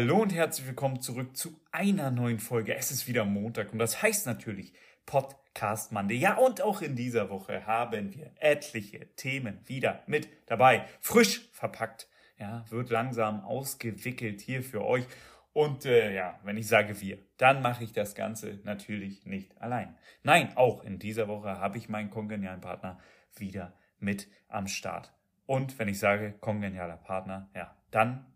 Hallo 0.00 0.22
und 0.22 0.32
herzlich 0.32 0.64
willkommen 0.64 1.00
zurück 1.00 1.36
zu 1.36 1.60
einer 1.72 2.12
neuen 2.12 2.38
Folge. 2.38 2.76
Es 2.76 2.92
ist 2.92 3.08
wieder 3.08 3.24
Montag 3.24 3.72
und 3.72 3.80
das 3.80 4.00
heißt 4.00 4.26
natürlich 4.26 4.72
Podcast 5.06 5.90
Monday. 5.90 6.16
Ja, 6.16 6.36
und 6.36 6.62
auch 6.62 6.82
in 6.82 6.94
dieser 6.94 7.30
Woche 7.30 7.66
haben 7.66 8.14
wir 8.14 8.30
etliche 8.38 9.12
Themen 9.16 9.58
wieder 9.66 10.04
mit 10.06 10.28
dabei. 10.46 10.86
Frisch 11.00 11.50
verpackt. 11.50 12.08
Ja, 12.38 12.64
wird 12.70 12.90
langsam 12.90 13.40
ausgewickelt 13.40 14.40
hier 14.40 14.62
für 14.62 14.84
euch. 14.84 15.04
Und 15.52 15.84
äh, 15.84 16.14
ja, 16.14 16.38
wenn 16.44 16.56
ich 16.56 16.68
sage 16.68 17.00
wir, 17.00 17.18
dann 17.36 17.60
mache 17.60 17.82
ich 17.82 17.92
das 17.92 18.14
Ganze 18.14 18.60
natürlich 18.62 19.26
nicht 19.26 19.60
allein. 19.60 19.96
Nein, 20.22 20.56
auch 20.56 20.84
in 20.84 21.00
dieser 21.00 21.26
Woche 21.26 21.58
habe 21.58 21.76
ich 21.76 21.88
meinen 21.88 22.10
kongenialen 22.10 22.60
Partner 22.60 23.00
wieder 23.34 23.74
mit 23.98 24.28
am 24.46 24.68
Start. 24.68 25.12
Und 25.44 25.76
wenn 25.80 25.88
ich 25.88 25.98
sage 25.98 26.34
kongenialer 26.34 26.98
Partner, 26.98 27.50
ja, 27.52 27.74
dann 27.90 28.26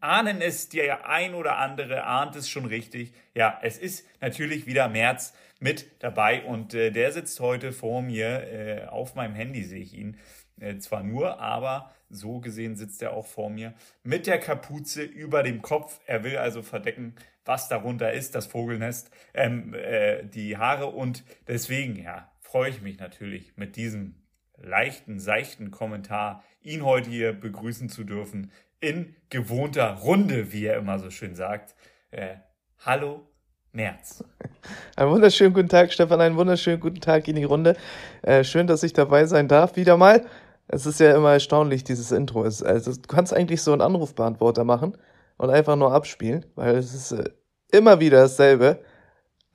ahnen 0.00 0.40
es 0.40 0.68
der 0.68 1.08
ein 1.08 1.34
oder 1.34 1.58
andere, 1.58 2.04
ahnt 2.04 2.36
es 2.36 2.48
schon 2.48 2.66
richtig. 2.66 3.12
Ja, 3.34 3.58
es 3.62 3.78
ist 3.78 4.06
natürlich 4.20 4.66
wieder 4.66 4.88
März 4.88 5.34
mit 5.60 5.86
dabei 6.00 6.44
und 6.44 6.74
äh, 6.74 6.90
der 6.90 7.12
sitzt 7.12 7.40
heute 7.40 7.72
vor 7.72 8.02
mir. 8.02 8.26
Äh, 8.52 8.86
auf 8.86 9.14
meinem 9.14 9.34
Handy 9.34 9.64
sehe 9.64 9.82
ich 9.82 9.94
ihn 9.94 10.16
äh, 10.60 10.78
zwar 10.78 11.02
nur, 11.02 11.40
aber 11.40 11.92
so 12.10 12.40
gesehen 12.40 12.76
sitzt 12.76 13.02
er 13.02 13.12
auch 13.12 13.26
vor 13.26 13.50
mir 13.50 13.74
mit 14.02 14.26
der 14.26 14.38
Kapuze 14.38 15.02
über 15.02 15.42
dem 15.42 15.62
Kopf. 15.62 16.00
Er 16.06 16.24
will 16.24 16.38
also 16.38 16.62
verdecken, 16.62 17.14
was 17.44 17.68
darunter 17.68 18.12
ist, 18.12 18.34
das 18.34 18.46
Vogelnest, 18.46 19.10
ähm, 19.34 19.74
äh, 19.74 20.24
die 20.24 20.56
Haare 20.56 20.86
und 20.86 21.24
deswegen, 21.46 21.96
ja, 21.96 22.30
freue 22.40 22.70
ich 22.70 22.82
mich 22.82 22.98
natürlich 22.98 23.56
mit 23.56 23.76
diesem 23.76 24.14
leichten, 24.56 25.20
seichten 25.20 25.70
Kommentar, 25.70 26.42
ihn 26.62 26.84
heute 26.84 27.10
hier 27.10 27.32
begrüßen 27.32 27.88
zu 27.88 28.04
dürfen 28.04 28.50
in 28.80 29.14
gewohnter 29.30 29.94
Runde, 29.94 30.52
wie 30.52 30.66
er 30.66 30.78
immer 30.78 30.98
so 30.98 31.10
schön 31.10 31.34
sagt. 31.34 31.74
Äh, 32.10 32.36
hallo, 32.84 33.26
März. 33.72 34.24
Einen 34.96 35.10
wunderschönen 35.10 35.52
guten 35.52 35.68
Tag, 35.68 35.92
Stefan. 35.92 36.20
Einen 36.20 36.36
wunderschönen 36.36 36.80
guten 36.80 37.00
Tag 37.00 37.28
in 37.28 37.36
die 37.36 37.44
Runde. 37.44 37.76
Äh, 38.22 38.44
schön, 38.44 38.66
dass 38.66 38.82
ich 38.82 38.92
dabei 38.92 39.26
sein 39.26 39.48
darf. 39.48 39.76
Wieder 39.76 39.96
mal. 39.96 40.24
Es 40.68 40.86
ist 40.86 41.00
ja 41.00 41.16
immer 41.16 41.32
erstaunlich, 41.32 41.84
dieses 41.84 42.12
Intro. 42.12 42.44
Es, 42.44 42.62
also, 42.62 42.92
du 42.92 43.08
kannst 43.08 43.34
eigentlich 43.34 43.62
so 43.62 43.72
einen 43.72 43.80
Anrufbeantworter 43.80 44.64
machen 44.64 44.96
und 45.38 45.50
einfach 45.50 45.76
nur 45.76 45.92
abspielen, 45.92 46.44
weil 46.54 46.76
es 46.76 46.94
ist 46.94 47.12
äh, 47.12 47.30
immer 47.72 48.00
wieder 48.00 48.22
dasselbe. 48.22 48.80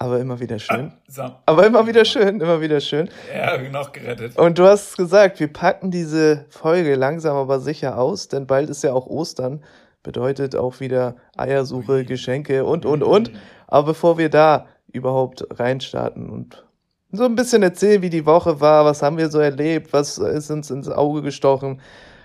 Aber 0.04 0.20
immer 0.20 0.42
wieder 0.42 0.60
schön. 0.60 0.92
Ah. 1.18 1.40
Aber 1.46 1.66
immer 1.66 1.88
wieder 1.88 2.04
schön, 2.04 2.42
immer 2.42 2.60
wieder 2.60 2.82
schön. 2.82 3.10
Ja, 3.34 3.58
noch 3.70 3.94
gerettet. 3.94 4.38
Und 4.38 4.60
du 4.60 4.66
hast 4.66 4.98
gesagt, 4.98 5.40
wir 5.40 5.48
packen 5.48 5.92
diese 5.92 6.44
Folge 6.50 6.96
langsam 6.96 7.38
aber 7.38 7.62
sicher 7.62 7.98
aus, 7.98 8.28
denn 8.28 8.46
bald 8.46 8.70
ist 8.70 8.84
ja 8.84 8.92
auch 8.92 9.08
Ostern. 9.08 9.64
Bedeutet 10.04 10.58
auch 10.58 10.82
wieder 10.82 11.16
Eiersuche, 11.38 11.94
Ui. 11.94 12.04
Geschenke 12.04 12.66
und, 12.66 12.86
und, 12.86 13.02
und. 13.02 13.32
Aber 13.68 13.88
bevor 13.88 14.18
wir 14.18 14.30
da 14.30 14.68
überhaupt 14.92 15.46
reinstarten 15.58 16.30
und 16.30 16.66
so 17.14 17.24
ein 17.24 17.36
bisschen 17.36 17.64
erzählen, 17.64 18.02
wie 18.02 18.10
die 18.10 18.26
Woche 18.26 18.60
war, 18.60 18.84
was 18.84 19.02
haben 19.02 19.18
wir 19.18 19.30
so 19.30 19.40
erlebt, 19.40 19.94
was 19.94 20.18
ist 20.18 20.52
uns 20.52 20.70
ins 20.70 20.90
Auge 20.90 21.22
gestochen, 21.22 21.80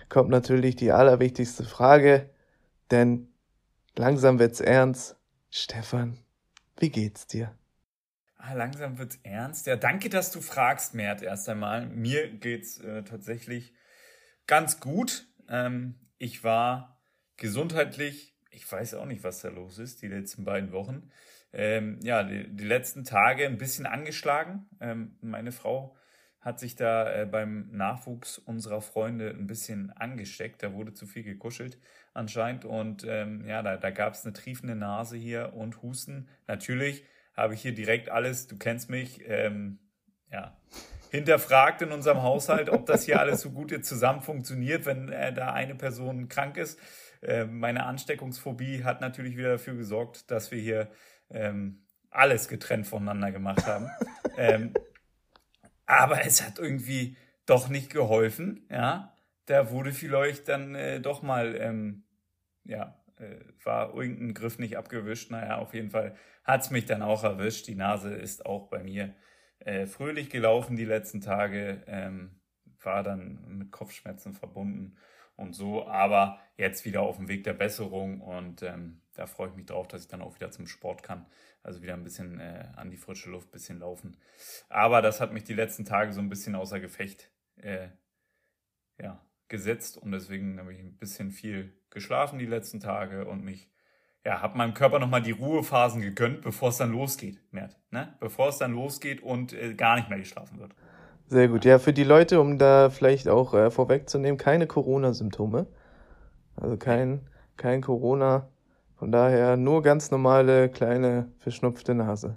kommt 0.09 0.31
natürlich 0.31 0.75
die 0.75 0.91
allerwichtigste 0.91 1.63
Frage. 1.63 2.29
Denn 2.91 3.29
langsam 3.97 4.41
wird's 4.41 4.61
ernst. 4.61 5.15
Stefan, 5.49 6.19
wie 6.81 6.91
geht's 6.91 7.29
dir? 7.29 7.53
Ah, 8.41 8.55
langsam 8.55 8.99
wird's 8.99 9.19
ernst. 9.25 9.67
Ja, 9.67 9.75
danke, 9.75 10.09
dass 10.09 10.31
du 10.31 10.41
fragst, 10.41 10.95
Mert, 10.95 11.23
erst 11.23 11.49
einmal. 11.49 11.87
Mir 11.87 12.29
geht's 12.29 12.79
äh, 12.79 13.03
tatsächlich 13.03 13.75
ganz 14.47 14.79
gut. 14.79 15.27
Ähm, 15.49 15.97
ich 16.19 16.45
war 16.45 17.03
gesundheitlich, 17.37 18.37
ich 18.51 18.71
weiß 18.71 18.95
auch 18.95 19.07
nicht, 19.07 19.25
was 19.25 19.41
da 19.41 19.49
los 19.49 19.79
ist, 19.79 20.03
die 20.03 20.09
letzten 20.09 20.45
beiden 20.45 20.71
Wochen. 20.71 21.11
Ähm, 21.53 21.99
ja, 22.03 22.23
die, 22.23 22.49
die, 22.49 22.65
letzten 22.65 23.05
Tage 23.05 23.45
ein 23.45 23.59
bisschen 23.59 23.87
angeschlagen. 23.87 24.69
Ähm, 24.81 25.17
meine 25.21 25.51
Frau 25.51 25.97
hat 26.41 26.61
sich 26.61 26.77
da 26.77 27.13
äh, 27.13 27.27
beim 27.27 27.69
Nachwuchs 27.73 28.39
unserer 28.39 28.83
Freunde 28.83 29.31
ein 29.31 29.49
bisschen 29.49 29.91
angesteckt. 29.91 30.63
Da 30.63 30.75
wurde 30.75 30.95
zu 30.95 31.07
viel 31.07 31.25
gekuschelt 31.25 31.79
anscheinend. 32.15 32.65
Und 32.65 33.05
ähm, 33.05 33.45
ja, 33.47 33.63
da, 33.63 33.77
da 33.77 33.91
gab 33.91 34.15
es 34.15 34.25
eine 34.25 34.33
triefende 34.33 34.77
Nase 34.77 35.17
hier 35.17 35.55
und 35.55 35.83
Husten. 35.83 36.29
Natürlich 36.47 37.05
habe 37.39 37.55
ich 37.55 37.63
hier 37.63 37.75
direkt 37.75 38.11
alles, 38.11 38.47
du 38.49 38.59
kennst 38.59 38.91
mich, 38.91 39.23
ähm, 39.27 39.79
ja, 40.31 40.57
hinterfragt 41.11 41.81
in 41.83 41.93
unserem 41.93 42.23
Haushalt, 42.23 42.69
ob 42.69 42.85
das 42.87 43.05
hier 43.05 43.21
alles 43.21 43.41
so 43.41 43.51
gut 43.51 43.71
jetzt 43.71 43.89
zusammen 43.89 44.21
funktioniert, 44.21 44.85
wenn 44.85 45.11
äh, 45.11 45.33
da 45.33 45.53
eine 45.53 45.75
Person 45.75 46.29
krank 46.29 46.57
ist. 46.57 46.79
Äh, 47.23 47.45
meine 47.45 47.87
Ansteckungsphobie 47.87 48.85
hat 48.85 49.01
natürlich 49.01 49.37
wieder 49.37 49.53
dafür 49.53 49.75
gesorgt, 49.75 50.31
dass 50.31 50.51
wir 50.51 50.61
hier 50.61 50.91
ähm, 51.31 51.85
alles 52.11 52.49
getrennt 52.49 52.87
voneinander 52.87 53.33
gemacht 53.33 53.67
haben. 53.67 53.91
ähm, 54.37 54.75
aber 55.87 56.27
es 56.27 56.45
hat 56.45 56.59
irgendwie 56.59 57.17
doch 57.47 57.69
nicht 57.69 57.91
geholfen, 57.91 58.67
ja. 58.71 59.15
Da 59.47 59.71
wurde 59.71 59.93
vielleicht 59.93 60.49
dann 60.49 60.75
äh, 60.75 61.01
doch 61.01 61.23
mal, 61.23 61.57
ähm, 61.57 62.05
ja, 62.65 62.98
äh, 63.21 63.41
war 63.65 63.95
irgendein 63.95 64.35
Griff 64.35 64.59
nicht 64.59 64.77
abgewischt. 64.77 65.31
Naja, 65.31 65.59
auf 65.59 65.75
jeden 65.75 65.91
Fall 65.91 66.17
hat 66.45 66.63
es 66.63 66.71
mich 66.71 66.87
dann 66.87 67.03
auch 67.03 67.25
erwischt. 67.25 67.67
Die 67.67 67.75
Nase 67.75 68.15
ist 68.15 68.47
auch 68.47 68.69
bei 68.69 68.83
mir 68.83 69.15
äh, 69.61 69.87
fröhlich 69.87 70.31
gelaufen 70.31 70.77
die 70.77 70.85
letzten 70.85 71.21
Tage, 71.21 71.83
ähm, 71.87 72.41
war 72.83 73.03
dann 73.03 73.59
mit 73.59 73.73
Kopfschmerzen 73.73 74.33
verbunden 74.33 74.97
und 75.37 75.55
so, 75.55 75.87
aber 75.87 76.41
jetzt 76.57 76.85
wieder 76.85 77.03
auf 77.03 77.17
dem 77.17 77.29
Weg 77.29 77.45
der 77.45 77.53
Besserung 77.55 78.21
und 78.21 78.63
ähm, 78.63 79.03
da 79.15 79.27
freue 79.27 79.49
ich 79.49 79.55
mich 79.55 79.67
drauf, 79.67 79.89
dass 79.89 80.03
ich 80.03 80.09
dann 80.09 80.23
auch 80.23 80.35
wieder 80.37 80.51
zum 80.51 80.67
Sport 80.67 81.03
kann. 81.03 81.27
Also 81.63 81.83
wieder 81.83 81.95
ein 81.95 82.05
bisschen 82.05 82.39
äh, 82.41 82.69
an 82.77 82.91
die 82.91 82.97
frische 82.97 83.31
Luft, 83.31 83.49
ein 83.49 83.53
bisschen 83.53 83.81
laufen. 83.81 84.17
Aber 84.69 85.03
das 85.03 85.21
hat 85.21 85.33
mich 85.33 85.45
die 85.45 85.55
letzten 85.55 85.85
Tage 85.85 86.13
so 86.13 86.21
ein 86.21 86.29
bisschen 86.29 86.55
außer 86.55 86.81
Gefecht 86.81 87.31
äh, 87.57 87.89
ja, 89.01 89.25
gesetzt 89.49 89.97
und 89.97 90.13
deswegen 90.13 90.59
habe 90.59 90.73
ich 90.73 90.81
ein 90.81 90.97
bisschen 90.97 91.31
viel 91.31 91.78
geschlafen 91.91 92.39
die 92.39 92.47
letzten 92.47 92.81
Tage 92.81 93.27
und 93.27 93.45
mich 93.45 93.69
ja, 94.25 94.43
habe 94.43 94.59
meinem 94.59 94.75
Körper 94.75 94.99
nochmal 94.99 95.23
die 95.23 95.31
Ruhephasen 95.31 96.03
gegönnt, 96.03 96.43
bevor 96.43 96.69
es 96.69 96.77
dann 96.77 96.93
losgeht, 96.93 97.41
Mert, 97.51 97.79
ne? 97.91 98.15
Bevor 98.21 98.49
es 98.49 98.59
dann 98.59 98.73
losgeht 98.73 99.23
und 99.23 99.53
äh, 99.53 99.75
gar 99.75 99.97
nicht 99.97 100.09
mehr 100.09 100.19
geschlafen 100.19 100.59
wird. 100.59 100.75
Sehr 101.29 101.49
gut. 101.49 101.65
Ja, 101.65 101.79
für 101.79 101.93
die 101.93 102.05
Leute, 102.05 102.41
um 102.41 102.59
da 102.59 102.91
vielleicht 102.91 103.29
auch 103.29 103.55
äh, 103.55 103.71
vorwegzunehmen, 103.71 104.39
keine 104.39 104.67
Corona-Symptome. 104.67 105.67
Also 106.57 106.77
kein, 106.77 107.29
kein 107.57 107.81
Corona. 107.81 108.49
Von 108.97 109.13
daher 109.13 109.57
nur 109.57 109.83
ganz 109.83 110.11
normale, 110.11 110.69
kleine, 110.69 111.31
verschnupfte 111.39 111.95
Nase. 111.95 112.37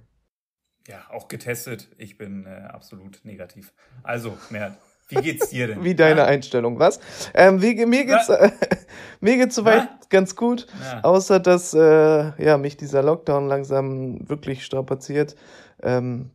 Ja, 0.88 1.10
auch 1.10 1.28
getestet. 1.28 1.90
Ich 1.98 2.18
bin 2.18 2.46
äh, 2.46 2.68
absolut 2.70 3.22
negativ. 3.24 3.74
Also, 4.04 4.38
Mert, 4.50 4.78
wie 5.12 5.22
geht's 5.22 5.50
dir 5.50 5.68
denn? 5.68 5.84
Wie 5.84 5.96
deine 5.96 6.22
ja? 6.22 6.26
Einstellung, 6.26 6.80
was? 6.80 7.00
Ähm, 7.34 7.62
wie, 7.62 7.86
mir 7.86 8.06
geht's, 8.06 8.30
äh, 8.30 8.52
mir 9.22 9.38
geht's 9.38 9.56
soweit 9.56 9.84
ja? 9.84 10.00
ganz 10.10 10.36
gut, 10.36 10.68
ja. 10.82 11.04
außer 11.04 11.40
dass 11.40 11.74
äh, 11.74 12.44
ja, 12.44 12.58
mich 12.58 12.78
dieser 12.78 13.04
Lockdown 13.04 13.48
langsam 13.48 14.28
wirklich 14.30 14.66
strapaziert. 14.66 15.36
Ähm, 15.84 16.32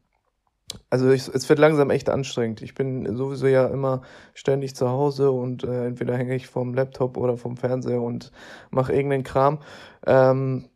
also 0.90 1.10
ich, 1.10 1.28
es 1.28 1.48
wird 1.48 1.58
langsam 1.58 1.90
echt 1.90 2.08
anstrengend. 2.08 2.60
Ich 2.60 2.74
bin 2.74 3.16
sowieso 3.16 3.46
ja 3.46 3.66
immer 3.66 4.02
ständig 4.34 4.74
zu 4.74 4.88
Hause 4.88 5.30
und 5.30 5.64
äh, 5.64 5.86
entweder 5.86 6.16
hänge 6.16 6.34
ich 6.34 6.48
vom 6.48 6.74
Laptop 6.74 7.16
oder 7.16 7.36
vom 7.36 7.56
Fernseher 7.56 8.02
und 8.02 8.32
mache 8.70 8.92
irgendeinen 8.92 9.22
Kram. 9.22 9.60
Ähm, 10.06 10.68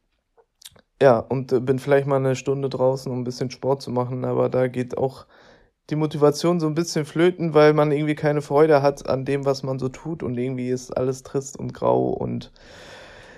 ja, 1.02 1.18
und 1.18 1.64
bin 1.64 1.78
vielleicht 1.78 2.06
mal 2.06 2.16
eine 2.16 2.36
Stunde 2.36 2.68
draußen, 2.68 3.10
um 3.10 3.20
ein 3.20 3.24
bisschen 3.24 3.50
Sport 3.50 3.82
zu 3.82 3.90
machen, 3.90 4.24
aber 4.24 4.48
da 4.48 4.68
geht 4.68 4.98
auch 4.98 5.26
die 5.90 5.96
Motivation 5.96 6.60
so 6.60 6.66
ein 6.66 6.74
bisschen 6.74 7.04
flöten, 7.04 7.54
weil 7.54 7.72
man 7.72 7.92
irgendwie 7.92 8.14
keine 8.14 8.42
Freude 8.42 8.82
hat 8.82 9.08
an 9.08 9.24
dem, 9.24 9.44
was 9.44 9.62
man 9.62 9.78
so 9.78 9.88
tut 9.88 10.22
und 10.22 10.38
irgendwie 10.38 10.70
ist 10.70 10.96
alles 10.96 11.22
trist 11.22 11.58
und 11.58 11.74
grau 11.74 12.08
und 12.08 12.52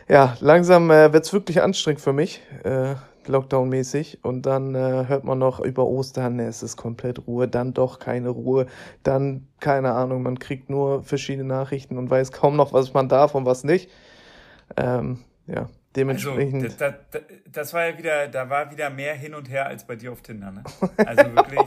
ja, 0.08 0.36
langsam 0.40 0.90
äh, 0.90 1.12
wird 1.12 1.24
es 1.24 1.32
wirklich 1.32 1.62
anstrengend 1.62 2.00
für 2.00 2.12
mich, 2.12 2.42
äh, 2.64 2.94
Lockdown-mäßig 3.26 4.18
und 4.22 4.46
dann 4.46 4.74
äh, 4.74 5.04
hört 5.06 5.24
man 5.24 5.38
noch 5.38 5.60
über 5.60 5.86
Ostern, 5.86 6.40
es 6.40 6.62
ist 6.62 6.76
komplett 6.76 7.26
Ruhe, 7.26 7.48
dann 7.48 7.72
doch 7.72 7.98
keine 7.98 8.28
Ruhe, 8.28 8.66
dann 9.04 9.46
keine 9.60 9.92
Ahnung, 9.92 10.22
man 10.22 10.38
kriegt 10.38 10.68
nur 10.70 11.02
verschiedene 11.04 11.46
Nachrichten 11.46 11.98
und 11.98 12.10
weiß 12.10 12.32
kaum 12.32 12.56
noch, 12.56 12.72
was 12.72 12.92
man 12.94 13.08
darf 13.08 13.34
und 13.34 13.46
was 13.46 13.62
nicht. 13.62 13.90
Ähm, 14.76 15.20
ja, 15.46 15.68
dementsprechend. 15.94 16.64
Also, 16.64 16.76
das, 16.78 16.94
das, 17.10 17.22
das 17.50 17.74
war 17.74 17.86
ja 17.86 17.98
wieder, 17.98 18.28
da 18.28 18.50
war 18.50 18.70
wieder 18.70 18.90
mehr 18.90 19.14
hin 19.14 19.34
und 19.34 19.48
her 19.48 19.66
als 19.66 19.86
bei 19.86 19.94
dir 19.94 20.12
auf 20.12 20.22
Tinder, 20.22 20.50
ne? 20.50 20.64
Also 20.96 21.34
wirklich 21.34 21.60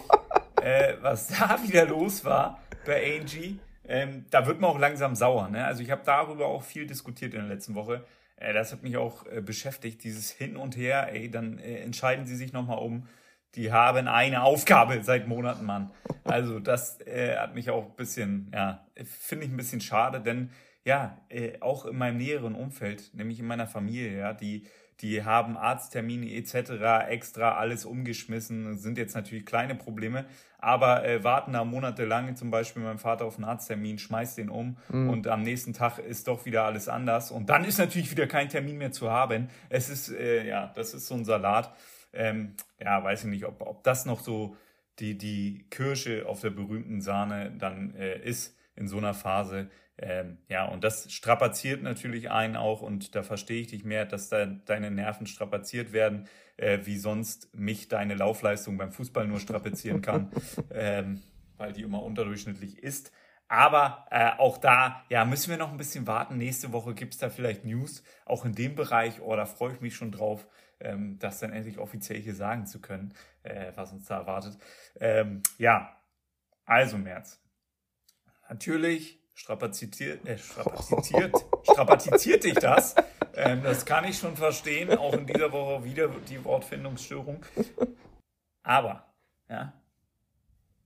äh, 0.66 0.98
was 1.02 1.28
da 1.40 1.60
wieder 1.64 1.86
los 1.86 2.26
war 2.26 2.60
bei 2.86 3.20
Angie. 3.20 3.60
Ähm, 3.88 4.26
da 4.32 4.48
wird 4.48 4.60
man 4.60 4.72
auch 4.72 4.80
langsam 4.80 5.16
sauer. 5.16 5.48
Ne? 5.50 5.64
Also 5.64 5.84
ich 5.84 5.92
habe 5.92 6.02
darüber 6.04 6.48
auch 6.48 6.64
viel 6.64 6.88
diskutiert 6.88 7.36
in 7.36 7.42
der 7.42 7.50
letzten 7.50 7.76
Woche. 7.76 8.04
Äh, 8.38 8.54
das 8.54 8.72
hat 8.72 8.82
mich 8.82 8.98
auch 8.98 9.28
äh, 9.28 9.42
beschäftigt, 9.42 10.04
dieses 10.04 10.32
Hin 10.32 10.58
und 10.58 10.76
Her. 10.76 11.14
Ey, 11.14 11.30
dann 11.30 11.60
äh, 11.60 11.78
entscheiden 11.78 12.26
sie 12.26 12.36
sich 12.36 12.52
nochmal 12.52 12.80
um. 12.80 13.08
Die 13.54 13.72
haben 13.72 14.08
eine 14.08 14.44
Aufgabe 14.44 15.02
seit 15.04 15.28
Monaten, 15.28 15.66
Mann. 15.66 15.92
Also 16.24 16.60
das 16.60 17.00
äh, 17.02 17.38
hat 17.38 17.54
mich 17.54 17.70
auch 17.70 17.86
ein 17.86 17.96
bisschen, 17.96 18.52
ja, 18.54 18.86
finde 19.06 19.46
ich 19.46 19.52
ein 19.52 19.58
bisschen 19.58 19.82
schade, 19.82 20.20
denn 20.20 20.50
ja, 20.84 21.22
äh, 21.30 21.62
auch 21.62 21.86
in 21.86 21.98
meinem 21.98 22.18
näheren 22.18 22.54
Umfeld, 22.54 23.12
nämlich 23.14 23.40
in 23.40 23.48
meiner 23.48 23.68
Familie, 23.68 24.18
ja, 24.18 24.34
die, 24.34 24.68
die 25.02 25.24
haben 25.24 25.58
Arzttermine 25.58 26.32
etc. 26.34 27.10
extra 27.10 27.56
alles 27.56 27.86
umgeschmissen, 27.86 28.78
sind 28.78 28.98
jetzt 28.98 29.16
natürlich 29.16 29.46
kleine 29.46 29.76
Probleme, 29.76 30.26
aber 30.58 31.06
äh, 31.06 31.24
warten 31.24 31.54
da 31.54 31.64
monatelang, 31.64 32.36
zum 32.36 32.50
Beispiel 32.50 32.82
mein 32.82 32.98
Vater 32.98 33.26
auf 33.26 33.36
einen 33.36 33.46
Arzttermin, 33.46 34.00
schmeißt 34.00 34.38
den 34.38 34.50
um 34.50 34.78
mhm. 34.90 35.10
und 35.10 35.28
am 35.28 35.44
nächsten 35.44 35.74
Tag 35.74 36.00
ist 36.00 36.28
doch 36.28 36.46
wieder 36.46 36.64
alles 36.64 36.88
anders 36.88 37.32
und 37.32 37.50
dann 37.50 37.66
ist 37.66 37.78
natürlich 37.78 38.12
wieder 38.12 38.28
kein 38.28 38.50
Termin 38.50 38.78
mehr 38.78 38.92
zu 38.92 39.12
haben. 39.12 39.50
Es 39.70 39.90
ist, 39.90 40.10
äh, 40.10 40.48
ja, 40.48 40.72
das 40.76 40.94
ist 40.94 41.08
so 41.08 41.16
ein 41.16 41.26
Salat. 41.26 41.76
Ähm, 42.14 42.54
ja, 42.80 43.04
weiß 43.04 43.26
ich 43.26 43.30
nicht, 43.30 43.46
ob, 43.46 43.62
ob 43.62 43.84
das 43.84 44.06
noch 44.06 44.22
so 44.22 44.56
die, 45.00 45.18
die 45.18 45.66
Kirsche 45.70 46.26
auf 46.28 46.42
der 46.42 46.52
berühmten 46.52 47.02
Sahne 47.02 47.52
dann 47.58 47.94
äh, 47.96 48.20
ist 48.20 48.58
in 48.76 48.88
so 48.88 48.98
einer 48.98 49.14
Phase. 49.14 49.70
Ähm, 49.98 50.40
ja, 50.50 50.66
und 50.66 50.84
das 50.84 51.12
strapaziert 51.12 51.82
natürlich 51.82 52.30
einen 52.30 52.58
auch 52.58 52.82
und 52.82 53.16
da 53.16 53.24
verstehe 53.24 53.62
ich 53.62 53.68
dich 53.68 53.86
mehr, 53.86 54.06
dass 54.06 54.28
da 54.28 54.46
deine 54.46 54.92
Nerven 54.92 55.26
strapaziert 55.26 55.94
werden, 55.94 56.28
äh, 56.58 56.80
wie 56.84 56.98
sonst 56.98 57.56
mich 57.56 57.88
deine 57.88 58.16
Laufleistung 58.16 58.78
beim 58.78 58.92
Fußball 58.92 59.26
nur 59.28 59.40
strapazieren 59.40 60.02
kann, 60.02 60.32
ähm, 60.72 61.22
weil 61.58 61.72
die 61.72 61.84
immer 61.84 62.04
unterdurchschnittlich 62.04 62.84
ist. 62.84 63.12
Aber 63.48 64.06
äh, 64.10 64.32
auch 64.38 64.58
da, 64.58 65.06
ja, 65.10 65.24
müssen 65.24 65.52
wir 65.52 65.58
noch 65.58 65.72
ein 65.72 65.78
bisschen 65.78 66.08
warten. 66.08 66.38
Nächste 66.38 66.74
Woche 66.74 66.94
gibt 66.94 67.14
es 67.14 67.20
da 67.20 67.30
vielleicht 67.30 67.64
News, 67.64 68.04
auch 68.26 68.44
in 68.44 68.56
dem 68.56 68.76
Bereich. 68.76 69.22
Oh, 69.22 69.36
da 69.36 69.46
freue 69.46 69.74
ich 69.74 69.82
mich 69.82 69.96
schon 69.96 70.12
drauf, 70.12 70.48
ähm, 70.80 71.20
das 71.20 71.40
dann 71.40 71.54
endlich 71.54 71.78
offiziell 71.78 72.20
hier 72.20 72.36
sagen 72.36 72.66
zu 72.66 72.82
können, 72.82 73.14
äh, 73.44 73.72
was 73.76 73.94
uns 73.94 74.06
da 74.06 74.18
erwartet. 74.18 74.58
Ähm, 75.00 75.44
ja, 75.58 75.96
also 76.66 76.98
März. 76.98 77.40
Natürlich 78.50 79.25
strapaziert, 79.46 80.26
äh, 80.26 80.38
strapaziert, 80.38 81.36
strapaziert 81.64 82.44
dich 82.44 82.56
das. 82.56 82.96
Ähm, 83.36 83.62
das 83.64 83.86
kann 83.86 84.06
ich 84.06 84.18
schon 84.18 84.36
verstehen, 84.36 84.98
auch 84.98 85.14
in 85.14 85.28
dieser 85.28 85.52
Woche 85.52 85.84
wieder 85.84 86.08
die 86.08 86.44
Wortfindungsstörung. 86.44 87.46
Aber, 88.64 89.14
ja, 89.50 89.74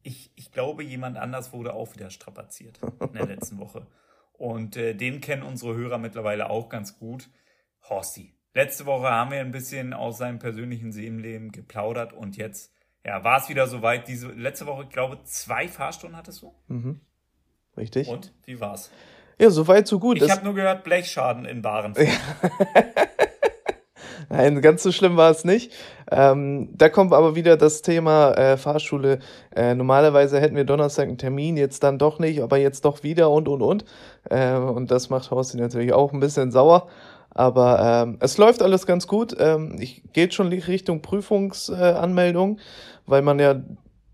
ich, 0.01 0.31
ich 0.35 0.51
glaube, 0.51 0.83
jemand 0.83 1.17
anders 1.17 1.53
wurde 1.53 1.73
auch 1.73 1.93
wieder 1.93 2.09
strapaziert 2.09 2.79
in 2.99 3.13
der 3.13 3.27
letzten 3.27 3.59
Woche. 3.59 3.85
Und 4.33 4.77
äh, 4.77 4.95
den 4.95 5.21
kennen 5.21 5.43
unsere 5.43 5.75
Hörer 5.75 5.97
mittlerweile 5.97 6.49
auch 6.49 6.69
ganz 6.69 6.97
gut. 6.97 7.29
Horsti. 7.87 8.35
Letzte 8.53 8.85
Woche 8.85 9.09
haben 9.09 9.31
wir 9.31 9.41
ein 9.41 9.51
bisschen 9.51 9.93
aus 9.93 10.17
seinem 10.17 10.39
persönlichen 10.39 10.91
Seelenleben 10.91 11.51
geplaudert 11.51 12.13
und 12.13 12.35
jetzt 12.35 12.73
ja, 13.05 13.23
war 13.23 13.37
es 13.37 13.49
wieder 13.49 13.67
soweit. 13.67 14.07
Diese 14.07 14.29
letzte 14.29 14.65
Woche, 14.65 14.83
ich 14.83 14.89
glaube, 14.89 15.23
zwei 15.23 15.67
Fahrstunden 15.67 16.17
hattest 16.17 16.41
du. 16.41 16.55
Mhm. 16.67 17.01
Richtig. 17.79 18.09
Und 18.09 18.31
wie 18.45 18.59
war's? 18.59 18.91
Ja, 19.39 19.49
soweit, 19.49 19.87
so 19.87 19.99
gut. 19.99 20.21
Ich 20.21 20.29
habe 20.29 20.43
nur 20.43 20.53
gehört, 20.53 20.83
Blechschaden 20.83 21.45
in 21.45 21.63
Waren. 21.63 21.95
Nein, 24.29 24.61
ganz 24.61 24.83
so 24.83 24.91
schlimm 24.91 25.17
war 25.17 25.31
es 25.31 25.43
nicht. 25.43 25.73
Ähm, 26.11 26.69
da 26.77 26.89
kommt 26.89 27.13
aber 27.13 27.35
wieder 27.35 27.57
das 27.57 27.81
Thema 27.81 28.33
äh, 28.33 28.57
Fahrschule. 28.57 29.19
Äh, 29.55 29.73
normalerweise 29.73 30.39
hätten 30.39 30.55
wir 30.55 30.65
Donnerstag 30.65 31.07
einen 31.07 31.17
Termin, 31.17 31.57
jetzt 31.57 31.83
dann 31.83 31.97
doch 31.97 32.19
nicht, 32.19 32.41
aber 32.41 32.57
jetzt 32.57 32.85
doch 32.85 33.01
wieder 33.01 33.31
und 33.31 33.47
und 33.47 33.61
und. 33.61 33.85
Äh, 34.29 34.55
und 34.55 34.91
das 34.91 35.09
macht 35.09 35.31
Horsti 35.31 35.57
natürlich 35.57 35.93
auch 35.93 36.13
ein 36.13 36.19
bisschen 36.19 36.51
sauer. 36.51 36.87
Aber 37.31 38.05
ähm, 38.05 38.17
es 38.19 38.37
läuft 38.37 38.61
alles 38.61 38.85
ganz 38.85 39.07
gut. 39.07 39.35
Ähm, 39.39 39.77
ich 39.79 40.03
geht 40.13 40.33
schon 40.33 40.49
Richtung 40.49 41.01
Prüfungsanmeldung, 41.01 42.59
weil 43.05 43.21
man 43.21 43.39
ja 43.39 43.61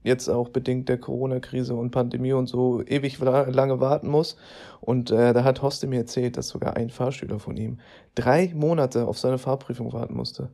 jetzt 0.06 0.30
auch 0.30 0.50
bedingt 0.50 0.88
der 0.88 0.98
Corona-Krise 0.98 1.76
und 1.76 1.92
Pandemie 1.92 2.34
und 2.34 2.48
so 2.48 2.82
ewig 2.84 3.20
lange 3.20 3.80
warten 3.80 4.08
muss. 4.08 4.38
Und 4.82 5.12
äh, 5.12 5.34
da 5.34 5.44
hat 5.44 5.62
Hoste 5.62 5.88
mir 5.88 6.00
erzählt, 6.00 6.38
dass 6.38 6.48
sogar 6.48 6.78
ein 6.78 6.90
Fahrschüler 6.90 7.40
von 7.40 7.58
ihm 7.58 7.80
drei 8.14 8.52
Monate 8.56 9.08
auf 9.08 9.18
seine 9.18 9.38
Fahrprüfung 9.38 9.92
warten 9.94 10.16
musste. 10.16 10.52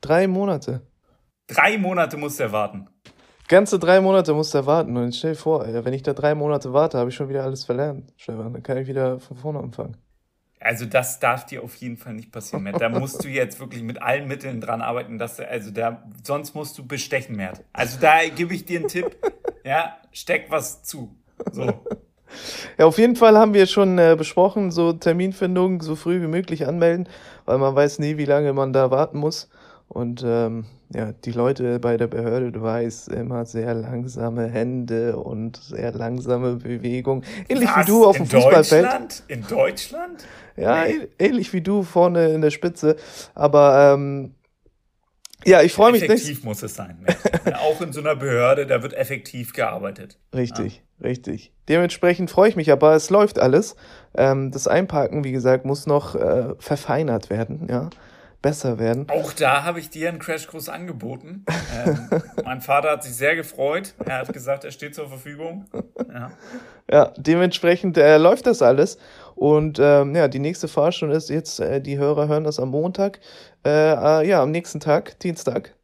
Drei 0.00 0.26
Monate. 0.26 0.82
Drei 1.46 1.76
Monate 1.76 2.16
musste 2.16 2.44
er 2.44 2.52
warten. 2.52 2.88
Ganze 3.48 3.78
drei 3.78 4.00
Monate 4.00 4.32
musste 4.32 4.58
er 4.58 4.66
warten. 4.66 4.96
Und 4.96 5.14
stell 5.14 5.32
dir 5.32 5.38
vor, 5.38 5.66
wenn 5.66 5.92
ich 5.92 6.02
da 6.02 6.14
drei 6.14 6.34
Monate 6.34 6.72
warte, 6.72 6.98
habe 6.98 7.10
ich 7.10 7.16
schon 7.16 7.28
wieder 7.28 7.44
alles 7.44 7.64
verlernt, 7.64 8.12
Stefan. 8.16 8.52
Dann 8.52 8.62
kann 8.62 8.78
ich 8.78 8.86
wieder 8.86 9.18
von 9.18 9.36
vorne 9.36 9.58
anfangen. 9.58 9.96
Also 10.64 10.86
das 10.86 11.20
darf 11.20 11.44
dir 11.44 11.62
auf 11.62 11.76
jeden 11.76 11.98
Fall 11.98 12.14
nicht 12.14 12.32
passieren, 12.32 12.62
Matt. 12.62 12.80
Da 12.80 12.88
musst 12.88 13.22
du 13.22 13.28
jetzt 13.28 13.60
wirklich 13.60 13.82
mit 13.82 14.00
allen 14.00 14.26
Mitteln 14.26 14.62
dran 14.62 14.80
arbeiten, 14.80 15.18
dass 15.18 15.36
du, 15.36 15.46
also 15.46 15.70
da, 15.70 16.02
sonst 16.22 16.54
musst 16.54 16.78
du 16.78 16.86
bestechen, 16.86 17.36
Matt. 17.36 17.62
Also 17.74 17.98
da 18.00 18.26
gebe 18.34 18.54
ich 18.54 18.64
dir 18.64 18.78
einen 18.78 18.88
Tipp, 18.88 19.14
ja, 19.62 19.98
steck 20.10 20.46
was 20.48 20.82
zu. 20.82 21.14
So. 21.52 21.84
Ja, 22.78 22.86
auf 22.86 22.96
jeden 22.96 23.14
Fall 23.14 23.36
haben 23.36 23.52
wir 23.52 23.66
schon 23.66 23.98
äh, 23.98 24.16
besprochen, 24.16 24.70
so 24.70 24.94
Terminfindung 24.94 25.82
so 25.82 25.96
früh 25.96 26.22
wie 26.22 26.26
möglich 26.26 26.66
anmelden, 26.66 27.10
weil 27.44 27.58
man 27.58 27.76
weiß 27.76 27.98
nie, 27.98 28.16
wie 28.16 28.24
lange 28.24 28.54
man 28.54 28.72
da 28.72 28.90
warten 28.90 29.18
muss. 29.18 29.50
Und 29.94 30.24
ähm, 30.26 30.64
ja, 30.92 31.12
die 31.12 31.30
Leute 31.30 31.78
bei 31.78 31.96
der 31.96 32.08
Behörde, 32.08 32.50
du 32.50 32.60
weißt, 32.60 33.10
immer 33.10 33.44
sehr 33.44 33.74
langsame 33.74 34.48
Hände 34.48 35.16
und 35.16 35.56
sehr 35.56 35.92
langsame 35.92 36.56
Bewegung. 36.56 37.22
Ähnlich 37.48 37.68
Was? 37.68 37.86
wie 37.86 37.90
du 37.92 38.04
auf 38.04 38.16
dem 38.16 38.26
Fußballfeld. 38.26 38.84
Deutschland? 38.84 39.22
In 39.28 39.46
Deutschland? 39.46 40.24
Ja, 40.56 40.84
nee. 40.84 41.06
ähnlich 41.20 41.52
wie 41.52 41.60
du 41.60 41.84
vorne 41.84 42.30
in 42.30 42.40
der 42.40 42.50
Spitze. 42.50 42.96
Aber 43.36 43.94
ähm, 43.94 44.34
ja, 45.44 45.62
ich 45.62 45.72
freue 45.72 45.92
mich 45.92 46.00
nicht. 46.02 46.10
Effektiv 46.10 46.42
muss 46.42 46.64
es 46.64 46.74
sein. 46.74 47.06
Auch 47.54 47.80
in 47.80 47.92
so 47.92 48.00
einer 48.00 48.16
Behörde, 48.16 48.66
da 48.66 48.82
wird 48.82 48.94
effektiv 48.94 49.52
gearbeitet. 49.52 50.18
Richtig, 50.34 50.82
ja. 50.98 51.06
richtig. 51.06 51.52
Dementsprechend 51.68 52.32
freue 52.32 52.48
ich 52.48 52.56
mich, 52.56 52.72
aber 52.72 52.96
es 52.96 53.10
läuft 53.10 53.38
alles. 53.38 53.76
Ähm, 54.16 54.50
das 54.50 54.66
Einparken, 54.66 55.22
wie 55.22 55.32
gesagt, 55.32 55.64
muss 55.64 55.86
noch 55.86 56.16
äh, 56.16 56.54
verfeinert 56.58 57.30
werden, 57.30 57.68
ja 57.70 57.90
besser 58.44 58.78
werden. 58.78 59.06
Auch 59.08 59.32
da 59.32 59.64
habe 59.64 59.80
ich 59.80 59.88
dir 59.88 60.10
einen 60.10 60.18
Crashkurs 60.18 60.68
angeboten. 60.68 61.46
Ähm, 61.74 62.10
mein 62.44 62.60
Vater 62.60 62.90
hat 62.90 63.02
sich 63.02 63.16
sehr 63.16 63.36
gefreut. 63.36 63.94
Er 64.04 64.18
hat 64.18 64.32
gesagt, 64.34 64.64
er 64.64 64.70
steht 64.70 64.94
zur 64.94 65.08
Verfügung. 65.08 65.64
Ja, 66.12 66.30
ja 66.90 67.12
dementsprechend 67.16 67.96
äh, 67.96 68.18
läuft 68.18 68.46
das 68.46 68.60
alles. 68.60 68.98
Und 69.34 69.78
ähm, 69.80 70.14
ja, 70.14 70.28
die 70.28 70.40
nächste 70.40 70.68
Fahrstunde 70.68 71.16
ist 71.16 71.30
jetzt, 71.30 71.58
äh, 71.58 71.80
die 71.80 71.96
Hörer 71.96 72.28
hören 72.28 72.44
das 72.44 72.60
am 72.60 72.68
Montag. 72.68 73.18
Äh, 73.64 73.70
äh 73.70 74.28
ja, 74.28 74.42
am 74.42 74.50
nächsten 74.50 74.78
Tag, 74.78 75.18
Dienstag. 75.20 75.74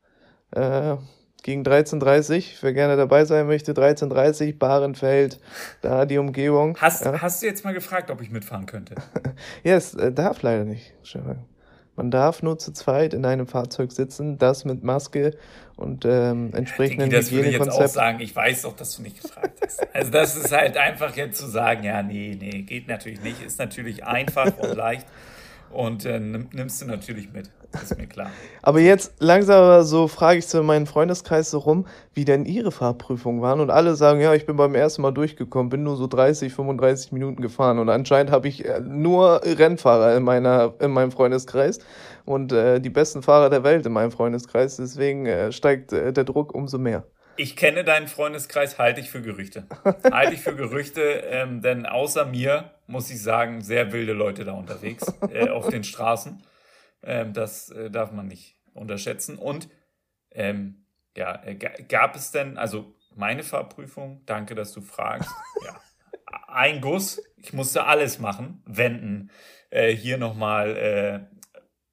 Äh, 0.51 0.97
gegen 1.43 1.63
13.30 1.63 2.57
wer 2.61 2.75
gerne 2.75 2.99
dabei 2.99 3.25
sein 3.25 3.47
möchte, 3.47 3.73
13.30 3.73 4.59
Bahrenfeld, 4.59 5.41
da 5.81 6.05
die 6.05 6.19
Umgebung. 6.19 6.77
Hast, 6.79 7.07
ja. 7.07 7.23
hast 7.23 7.41
du 7.41 7.47
jetzt 7.47 7.65
mal 7.65 7.73
gefragt, 7.73 8.11
ob 8.11 8.21
ich 8.21 8.31
mitfahren 8.31 8.67
könnte? 8.67 8.97
ja, 9.65 9.77
es 9.77 9.95
äh, 9.95 10.13
darf 10.13 10.43
leider 10.43 10.67
nicht, 10.67 10.93
Stefan. 11.03 11.47
Man 11.97 12.11
darf 12.11 12.43
nur 12.43 12.59
zu 12.59 12.73
zweit 12.73 13.15
in 13.15 13.25
einem 13.25 13.47
Fahrzeug 13.47 13.93
sitzen, 13.93 14.39
das 14.39 14.65
mit 14.65 14.85
Maske 14.85 15.37
und 15.77 16.05
ähm, 16.05 16.51
entsprechenden 16.55 17.11
ja, 17.11 17.19
Das 17.19 17.31
würde 17.31 17.49
ich 17.49 17.59
jetzt 17.59 17.69
auch 17.69 17.87
sagen, 17.89 18.21
ich 18.21 18.35
weiß 18.35 18.63
doch, 18.63 18.77
dass 18.77 18.97
du 18.97 19.03
nicht 19.03 19.23
gefragt 19.23 19.61
hast. 19.65 19.81
Also 19.95 20.11
das 20.11 20.37
ist 20.37 20.53
halt 20.53 20.77
einfach 20.77 21.17
jetzt 21.17 21.39
zu 21.39 21.47
sagen, 21.47 21.85
ja, 21.85 22.03
nee, 22.03 22.37
nee, 22.39 22.63
geht 22.63 22.89
natürlich 22.89 23.23
nicht. 23.23 23.43
Ist 23.43 23.59
natürlich 23.59 24.05
einfach 24.05 24.57
und 24.59 24.77
leicht 24.77 25.07
und 25.73 26.05
äh, 26.05 26.19
nimmst 26.19 26.83
du 26.83 26.87
natürlich 26.87 27.33
mit. 27.33 27.51
Ist 27.73 27.97
mir 27.97 28.07
klar. 28.07 28.31
Aber 28.63 28.81
jetzt 28.81 29.15
langsam 29.21 29.83
so 29.85 30.09
frage 30.09 30.39
ich 30.39 30.49
zu 30.49 30.63
meinem 30.63 30.87
Freundeskreis 30.87 31.51
so 31.51 31.59
rum, 31.59 31.87
wie 32.15 32.25
denn 32.25 32.45
ihre 32.45 32.73
Fahrprüfungen 32.73 33.43
waren. 33.43 33.61
Und 33.61 33.71
alle 33.71 33.95
sagen, 33.95 34.21
ja, 34.21 34.35
ich 34.35 34.47
bin 34.47 34.57
beim 34.57 34.75
ersten 34.75 35.03
Mal 35.03 35.13
durchgekommen, 35.13 35.71
bin 35.71 35.85
nur 35.85 35.97
so 35.97 36.07
30, 36.07 36.53
35 36.53 37.13
Minuten 37.13 37.41
gefahren. 37.41 37.79
Und 37.79 37.89
anscheinend 37.89 38.33
habe 38.33 38.49
ich 38.49 38.65
äh, 38.65 38.81
nur 38.81 39.41
Rennfahrer 39.45 40.17
in, 40.17 40.25
meiner, 40.25 40.75
in 40.81 40.91
meinem 40.91 41.13
Freundeskreis 41.13 41.79
und 42.25 42.53
äh, 42.53 42.81
die 42.81 42.91
besten 42.91 43.23
Fahrer 43.23 43.51
der 43.51 43.63
Welt 43.63 43.87
in 43.87 43.93
meinem 43.93 44.11
Freundeskreis. 44.11 44.77
Deswegen 44.77 45.27
äh, 45.27 45.53
steigt 45.53 45.93
äh, 45.93 46.13
der 46.13 46.25
Druck 46.25 46.55
umso 46.55 46.79
mehr. 46.79 47.05
Ich 47.37 47.57
kenne 47.57 47.85
deinen 47.85 48.09
Freundeskreis, 48.09 48.79
halte 48.79 49.01
ich 49.01 49.11
für 49.11 49.23
Gerüchte. 49.23 49.65
halte 50.13 50.35
ich 50.35 50.41
für 50.41 50.55
Gerüchte, 50.55 51.01
ähm, 51.01 51.63
denn 51.63 51.87
außer 51.87 52.27
mir, 52.27 52.71
muss 52.91 53.11
ich 53.11 53.23
sagen, 53.23 53.63
sehr 53.63 53.93
wilde 53.93 54.13
Leute 54.13 54.45
da 54.45 54.53
unterwegs 54.53 55.07
äh, 55.31 55.49
auf 55.49 55.69
den 55.69 55.85
Straßen. 55.85 56.43
Ähm, 57.03 57.33
das 57.33 57.71
äh, 57.71 57.91
darf 57.91 58.13
man 58.13 58.27
nicht 58.27 58.57
unterschätzen. 58.75 59.39
Und 59.39 59.69
ähm, 60.31 60.87
ja, 61.17 61.43
äh, 61.45 61.55
gab 61.55 62.17
es 62.17 62.31
denn, 62.31 62.59
also 62.59 62.95
meine 63.15 63.43
Fahrprüfung, 63.43 64.23
danke, 64.27 64.55
dass 64.55 64.73
du 64.73 64.81
fragst. 64.81 65.31
Ja, 65.65 65.79
ein 66.47 66.81
Guss, 66.81 67.23
ich 67.37 67.53
musste 67.53 67.85
alles 67.85 68.19
machen, 68.19 68.63
wenden, 68.65 69.31
äh, 69.69 69.91
hier 69.91 70.17
nochmal 70.17 70.77
äh, 70.77 71.21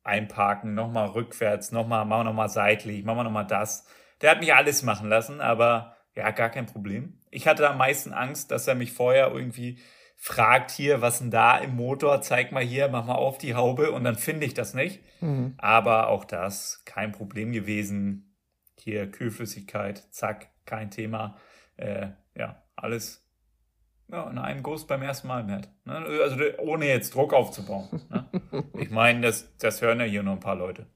einparken, 0.03 0.73
nochmal 0.73 1.07
rückwärts, 1.07 1.71
nochmal, 1.71 2.05
machen 2.05 2.21
wir 2.21 2.23
nochmal 2.25 2.49
seitlich, 2.49 3.03
machen 3.03 3.17
wir 3.17 3.23
nochmal 3.23 3.47
das. 3.47 3.85
Der 4.21 4.31
hat 4.31 4.39
mich 4.39 4.53
alles 4.53 4.83
machen 4.83 5.09
lassen, 5.09 5.41
aber 5.41 5.97
ja, 6.15 6.31
gar 6.31 6.49
kein 6.49 6.65
Problem. 6.65 7.19
Ich 7.29 7.47
hatte 7.47 7.69
am 7.69 7.77
meisten 7.77 8.13
Angst, 8.13 8.51
dass 8.51 8.67
er 8.67 8.75
mich 8.75 8.93
vorher 8.93 9.31
irgendwie 9.31 9.79
fragt 10.17 10.71
hier, 10.71 11.01
was 11.01 11.19
denn 11.19 11.31
da 11.31 11.57
im 11.57 11.75
Motor, 11.75 12.21
zeig 12.21 12.51
mal 12.51 12.63
hier, 12.63 12.89
mach 12.89 13.05
mal 13.05 13.15
auf 13.15 13.37
die 13.37 13.55
Haube 13.55 13.91
und 13.91 14.03
dann 14.03 14.15
finde 14.15 14.45
ich 14.45 14.53
das 14.53 14.73
nicht. 14.73 14.99
Mhm. 15.21 15.53
Aber 15.57 16.09
auch 16.09 16.25
das 16.25 16.81
kein 16.85 17.11
Problem 17.11 17.51
gewesen. 17.53 18.35
Hier 18.79 19.09
Kühlflüssigkeit, 19.09 20.07
zack, 20.11 20.49
kein 20.65 20.91
Thema. 20.91 21.37
Äh, 21.77 22.09
ja, 22.35 22.63
alles 22.75 23.23
Ja, 24.09 24.29
in 24.29 24.37
einen 24.37 24.63
Guss 24.63 24.87
beim 24.87 25.01
ersten 25.01 25.27
Mal, 25.27 25.43
Matt. 25.43 25.69
Ne? 25.85 25.93
Also 26.23 26.37
ohne 26.59 26.87
jetzt 26.87 27.13
Druck 27.13 27.33
aufzubauen. 27.33 28.01
Ne? 28.09 28.25
Ich 28.79 28.89
meine, 28.89 29.21
das, 29.21 29.55
das 29.57 29.81
hören 29.81 29.99
ja 29.99 30.05
hier 30.05 30.23
noch 30.23 30.33
ein 30.33 30.39
paar 30.39 30.55
Leute. 30.55 30.87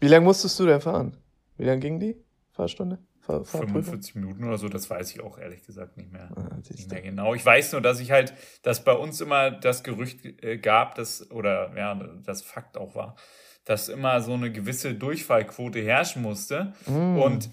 Wie 0.00 0.08
lange 0.08 0.24
musstest 0.24 0.58
du 0.60 0.66
denn 0.66 0.80
fahren? 0.80 1.16
Wie 1.56 1.64
lange 1.64 1.80
ging 1.80 1.98
die 2.00 2.16
Fahrstunde? 2.52 2.98
Fahr 3.20 3.44
45 3.44 4.14
Minuten 4.14 4.44
oder 4.44 4.58
so, 4.58 4.68
das 4.68 4.88
weiß 4.88 5.14
ich 5.14 5.20
auch 5.20 5.38
ehrlich 5.38 5.64
gesagt 5.64 5.96
nicht 5.96 6.10
mehr, 6.10 6.30
ah, 6.34 6.56
nicht 6.56 6.90
mehr 6.90 7.02
genau. 7.02 7.34
Ich 7.34 7.44
weiß 7.44 7.72
nur, 7.72 7.80
dass 7.80 8.00
ich 8.00 8.10
halt, 8.10 8.34
dass 8.62 8.82
bei 8.82 8.92
uns 8.92 9.20
immer 9.20 9.50
das 9.50 9.82
Gerücht 9.82 10.24
äh, 10.42 10.58
gab, 10.58 10.94
dass, 10.94 11.30
oder 11.30 11.72
ja, 11.76 11.94
das 12.24 12.42
Fakt 12.42 12.76
auch 12.76 12.94
war, 12.94 13.16
dass 13.64 13.88
immer 13.88 14.20
so 14.20 14.32
eine 14.32 14.50
gewisse 14.50 14.94
Durchfallquote 14.94 15.80
herrschen 15.80 16.22
musste. 16.22 16.72
Mm. 16.86 17.18
Und 17.18 17.50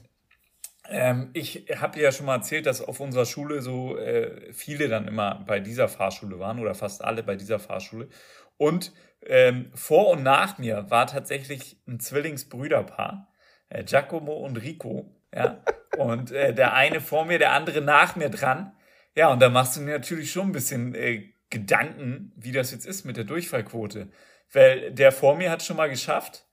ähm, 0.90 1.30
ich 1.34 1.66
habe 1.76 2.00
ja 2.00 2.12
schon 2.12 2.26
mal 2.26 2.36
erzählt, 2.36 2.66
dass 2.66 2.82
auf 2.82 3.00
unserer 3.00 3.26
Schule 3.26 3.62
so 3.62 3.98
äh, 3.98 4.54
viele 4.54 4.88
dann 4.88 5.08
immer 5.08 5.44
bei 5.46 5.60
dieser 5.60 5.90
Fahrschule 5.90 6.40
waren 6.40 6.60
oder 6.60 6.76
fast 6.76 7.04
alle 7.04 7.24
bei 7.24 7.36
dieser 7.36 7.60
Fahrschule. 7.60 8.08
Und 8.56 8.94
ähm, 9.26 9.72
vor 9.74 10.10
und 10.10 10.24
nach 10.24 10.58
mir 10.58 10.90
war 10.90 11.08
tatsächlich 11.08 11.82
ein 11.88 12.00
Zwillingsbrüderpaar, 12.00 13.28
äh, 13.70 13.84
Giacomo 13.84 14.34
und 14.34 14.58
Rico. 14.58 15.14
Ja, 15.38 15.64
und 15.98 16.32
äh, 16.32 16.54
der 16.54 16.74
eine 16.74 17.00
vor 17.00 17.26
mir, 17.26 17.40
der 17.40 17.54
andere 17.54 17.82
nach 17.82 18.16
mir 18.16 18.30
dran. 18.30 18.74
Ja, 19.16 19.32
und 19.32 19.42
da 19.42 19.50
machst 19.50 19.76
du 19.76 19.82
dir 19.82 19.88
natürlich 19.88 20.32
schon 20.32 20.50
ein 20.50 20.52
bisschen 20.52 20.96
äh, 20.96 21.34
Gedanken, 21.50 22.34
wie 22.36 22.52
das 22.52 22.72
jetzt 22.72 22.86
ist 22.86 23.06
mit 23.06 23.18
der 23.18 23.24
Durchfallquote. 23.24 24.10
Weil 24.52 24.92
der 24.92 25.12
vor 25.12 25.36
mir 25.36 25.52
hat 25.52 25.64
schon 25.64 25.78
mal 25.78 25.90
geschafft 25.90 26.48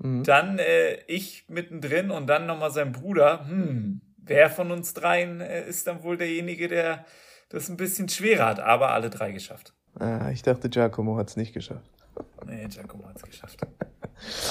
Mhm. 0.00 0.24
Dann 0.24 0.58
äh, 0.58 0.94
ich 1.06 1.44
mittendrin 1.48 2.10
und 2.10 2.26
dann 2.26 2.46
nochmal 2.46 2.70
sein 2.70 2.92
Bruder. 2.92 3.46
Hm, 3.46 4.00
wer 4.16 4.48
von 4.50 4.70
uns 4.70 4.94
dreien 4.94 5.40
äh, 5.40 5.68
ist 5.68 5.86
dann 5.86 6.02
wohl 6.02 6.16
derjenige, 6.16 6.68
der 6.68 7.04
das 7.50 7.68
ein 7.68 7.76
bisschen 7.76 8.08
schwerer 8.08 8.46
hat, 8.46 8.60
aber 8.60 8.92
alle 8.92 9.10
drei 9.10 9.32
geschafft. 9.32 9.74
Ah, 9.98 10.30
ich 10.30 10.42
dachte, 10.42 10.70
Giacomo 10.70 11.16
hat 11.16 11.28
es 11.28 11.36
nicht 11.36 11.52
geschafft. 11.52 11.90
Nee, 12.46 12.66
Giacomo 12.68 13.08
hat 13.08 13.16
es 13.16 13.22
geschafft. 13.22 13.60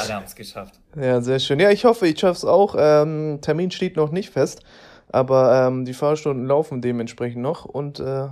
Alle 0.02 0.14
haben 0.16 0.26
es 0.26 0.36
geschafft. 0.36 0.80
Ja, 0.96 1.22
sehr 1.22 1.40
schön. 1.40 1.60
Ja, 1.60 1.72
ich 1.72 1.86
hoffe, 1.86 2.08
ich 2.08 2.20
schaffe 2.20 2.38
es 2.38 2.46
auch. 2.46 2.76
Ähm, 2.78 3.40
Termin 3.42 3.72
steht 3.72 3.96
noch 3.96 4.12
nicht 4.12 4.30
fest, 4.30 4.64
aber 5.12 5.68
ähm, 5.68 5.86
die 5.86 5.94
Fahrstunden 5.94 6.46
laufen 6.46 6.82
dementsprechend 6.82 7.42
noch 7.42 7.66
und 7.66 8.00
äh, 8.00 8.28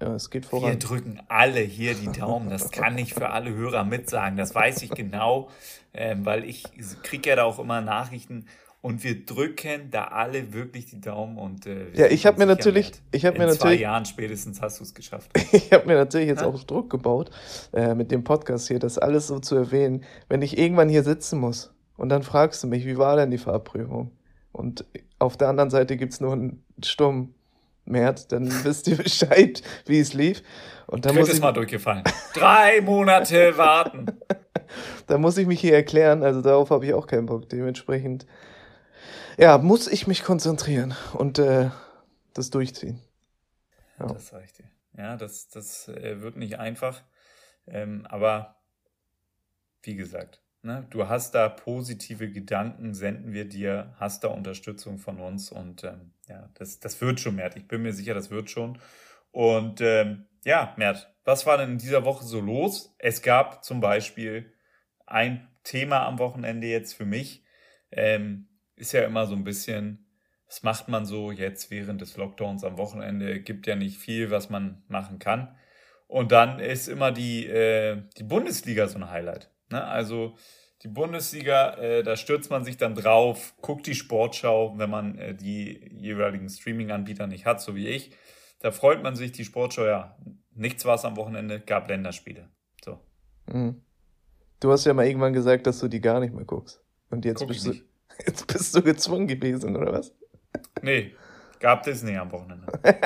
ja, 0.00 0.14
es 0.14 0.30
geht 0.30 0.46
voran. 0.46 0.70
Wir 0.70 0.78
drücken 0.78 1.20
alle 1.28 1.60
hier 1.60 1.94
die 1.94 2.12
Daumen. 2.12 2.50
Das 2.50 2.70
kann 2.70 2.96
ich 2.98 3.14
für 3.14 3.30
alle 3.30 3.52
Hörer 3.52 3.84
mitsagen. 3.84 4.36
Das 4.36 4.54
weiß 4.54 4.82
ich 4.82 4.90
genau, 4.90 5.48
ähm, 5.92 6.24
weil 6.24 6.44
ich 6.44 6.64
kriege 7.02 7.30
ja 7.30 7.36
da 7.36 7.44
auch 7.44 7.58
immer 7.58 7.80
Nachrichten. 7.80 8.46
Und 8.88 9.04
wir 9.04 9.26
drücken 9.26 9.90
da 9.90 10.04
alle 10.04 10.54
wirklich 10.54 10.86
die 10.86 10.98
Daumen 10.98 11.36
und 11.36 11.66
äh, 11.66 11.90
ja, 11.92 12.06
ich 12.06 12.24
habe 12.24 12.38
mir 12.38 12.46
natürlich, 12.46 12.92
ich 13.12 13.26
habe 13.26 13.36
mir 13.36 13.44
natürlich, 13.44 13.60
zwei 13.60 13.74
Jahren 13.74 14.06
spätestens 14.06 14.62
hast 14.62 14.80
du 14.80 14.84
es 14.84 14.94
geschafft. 14.94 15.30
ich 15.52 15.70
habe 15.74 15.86
mir 15.86 15.94
natürlich 15.94 16.28
jetzt 16.28 16.40
ja? 16.40 16.46
auch 16.46 16.64
Druck 16.64 16.88
gebaut 16.88 17.30
äh, 17.74 17.94
mit 17.94 18.10
dem 18.10 18.24
Podcast 18.24 18.66
hier, 18.66 18.78
das 18.78 18.96
alles 18.96 19.26
so 19.26 19.40
zu 19.40 19.56
erwähnen. 19.56 20.04
Wenn 20.30 20.40
ich 20.40 20.56
irgendwann 20.56 20.88
hier 20.88 21.02
sitzen 21.02 21.38
muss 21.38 21.70
und 21.98 22.08
dann 22.08 22.22
fragst 22.22 22.62
du 22.62 22.66
mich, 22.66 22.86
wie 22.86 22.96
war 22.96 23.16
denn 23.16 23.30
die 23.30 23.36
Fahrprüfung? 23.36 24.10
Und 24.52 24.86
auf 25.18 25.36
der 25.36 25.48
anderen 25.48 25.68
Seite 25.68 25.98
gibt's 25.98 26.20
nur 26.20 26.32
einen 26.32 26.64
Stumm 26.82 27.34
März, 27.84 28.26
dann 28.28 28.50
wisst 28.64 28.88
ihr 28.88 28.96
Bescheid, 28.96 29.62
wie 29.84 29.98
es 29.98 30.14
lief. 30.14 30.42
Und 30.86 31.04
dann 31.04 31.12
Drittes 31.12 31.28
muss 31.28 31.36
ich, 31.36 31.42
Mal 31.42 31.52
durchgefallen. 31.52 32.04
Drei 32.32 32.80
Monate 32.80 33.58
warten. 33.58 34.06
da 35.06 35.18
muss 35.18 35.36
ich 35.36 35.46
mich 35.46 35.60
hier 35.60 35.74
erklären, 35.74 36.22
also 36.22 36.40
darauf 36.40 36.70
habe 36.70 36.86
ich 36.86 36.94
auch 36.94 37.06
keinen 37.06 37.26
Bock. 37.26 37.50
Dementsprechend, 37.50 38.24
ja, 39.38 39.58
muss 39.58 39.88
ich 39.88 40.06
mich 40.06 40.22
konzentrieren 40.22 40.94
und 41.14 41.38
äh, 41.38 41.70
das 42.34 42.50
durchziehen. 42.50 43.00
Ja. 43.98 44.06
Das 44.08 44.28
sag 44.28 44.44
ich 44.44 44.52
dir. 44.52 44.70
Ja, 44.96 45.16
das, 45.16 45.48
das 45.48 45.88
äh, 45.88 46.20
wird 46.20 46.36
nicht 46.36 46.58
einfach. 46.58 47.02
Ähm, 47.66 48.06
aber 48.06 48.56
wie 49.82 49.96
gesagt, 49.96 50.42
Ne? 50.62 50.86
Du 50.90 51.08
hast 51.08 51.34
da 51.34 51.48
positive 51.48 52.30
Gedanken, 52.30 52.92
senden 52.92 53.32
wir 53.32 53.48
dir, 53.48 53.94
hast 53.98 54.24
da 54.24 54.28
Unterstützung 54.28 54.98
von 54.98 55.20
uns 55.20 55.52
und 55.52 55.84
ähm, 55.84 56.12
ja, 56.28 56.50
das, 56.54 56.80
das 56.80 57.00
wird 57.00 57.20
schon, 57.20 57.36
Mert. 57.36 57.56
Ich 57.56 57.68
bin 57.68 57.82
mir 57.82 57.92
sicher, 57.92 58.12
das 58.12 58.30
wird 58.30 58.50
schon. 58.50 58.78
Und 59.30 59.80
ähm, 59.80 60.26
ja, 60.44 60.74
Mert, 60.76 61.14
was 61.24 61.46
war 61.46 61.58
denn 61.58 61.72
in 61.72 61.78
dieser 61.78 62.04
Woche 62.04 62.24
so 62.24 62.40
los? 62.40 62.94
Es 62.98 63.22
gab 63.22 63.64
zum 63.64 63.80
Beispiel 63.80 64.52
ein 65.06 65.48
Thema 65.62 66.06
am 66.06 66.18
Wochenende 66.18 66.66
jetzt 66.66 66.94
für 66.94 67.06
mich. 67.06 67.44
Ähm, 67.92 68.48
ist 68.78 68.92
ja 68.92 69.02
immer 69.02 69.26
so 69.26 69.34
ein 69.34 69.44
bisschen, 69.44 70.06
was 70.46 70.62
macht 70.62 70.88
man 70.88 71.04
so 71.04 71.30
jetzt 71.30 71.70
während 71.70 72.00
des 72.00 72.16
Lockdowns 72.16 72.64
am 72.64 72.78
Wochenende? 72.78 73.40
Gibt 73.40 73.66
ja 73.66 73.76
nicht 73.76 73.98
viel, 73.98 74.30
was 74.30 74.50
man 74.50 74.82
machen 74.88 75.18
kann. 75.18 75.56
Und 76.06 76.32
dann 76.32 76.58
ist 76.58 76.88
immer 76.88 77.12
die, 77.12 77.46
äh, 77.46 78.02
die 78.16 78.24
Bundesliga 78.24 78.88
so 78.88 78.98
ein 78.98 79.10
Highlight. 79.10 79.50
Ne? 79.70 79.84
Also 79.84 80.36
die 80.82 80.88
Bundesliga, 80.88 81.74
äh, 81.74 82.02
da 82.02 82.16
stürzt 82.16 82.50
man 82.50 82.64
sich 82.64 82.76
dann 82.76 82.94
drauf, 82.94 83.54
guckt 83.60 83.86
die 83.86 83.94
Sportschau, 83.94 84.78
wenn 84.78 84.88
man 84.88 85.18
äh, 85.18 85.34
die 85.34 85.90
jeweiligen 85.92 86.48
Streaming-Anbieter 86.48 87.26
nicht 87.26 87.46
hat, 87.46 87.60
so 87.60 87.74
wie 87.74 87.88
ich. 87.88 88.12
Da 88.60 88.70
freut 88.70 89.02
man 89.02 89.16
sich, 89.16 89.32
die 89.32 89.44
Sportschau, 89.44 89.84
ja, 89.84 90.16
nichts 90.54 90.84
war 90.84 90.94
es 90.94 91.04
am 91.04 91.16
Wochenende, 91.16 91.60
gab 91.60 91.88
Länderspiele. 91.88 92.48
So. 92.82 92.98
Mhm. 93.46 93.82
Du 94.60 94.72
hast 94.72 94.84
ja 94.86 94.94
mal 94.94 95.06
irgendwann 95.06 95.32
gesagt, 95.32 95.66
dass 95.66 95.78
du 95.78 95.88
die 95.88 96.00
gar 96.00 96.20
nicht 96.20 96.34
mehr 96.34 96.44
guckst. 96.44 96.82
Und 97.10 97.24
jetzt, 97.24 97.46
bist 97.46 97.66
du, 97.66 97.74
jetzt 98.26 98.46
bist 98.46 98.74
du 98.74 98.82
gezwungen 98.82 99.26
gewesen, 99.26 99.76
oder 99.76 99.92
was? 99.92 100.12
Nee, 100.82 101.14
gab 101.60 101.82
Disney 101.82 102.16
am 102.16 102.30
Wochenende. 102.32 102.66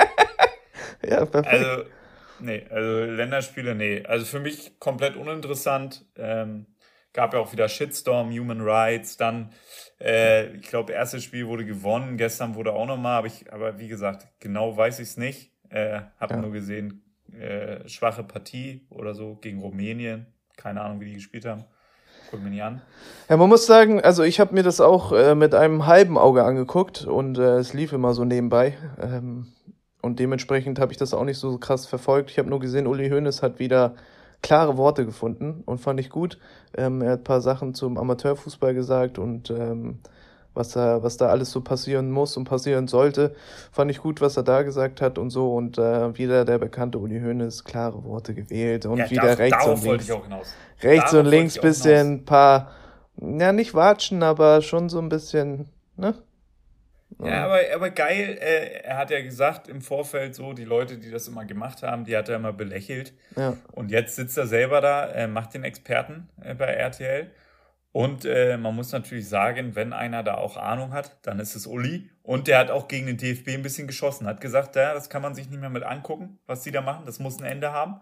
ja, 1.03 1.25
perfekt. 1.25 1.47
Also, 1.47 1.83
Nee, 2.43 2.65
also 2.69 3.05
Länderspiele, 3.05 3.73
nee. 3.73 4.03
Also 4.05 4.25
für 4.25 4.39
mich 4.41 4.77
komplett 4.79 5.15
uninteressant. 5.15 6.05
Ähm, 6.17 6.65
gab 7.13 7.33
ja 7.33 7.39
auch 7.39 7.53
wieder 7.53 7.69
Shitstorm, 7.69 8.31
Human 8.31 8.59
Rights, 8.61 9.17
dann, 9.17 9.51
äh, 10.01 10.55
ich 10.55 10.67
glaube, 10.67 10.93
erstes 10.93 11.23
Spiel 11.23 11.47
wurde 11.47 11.63
gewonnen, 11.63 12.17
gestern 12.17 12.55
wurde 12.55 12.73
auch 12.73 12.87
nochmal, 12.87 13.19
aber 13.19 13.27
ich, 13.27 13.53
aber 13.53 13.79
wie 13.79 13.87
gesagt, 13.87 14.27
genau 14.39 14.75
weiß 14.75 14.99
ich 14.99 15.09
es 15.09 15.17
nicht. 15.17 15.51
Äh, 15.69 16.01
hab 16.19 16.31
ja. 16.31 16.37
nur 16.37 16.51
gesehen, 16.51 17.03
äh, 17.31 17.87
schwache 17.87 18.23
Partie 18.23 18.85
oder 18.89 19.13
so 19.13 19.35
gegen 19.35 19.59
Rumänien. 19.59 20.27
Keine 20.57 20.81
Ahnung, 20.81 20.99
wie 20.99 21.05
die 21.05 21.13
gespielt 21.13 21.45
haben. 21.45 21.63
Guck 22.33 22.41
mir 22.41 22.49
nicht 22.49 22.63
an. 22.63 22.81
Ja, 23.29 23.37
man 23.37 23.47
muss 23.47 23.67
sagen, 23.67 24.01
also 24.01 24.23
ich 24.23 24.39
habe 24.39 24.55
mir 24.55 24.63
das 24.63 24.81
auch 24.81 25.11
äh, 25.11 25.35
mit 25.35 25.53
einem 25.53 25.85
halben 25.85 26.17
Auge 26.17 26.43
angeguckt 26.43 27.05
und 27.05 27.37
äh, 27.37 27.57
es 27.57 27.73
lief 27.73 27.93
immer 27.93 28.15
so 28.15 28.25
nebenbei. 28.25 28.75
Ähm, 28.99 29.53
und 30.01 30.17
dementsprechend 30.17 30.79
habe 30.79 30.91
ich 30.91 30.97
das 30.97 31.13
auch 31.13 31.25
nicht 31.25 31.37
so 31.37 31.59
krass 31.59 31.85
verfolgt. 31.85 32.31
Ich 32.31 32.39
habe 32.39 32.49
nur 32.49 32.59
gesehen, 32.59 32.87
Uli 32.87 33.07
Hoeneß 33.07 33.43
hat 33.43 33.59
wieder 33.59 33.93
klare 34.41 34.77
Worte 34.77 35.05
gefunden 35.05 35.61
und 35.67 35.77
fand 35.77 35.99
ich 35.99 36.09
gut. 36.09 36.39
Ähm, 36.75 37.03
er 37.03 37.11
hat 37.11 37.19
ein 37.19 37.23
paar 37.23 37.41
Sachen 37.41 37.75
zum 37.75 37.99
Amateurfußball 37.99 38.73
gesagt 38.73 39.19
und 39.19 39.51
ähm, 39.51 39.99
was 40.53 40.69
da, 40.69 41.01
was 41.03 41.17
da 41.17 41.27
alles 41.29 41.51
so 41.51 41.61
passieren 41.61 42.11
muss 42.11 42.37
und 42.37 42.45
passieren 42.45 42.87
sollte, 42.87 43.35
fand 43.71 43.91
ich 43.91 43.99
gut, 43.99 44.21
was 44.21 44.37
er 44.37 44.43
da 44.43 44.61
gesagt 44.61 45.01
hat 45.01 45.17
und 45.17 45.29
so. 45.29 45.53
Und 45.53 45.77
äh, 45.77 46.17
wieder 46.17 46.45
der 46.45 46.59
bekannte 46.59 46.99
Uli 46.99 47.19
Hoeneß, 47.19 47.63
klare 47.63 48.03
Worte 48.03 48.33
gewählt 48.33 48.85
und 48.85 48.97
ja, 48.97 49.09
wieder 49.09 49.35
darf, 49.35 49.39
rechts 49.39 49.65
und 49.65 49.83
links. 49.83 50.09
Rechts 50.81 51.11
darauf 51.11 51.25
und 51.25 51.31
links 51.31 51.59
bisschen 51.59 52.25
paar, 52.25 52.71
ja 53.19 53.51
nicht 53.51 53.73
watschen, 53.73 54.23
aber 54.23 54.61
schon 54.61 54.89
so 54.89 54.99
ein 54.99 55.09
bisschen, 55.09 55.69
ne? 55.97 56.15
Ja, 57.23 57.45
aber, 57.45 57.59
aber 57.73 57.89
geil, 57.91 58.37
äh, 58.41 58.81
er 58.83 58.97
hat 58.97 59.11
ja 59.11 59.21
gesagt 59.21 59.67
im 59.67 59.81
Vorfeld 59.81 60.35
so, 60.35 60.53
die 60.53 60.65
Leute, 60.65 60.97
die 60.97 61.11
das 61.11 61.27
immer 61.27 61.45
gemacht 61.45 61.83
haben, 61.83 62.05
die 62.05 62.17
hat 62.17 62.27
er 62.29 62.37
immer 62.37 62.53
belächelt. 62.53 63.13
Ja. 63.35 63.55
Und 63.71 63.91
jetzt 63.91 64.15
sitzt 64.15 64.37
er 64.37 64.47
selber 64.47 64.81
da, 64.81 65.09
äh, 65.09 65.27
macht 65.27 65.53
den 65.53 65.63
Experten 65.63 66.29
äh, 66.41 66.55
bei 66.55 66.65
RTL. 66.65 67.29
Und 67.93 68.25
äh, 68.25 68.57
man 68.57 68.75
muss 68.75 68.91
natürlich 68.91 69.29
sagen, 69.29 69.75
wenn 69.75 69.93
einer 69.93 70.23
da 70.23 70.35
auch 70.35 70.57
Ahnung 70.57 70.93
hat, 70.93 71.15
dann 71.21 71.39
ist 71.39 71.55
es 71.55 71.67
Uli. 71.67 72.09
Und 72.23 72.47
der 72.47 72.57
hat 72.57 72.71
auch 72.71 72.87
gegen 72.87 73.05
den 73.05 73.17
DFB 73.17 73.49
ein 73.49 73.61
bisschen 73.61 73.85
geschossen. 73.85 74.25
Hat 74.25 74.41
gesagt, 74.41 74.75
ja, 74.75 74.95
das 74.95 75.09
kann 75.11 75.21
man 75.21 75.35
sich 75.35 75.47
nicht 75.47 75.59
mehr 75.59 75.69
mit 75.69 75.83
angucken, 75.83 76.39
was 76.47 76.63
die 76.63 76.71
da 76.71 76.81
machen. 76.81 77.05
Das 77.05 77.19
muss 77.19 77.39
ein 77.39 77.45
Ende 77.45 77.71
haben. 77.71 78.01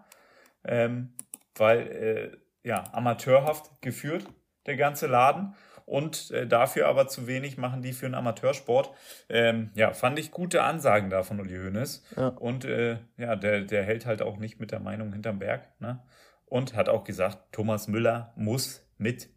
Ähm, 0.64 1.12
weil, 1.56 1.80
äh, 1.88 2.30
ja, 2.66 2.84
amateurhaft 2.92 3.82
geführt, 3.82 4.24
der 4.64 4.76
ganze 4.76 5.06
Laden 5.08 5.54
und 5.84 6.30
äh, 6.30 6.46
dafür 6.46 6.88
aber 6.88 7.08
zu 7.08 7.26
wenig 7.26 7.58
machen 7.58 7.82
die 7.82 7.92
für 7.92 8.06
einen 8.06 8.14
Amateursport. 8.14 8.92
Ähm, 9.28 9.72
ja, 9.74 9.92
fand 9.92 10.18
ich 10.18 10.30
gute 10.30 10.62
Ansagen 10.62 11.10
da 11.10 11.22
von 11.22 11.38
Uli 11.38 11.56
Hoeneß. 11.56 12.02
Ja. 12.16 12.28
Und 12.28 12.64
äh, 12.64 12.96
ja, 13.18 13.36
der, 13.36 13.60
der 13.62 13.82
hält 13.82 14.06
halt 14.06 14.22
auch 14.22 14.38
nicht 14.38 14.58
mit 14.58 14.70
der 14.70 14.80
Meinung 14.80 15.12
hinterm 15.12 15.38
Berg. 15.38 15.68
Ne? 15.80 16.02
Und 16.46 16.74
hat 16.74 16.88
auch 16.88 17.04
gesagt, 17.04 17.52
Thomas 17.52 17.88
Müller 17.88 18.32
muss 18.36 18.88
mit 18.96 19.28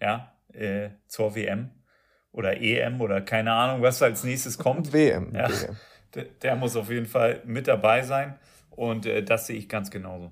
ja, 0.00 0.32
äh, 0.52 0.90
zur 1.06 1.34
WM 1.34 1.70
oder 2.32 2.60
EM 2.60 3.00
oder 3.00 3.20
keine 3.20 3.52
Ahnung, 3.52 3.82
was 3.82 4.02
als 4.02 4.24
nächstes 4.24 4.58
kommt. 4.58 4.92
WM. 4.92 5.34
Ja, 5.34 5.48
WM. 5.48 5.76
Der, 6.14 6.24
der, 6.42 6.56
muss 6.56 6.76
auf 6.76 6.90
jeden 6.90 7.06
Fall 7.06 7.42
mit 7.44 7.66
dabei 7.66 8.02
sein. 8.02 8.38
Und 8.70 9.06
äh, 9.06 9.22
das 9.22 9.46
sehe 9.46 9.56
ich 9.56 9.68
ganz 9.68 9.90
genauso. 9.90 10.30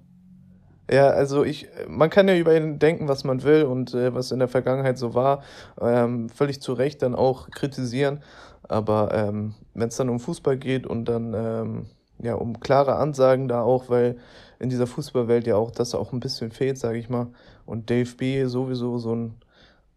Ja, 0.91 1.09
also 1.09 1.45
ich, 1.45 1.69
man 1.89 2.11
kann 2.11 2.29
ja 2.29 2.37
über 2.37 2.57
ihn 2.57 2.79
denken, 2.79 3.09
was 3.09 3.25
man 3.25 3.43
will 3.43 3.65
und 3.65 3.95
äh, 3.95 4.15
was 4.15 4.31
in 4.31 4.41
der 4.41 4.49
Vergangenheit 4.49 4.99
so 4.99 5.15
war, 5.15 5.43
ähm, 5.81 6.29
völlig 6.29 6.61
zu 6.61 6.73
Recht 6.73 7.03
dann 7.03 7.15
auch 7.15 7.51
kritisieren. 7.51 8.23
Aber 8.65 9.13
ähm, 9.15 9.55
wenn 9.75 9.89
es 9.89 9.97
dann 9.97 10.09
um 10.09 10.21
Fußball 10.21 10.57
geht 10.57 10.87
und 10.87 11.07
dann 11.07 11.35
ähm, 11.35 11.87
ja, 12.19 12.35
um 12.35 12.61
klare 12.61 12.97
Ansagen 12.97 13.49
da 13.49 13.63
auch, 13.63 13.89
weil 13.89 14.19
in 14.59 14.71
dieser 14.71 14.87
Fußballwelt 14.87 15.47
ja 15.47 15.57
auch 15.57 15.71
das 15.71 15.95
auch 15.95 16.13
ein 16.13 16.21
bisschen 16.21 16.53
fehlt, 16.53 16.79
sage 16.79 16.99
ich 16.99 17.09
mal. 17.09 17.29
Und 17.67 17.91
Dave 17.91 18.15
B 18.17 18.45
sowieso 18.45 18.99
so 18.99 19.15
ein 19.15 19.35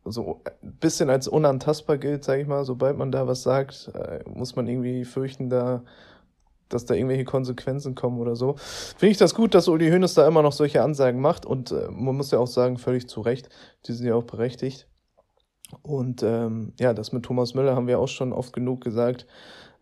so 0.05 0.41
ein 0.61 0.73
bisschen 0.79 1.09
als 1.09 1.27
unantastbar 1.27 1.97
gilt, 1.97 2.23
sage 2.23 2.41
ich 2.41 2.47
mal. 2.47 2.63
Sobald 2.63 2.97
man 2.97 3.11
da 3.11 3.27
was 3.27 3.43
sagt, 3.43 3.91
äh, 3.93 4.19
muss 4.29 4.55
man 4.55 4.67
irgendwie 4.67 5.05
fürchten, 5.05 5.49
da 5.49 5.83
dass 6.69 6.85
da 6.85 6.95
irgendwelche 6.95 7.25
Konsequenzen 7.25 7.95
kommen 7.95 8.19
oder 8.19 8.35
so. 8.35 8.55
Finde 8.57 9.11
ich 9.11 9.17
das 9.17 9.35
gut, 9.35 9.53
dass 9.53 9.67
Uli 9.67 9.89
Hoeneß 9.89 10.15
da 10.15 10.27
immer 10.27 10.41
noch 10.41 10.51
solche 10.51 10.81
Ansagen 10.81 11.21
macht 11.21 11.45
und 11.45 11.71
äh, 11.71 11.89
man 11.91 12.17
muss 12.17 12.31
ja 12.31 12.39
auch 12.39 12.47
sagen, 12.47 12.77
völlig 12.77 13.07
zu 13.07 13.21
Recht, 13.21 13.49
die 13.85 13.93
sind 13.93 14.07
ja 14.07 14.15
auch 14.15 14.23
berechtigt. 14.23 14.87
Und 15.81 16.23
ähm, 16.23 16.73
ja, 16.79 16.93
das 16.93 17.11
mit 17.11 17.23
Thomas 17.23 17.53
Müller 17.53 17.75
haben 17.75 17.87
wir 17.87 17.99
auch 17.99 18.07
schon 18.07 18.33
oft 18.33 18.53
genug 18.53 18.81
gesagt. 18.81 19.25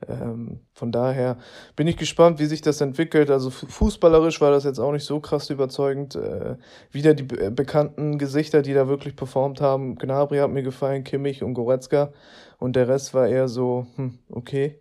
Ähm, 0.07 0.61
von 0.73 0.91
daher 0.91 1.37
bin 1.75 1.87
ich 1.87 1.97
gespannt, 1.97 2.39
wie 2.39 2.45
sich 2.45 2.61
das 2.61 2.81
entwickelt. 2.81 3.29
Also 3.29 3.49
fußballerisch 3.49 4.41
war 4.41 4.51
das 4.51 4.63
jetzt 4.63 4.79
auch 4.79 4.91
nicht 4.91 5.05
so 5.05 5.19
krass 5.19 5.49
überzeugend. 5.49 6.15
Äh, 6.15 6.57
wieder 6.91 7.13
die 7.13 7.23
be 7.23 7.51
bekannten 7.51 8.17
Gesichter, 8.17 8.61
die 8.61 8.73
da 8.73 8.87
wirklich 8.87 9.15
performt 9.15 9.61
haben. 9.61 9.95
Gnabry 9.95 10.37
hat 10.37 10.51
mir 10.51 10.63
gefallen, 10.63 11.03
Kimmich 11.03 11.43
und 11.43 11.53
Goretzka. 11.53 12.13
Und 12.59 12.75
der 12.75 12.87
Rest 12.87 13.13
war 13.13 13.27
eher 13.27 13.47
so, 13.47 13.87
hm, 13.95 14.19
okay. 14.29 14.79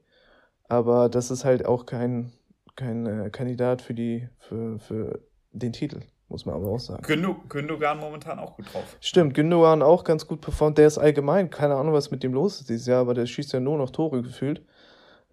Aber 0.69 1.09
das 1.09 1.31
ist 1.31 1.45
halt 1.45 1.67
auch 1.67 1.85
kein, 1.85 2.33
kein 2.77 3.07
äh, 3.07 3.31
Kandidat 3.31 3.83
für, 3.83 3.93
die, 3.93 4.29
für, 4.39 4.79
für 4.79 5.21
den 5.53 5.73
Titel, 5.73 6.01
muss 6.29 6.47
man 6.47 6.55
aber 6.55 6.69
auch 6.69 6.81
sagen. 6.81 7.03
Gündogan 7.03 7.99
momentan 7.99 8.39
auch 8.39 8.57
gut 8.57 8.73
drauf. 8.73 8.97
Stimmt, 9.01 9.35
Gündogan 9.35 9.83
auch 9.83 10.05
ganz 10.05 10.27
gut 10.27 10.41
performt. 10.41 10.79
Der 10.79 10.87
ist 10.87 10.97
allgemein, 10.97 11.51
keine 11.51 11.75
Ahnung, 11.75 11.93
was 11.93 12.11
mit 12.11 12.23
dem 12.23 12.33
los 12.33 12.61
ist 12.61 12.71
dieses 12.71 12.87
Jahr, 12.87 13.01
aber 13.01 13.15
der 13.15 13.27
schießt 13.27 13.53
ja 13.53 13.61
nur 13.61 13.77
noch 13.77 13.91
Tore 13.91 14.23
gefühlt. 14.23 14.63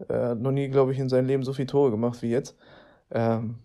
Er 0.08 0.30
hat 0.30 0.40
noch 0.40 0.52
nie, 0.52 0.70
glaube 0.70 0.92
ich, 0.94 1.00
in 1.00 1.10
seinem 1.10 1.28
Leben 1.28 1.44
so 1.44 1.54
viele 1.54 1.68
Tore 1.68 1.92
gemacht 1.92 2.22
wie 2.22 2.30
jetzt. 2.30 2.56
Ähm, 3.12 3.56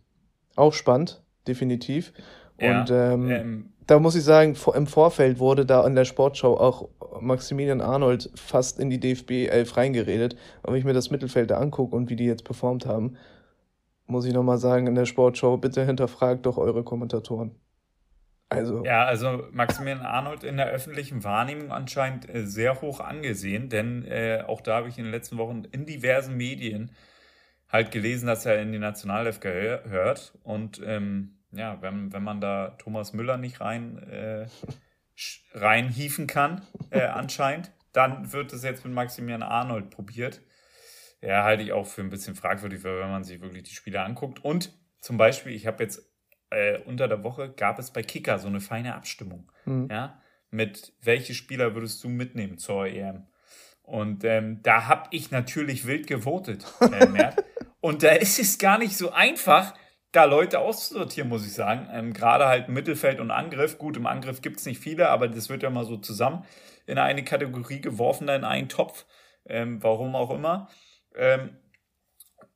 auch 0.57 0.73
spannend, 0.73 1.23
definitiv. 1.47 2.12
Und 2.57 2.88
ja, 2.88 3.12
ähm, 3.12 3.31
ähm, 3.31 3.69
da 3.87 3.99
muss 3.99 4.14
ich 4.14 4.25
sagen, 4.25 4.57
im 4.75 4.87
Vorfeld 4.87 5.38
wurde 5.38 5.67
da 5.67 5.83
an 5.83 5.95
der 5.95 6.05
Sportschau 6.05 6.59
auch 6.59 6.88
Maximilian 7.21 7.81
Arnold 7.81 8.31
fast 8.35 8.79
in 8.79 8.91
die 8.91 8.99
DFB 8.99 9.49
11 9.49 9.76
reingeredet. 9.76 10.37
Und 10.62 10.73
wenn 10.73 10.79
ich 10.79 10.85
mir 10.85 10.95
das 10.95 11.11
Mittelfeld 11.11 11.50
da 11.50 11.59
angucke 11.59 11.95
und 11.95 12.09
wie 12.09 12.17
die 12.17 12.25
jetzt 12.25 12.45
performt 12.45 12.87
haben, 12.87 13.17
muss 14.07 14.25
ich 14.25 14.33
nochmal 14.33 14.59
sagen, 14.59 14.87
in 14.87 14.95
der 14.95 15.07
Sportschau, 15.07 15.57
bitte 15.57 15.85
hinterfragt 15.85 16.47
doch 16.47 16.57
eure 16.57 16.83
Kommentatoren. 16.83 17.53
Also. 18.48 18.84
Ja, 18.84 19.04
also 19.04 19.48
Maximilian 19.52 20.04
Arnold 20.04 20.44
in 20.44 20.56
der 20.56 20.68
öffentlichen 20.68 21.24
Wahrnehmung 21.24 21.72
anscheinend 21.72 22.28
äh, 22.32 22.46
sehr 22.46 22.80
hoch 22.80 23.00
angesehen, 23.00 23.68
denn 23.68 24.04
äh, 24.04 24.44
auch 24.46 24.60
da 24.60 24.76
habe 24.76 24.88
ich 24.88 24.98
in 24.98 25.04
den 25.04 25.12
letzten 25.12 25.38
Wochen 25.38 25.64
in 25.64 25.86
diversen 25.86 26.36
Medien 26.36 26.90
halt 27.68 27.90
gelesen, 27.90 28.26
dass 28.26 28.46
er 28.46 28.60
in 28.60 28.72
die 28.72 28.78
Nationalelf 28.78 29.40
gehört. 29.40 30.38
Und 30.42 30.80
ähm, 30.84 31.40
ja, 31.50 31.80
wenn, 31.82 32.12
wenn 32.12 32.22
man 32.22 32.40
da 32.40 32.70
Thomas 32.78 33.12
Müller 33.12 33.36
nicht 33.36 33.60
rein 33.60 33.98
äh, 33.98 34.46
reinhieven 35.52 36.26
kann, 36.26 36.62
äh, 36.90 37.02
anscheinend, 37.02 37.72
dann 37.92 38.32
wird 38.32 38.52
es 38.52 38.62
jetzt 38.62 38.84
mit 38.84 38.94
Maximilian 38.94 39.42
Arnold 39.42 39.90
probiert. 39.90 40.40
Ja, 41.20 41.44
halte 41.44 41.62
ich 41.62 41.72
auch 41.72 41.86
für 41.86 42.02
ein 42.02 42.10
bisschen 42.10 42.34
fragwürdig, 42.34 42.84
wenn 42.84 43.08
man 43.08 43.24
sich 43.24 43.40
wirklich 43.40 43.62
die 43.62 43.74
Spiele 43.74 44.02
anguckt. 44.02 44.44
Und 44.44 44.72
zum 45.00 45.16
Beispiel, 45.16 45.52
ich 45.52 45.66
habe 45.66 45.82
jetzt 45.82 46.13
äh, 46.50 46.78
unter 46.82 47.08
der 47.08 47.22
Woche 47.22 47.50
gab 47.50 47.78
es 47.78 47.90
bei 47.90 48.02
Kicker 48.02 48.38
so 48.38 48.48
eine 48.48 48.60
feine 48.60 48.94
Abstimmung. 48.94 49.50
Mhm. 49.64 49.88
Ja, 49.90 50.20
mit 50.50 50.92
welche 51.00 51.34
Spieler 51.34 51.74
würdest 51.74 52.02
du 52.04 52.08
mitnehmen 52.08 52.58
zur 52.58 52.86
EM? 52.86 53.26
Und 53.83 54.24
ähm, 54.24 54.61
da 54.62 54.87
habe 54.87 55.09
ich 55.11 55.30
natürlich 55.30 55.87
wild 55.87 56.07
gewotet, 56.07 56.64
äh, 56.80 57.33
Und 57.85 58.02
da 58.02 58.12
ist 58.12 58.38
es 58.38 58.57
gar 58.57 58.78
nicht 58.78 58.96
so 58.96 59.12
einfach, 59.12 59.74
da 60.11 60.24
Leute 60.24 60.59
auszusortieren, 60.61 61.28
muss 61.28 61.46
ich 61.46 61.52
sagen. 61.52 61.87
Ähm, 61.92 62.14
Gerade 62.14 62.46
halt 62.46 62.70
Mittelfeld 62.70 63.20
und 63.20 63.30
Angriff. 63.30 63.76
Gut, 63.76 63.98
im 63.98 64.07
Angriff 64.07 64.40
gibt 64.40 64.59
es 64.59 64.64
nicht 64.64 64.80
viele, 64.80 65.11
aber 65.11 65.28
das 65.28 65.50
wird 65.50 65.62
ja 65.62 65.68
mal 65.68 65.85
so 65.85 65.98
zusammen 65.98 66.46
in 66.87 66.96
eine 66.96 67.24
Kategorie 67.24 67.83
geworfen, 67.83 68.26
da 68.26 68.35
in 68.37 68.44
einen 68.44 68.70
Topf. 68.70 69.04
Ähm, 69.44 69.83
warum 69.83 70.16
auch 70.16 70.30
immer. 70.30 70.70
Ähm, 71.14 71.59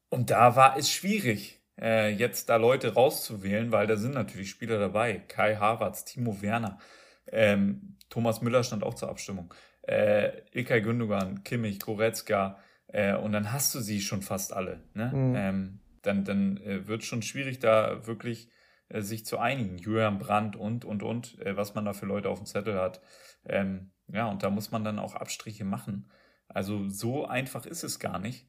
und 0.09 0.31
da 0.31 0.57
war 0.57 0.79
es 0.79 0.91
schwierig, 0.91 1.58
äh, 1.81 2.11
jetzt 2.11 2.49
da 2.49 2.57
Leute 2.57 2.95
rauszuwählen, 2.95 3.73
weil 3.73 3.87
da 3.87 3.97
sind 3.97 4.15
natürlich 4.15 4.51
Spieler 4.51 4.79
dabei. 4.79 5.23
Kai 5.29 5.57
Havertz, 5.57 6.05
Timo 6.05 6.43
Werner, 6.43 6.79
ähm, 7.27 7.97
Thomas 8.09 8.41
Müller 8.41 8.65
stand 8.65 8.83
auch 8.83 8.95
zur 8.95 9.11
Abstimmung. 9.11 9.53
Äh, 9.83 10.43
Ilkay 10.53 10.83
Gündogan, 10.83 11.45
Kimmich, 11.45 11.81
Goretzka, 11.81 12.59
äh, 12.89 13.15
und 13.15 13.33
dann 13.33 13.53
hast 13.53 13.75
du 13.75 13.81
sie 13.81 14.01
schon 14.01 14.23
fast 14.23 14.53
alle. 14.53 14.83
Ne? 14.95 15.13
Mhm. 15.15 15.35
Ähm, 15.37 15.81
dann 16.03 16.25
dann 16.25 16.57
äh, 16.59 16.87
wird 16.87 17.05
schon 17.05 17.23
schwierig, 17.23 17.59
da 17.59 18.07
wirklich 18.07 18.51
äh, 18.89 19.03
sich 19.03 19.27
zu 19.27 19.39
einigen. 19.39 19.79
Julian 19.79 20.19
Brandt 20.19 20.57
und, 20.57 20.85
und, 20.85 21.03
und, 21.03 21.39
äh, 21.41 21.57
was 21.57 21.75
man 21.75 21.85
da 21.85 21.93
für 21.93 22.07
Leute 22.07 22.31
auf 22.31 22.39
dem 22.39 22.47
Zettel 22.47 22.79
hat. 22.79 23.01
Ähm, 23.45 23.91
ja, 24.09 24.27
und 24.29 24.43
da 24.43 24.51
muss 24.51 24.71
man 24.71 24.85
dann 24.85 24.99
auch 24.99 25.15
Abstriche 25.15 25.65
machen. 25.65 26.11
Also 26.49 26.89
so 26.89 27.27
einfach 27.27 27.67
ist 27.67 27.85
es 27.85 27.99
gar 27.99 28.19
nicht. 28.19 28.49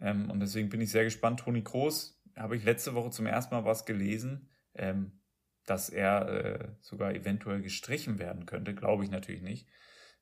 Ähm, 0.00 0.30
und 0.30 0.40
deswegen 0.40 0.68
bin 0.68 0.80
ich 0.80 0.90
sehr 0.90 1.04
gespannt. 1.04 1.40
Toni 1.40 1.62
Kroos, 1.62 2.15
habe 2.36 2.56
ich 2.56 2.64
letzte 2.64 2.94
Woche 2.94 3.10
zum 3.10 3.26
ersten 3.26 3.54
Mal 3.54 3.64
was 3.64 3.86
gelesen, 3.86 4.48
ähm, 4.74 5.20
dass 5.64 5.88
er 5.88 6.28
äh, 6.28 6.68
sogar 6.80 7.14
eventuell 7.14 7.60
gestrichen 7.60 8.18
werden 8.18 8.46
könnte. 8.46 8.74
Glaube 8.74 9.04
ich 9.04 9.10
natürlich 9.10 9.42
nicht. 9.42 9.68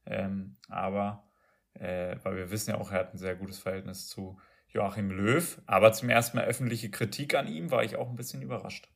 Ähm, 0.06 0.56
aber, 0.68 1.28
äh, 1.74 2.16
weil 2.22 2.36
wir 2.36 2.50
wissen 2.50 2.70
ja 2.70 2.78
auch, 2.78 2.92
er 2.92 3.00
hat 3.00 3.14
ein 3.14 3.18
sehr 3.18 3.36
gutes 3.36 3.58
Verhältnis 3.58 4.08
zu 4.08 4.38
Joachim 4.68 5.10
Löw. 5.10 5.60
Aber 5.66 5.92
zum 5.92 6.08
ersten 6.08 6.36
Mal 6.36 6.46
öffentliche 6.46 6.90
Kritik 6.90 7.34
an 7.34 7.46
ihm 7.46 7.70
war 7.70 7.84
ich 7.84 7.96
auch 7.96 8.08
ein 8.08 8.16
bisschen 8.16 8.42
überrascht. 8.42 8.88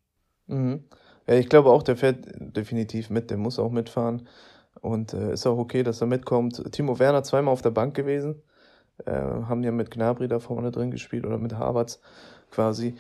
Mhm. 0.47 0.85
Ja, 1.27 1.35
ich 1.35 1.49
glaube 1.49 1.71
auch, 1.71 1.83
der 1.83 1.97
fährt 1.97 2.25
definitiv 2.27 3.11
mit, 3.11 3.31
der 3.31 3.37
muss 3.37 3.59
auch 3.59 3.71
mitfahren. 3.71 4.29
Und 4.81 5.13
äh, 5.13 5.33
ist 5.33 5.47
auch 5.47 5.59
okay, 5.59 5.83
dass 5.83 6.01
er 6.01 6.07
mitkommt. 6.07 6.73
Timo 6.73 6.99
Werner 6.99 7.23
zweimal 7.23 7.53
auf 7.53 7.63
der 7.63 7.71
Bank 7.71 7.95
gewesen. 7.95 8.43
Äh, 9.05 9.13
haben 9.13 9.63
ja 9.63 9.73
mit 9.73 9.91
Gnabry 9.91 10.29
da 10.29 10.39
vorne 10.39 10.71
drin 10.71 10.91
gespielt 10.91 11.27
oder 11.27 11.39
mit 11.39 11.55
Havertz 11.55 12.01
quasi. 12.51 12.95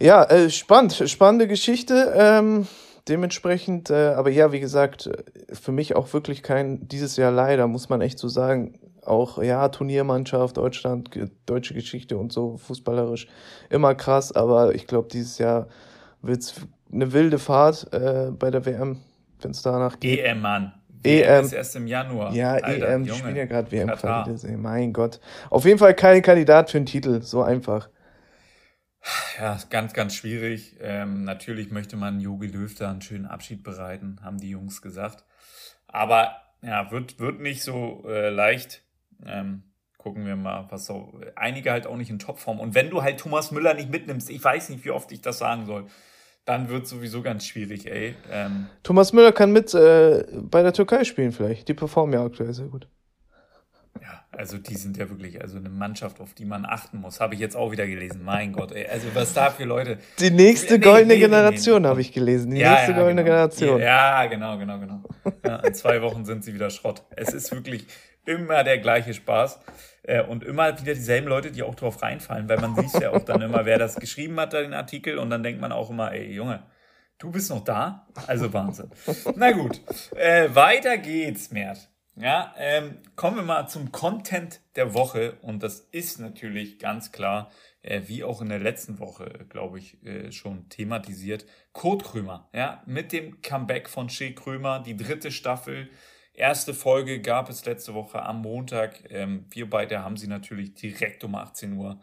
Ja, 0.00 0.24
äh, 0.24 0.50
spannend, 0.50 1.02
spannende 1.06 1.46
Geschichte. 1.46 2.12
Ähm, 2.16 2.66
dementsprechend, 3.08 3.90
äh, 3.90 4.14
aber 4.16 4.30
ja, 4.30 4.52
wie 4.52 4.60
gesagt, 4.60 5.10
für 5.52 5.72
mich 5.72 5.96
auch 5.96 6.12
wirklich 6.12 6.42
kein, 6.42 6.88
dieses 6.88 7.16
Jahr 7.16 7.32
leider, 7.32 7.66
muss 7.66 7.88
man 7.88 8.00
echt 8.00 8.18
so 8.18 8.28
sagen, 8.28 8.78
auch, 9.04 9.42
ja, 9.42 9.68
Turniermannschaft, 9.68 10.56
Deutschland, 10.56 11.10
deutsche 11.46 11.74
Geschichte 11.74 12.16
und 12.18 12.32
so, 12.32 12.56
fußballerisch, 12.58 13.28
immer 13.68 13.94
krass, 13.94 14.32
aber 14.32 14.74
ich 14.74 14.86
glaube, 14.86 15.08
dieses 15.10 15.38
Jahr 15.38 15.68
wird 16.22 16.40
es 16.40 16.54
eine 16.92 17.12
wilde 17.12 17.38
Fahrt 17.38 17.92
äh, 17.92 18.30
bei 18.30 18.50
der 18.50 18.64
WM, 18.66 18.98
wenn 19.40 19.50
es 19.50 19.62
danach 19.62 19.98
geht. 19.98 20.20
EM, 20.20 20.40
Mann. 20.40 20.72
EM 21.02 21.44
ist 21.44 21.52
erst 21.52 21.76
im 21.76 21.86
Januar. 21.86 22.32
Ja, 22.34 22.52
Alter, 22.52 22.88
EM, 22.88 23.04
die 23.04 23.10
spielen 23.10 23.36
ja 23.36 23.46
gerade 23.46 23.72
WM 23.72 23.88
quali 23.88 24.56
Mein 24.58 24.92
Gott. 24.92 25.18
Auf 25.48 25.64
jeden 25.64 25.78
Fall 25.78 25.94
kein 25.94 26.20
Kandidat 26.20 26.70
für 26.70 26.76
einen 26.76 26.86
Titel, 26.86 27.22
so 27.22 27.42
einfach. 27.42 27.88
Ja, 29.38 29.58
ganz, 29.70 29.94
ganz 29.94 30.14
schwierig. 30.14 30.76
Ähm, 30.80 31.24
natürlich 31.24 31.70
möchte 31.70 31.96
man 31.96 32.20
Jogi 32.20 32.46
Löw 32.46 32.74
da 32.74 32.90
einen 32.90 33.00
schönen 33.00 33.26
Abschied 33.26 33.62
bereiten, 33.62 34.18
haben 34.22 34.38
die 34.38 34.50
Jungs 34.50 34.82
gesagt. 34.82 35.24
Aber 35.86 36.36
ja, 36.62 36.90
wird, 36.90 37.18
wird 37.18 37.40
nicht 37.40 37.62
so 37.62 38.04
äh, 38.06 38.28
leicht. 38.28 38.82
Ähm, 39.24 39.62
gucken 39.96 40.26
wir 40.26 40.36
mal, 40.36 40.66
was 40.70 40.86
so. 40.86 41.20
Einige 41.36 41.72
halt 41.72 41.86
auch 41.86 41.96
nicht 41.96 42.10
in 42.10 42.18
Topform. 42.18 42.60
Und 42.60 42.74
wenn 42.74 42.90
du 42.90 43.02
halt 43.02 43.20
Thomas 43.20 43.50
Müller 43.50 43.74
nicht 43.74 43.90
mitnimmst, 43.90 44.30
ich 44.30 44.42
weiß 44.42 44.68
nicht, 44.70 44.84
wie 44.84 44.90
oft 44.90 45.10
ich 45.12 45.20
das 45.20 45.38
sagen 45.38 45.66
soll, 45.66 45.86
dann 46.44 46.68
wird 46.68 46.84
es 46.84 46.90
sowieso 46.90 47.22
ganz 47.22 47.46
schwierig, 47.46 47.90
ey. 47.90 48.14
Ähm, 48.30 48.66
Thomas 48.82 49.12
Müller 49.12 49.32
kann 49.32 49.52
mit 49.52 49.72
äh, 49.74 50.24
bei 50.32 50.62
der 50.62 50.72
Türkei 50.72 51.04
spielen, 51.04 51.32
vielleicht. 51.32 51.68
Die 51.68 51.74
performen 51.74 52.14
ja 52.14 52.24
aktuell 52.24 52.52
sehr 52.52 52.66
gut. 52.66 52.88
Ja, 54.00 54.24
also 54.32 54.58
die 54.58 54.76
sind 54.76 54.96
ja 54.96 55.08
wirklich 55.10 55.40
also 55.42 55.58
eine 55.58 55.68
Mannschaft, 55.68 56.20
auf 56.20 56.34
die 56.34 56.44
man 56.44 56.64
achten 56.64 56.98
muss. 56.98 57.20
Habe 57.20 57.34
ich 57.34 57.40
jetzt 57.40 57.56
auch 57.56 57.72
wieder 57.72 57.86
gelesen. 57.86 58.22
Mein 58.24 58.52
Gott, 58.52 58.72
ey. 58.72 58.86
Also 58.86 59.08
was 59.14 59.34
da 59.34 59.50
für 59.50 59.64
Leute. 59.64 59.98
Die 60.18 60.30
nächste 60.30 60.74
nee, 60.74 60.80
goldene 60.80 61.14
nee, 61.14 61.20
Generation 61.20 61.82
nee, 61.82 61.88
habe 61.88 62.00
ich 62.00 62.12
gelesen. 62.12 62.52
Die 62.52 62.58
ja, 62.58 62.72
nächste 62.72 62.92
ja, 62.92 62.98
goldene 62.98 63.24
genau. 63.24 63.36
Generation. 63.36 63.80
Ja, 63.80 64.26
genau, 64.26 64.58
genau, 64.58 64.78
genau. 64.78 65.02
Ja, 65.44 65.56
in 65.56 65.74
zwei 65.74 66.00
Wochen 66.02 66.24
sind 66.24 66.44
sie 66.44 66.54
wieder 66.54 66.70
Schrott. 66.70 67.04
Es 67.16 67.32
ist 67.32 67.52
wirklich 67.52 67.86
immer 68.24 68.64
der 68.64 68.78
gleiche 68.78 69.12
Spaß. 69.12 69.60
Äh, 70.02 70.22
und 70.22 70.44
immer 70.44 70.80
wieder 70.80 70.94
dieselben 70.94 71.28
Leute, 71.28 71.50
die 71.50 71.62
auch 71.62 71.74
drauf 71.74 72.02
reinfallen, 72.02 72.48
weil 72.48 72.58
man 72.58 72.74
sieht 72.74 73.02
ja 73.02 73.10
auch 73.10 73.24
dann 73.24 73.42
immer, 73.42 73.66
wer 73.66 73.78
das 73.78 73.96
geschrieben 73.96 74.40
hat, 74.40 74.54
den 74.54 74.72
Artikel, 74.72 75.18
und 75.18 75.28
dann 75.30 75.42
denkt 75.42 75.60
man 75.60 75.72
auch 75.72 75.90
immer, 75.90 76.12
ey, 76.12 76.32
Junge, 76.32 76.62
du 77.18 77.30
bist 77.30 77.50
noch 77.50 77.62
da? 77.62 78.06
Also 78.26 78.52
Wahnsinn. 78.52 78.90
Na 79.36 79.52
gut, 79.52 79.82
äh, 80.16 80.48
weiter 80.54 80.96
geht's, 80.96 81.50
Mert. 81.50 81.90
Ja, 82.20 82.54
ähm, 82.58 82.98
kommen 83.16 83.36
wir 83.36 83.42
mal 83.42 83.66
zum 83.66 83.92
Content 83.92 84.60
der 84.76 84.94
Woche 84.94 85.38
und 85.42 85.62
das 85.62 85.80
ist 85.80 86.20
natürlich 86.20 86.78
ganz 86.78 87.12
klar, 87.12 87.50
äh, 87.82 88.02
wie 88.06 88.24
auch 88.24 88.42
in 88.42 88.50
der 88.50 88.58
letzten 88.58 88.98
Woche, 88.98 89.46
glaube 89.48 89.78
ich, 89.78 90.04
äh, 90.04 90.30
schon 90.30 90.68
thematisiert, 90.68 91.46
Kurt 91.72 92.04
Krömer. 92.04 92.48
Ja, 92.52 92.82
mit 92.86 93.12
dem 93.12 93.40
Comeback 93.40 93.88
von 93.88 94.10
Shea 94.10 94.32
Krömer, 94.32 94.80
die 94.80 94.96
dritte 94.96 95.30
Staffel 95.30 95.88
Erste 96.40 96.72
Folge 96.72 97.20
gab 97.20 97.50
es 97.50 97.66
letzte 97.66 97.92
Woche 97.92 98.22
am 98.22 98.40
Montag. 98.40 99.10
Ähm, 99.10 99.44
wir 99.50 99.68
beide 99.68 100.02
haben 100.02 100.16
sie 100.16 100.26
natürlich 100.26 100.72
direkt 100.72 101.22
um 101.22 101.34
18 101.34 101.74
Uhr 101.74 102.00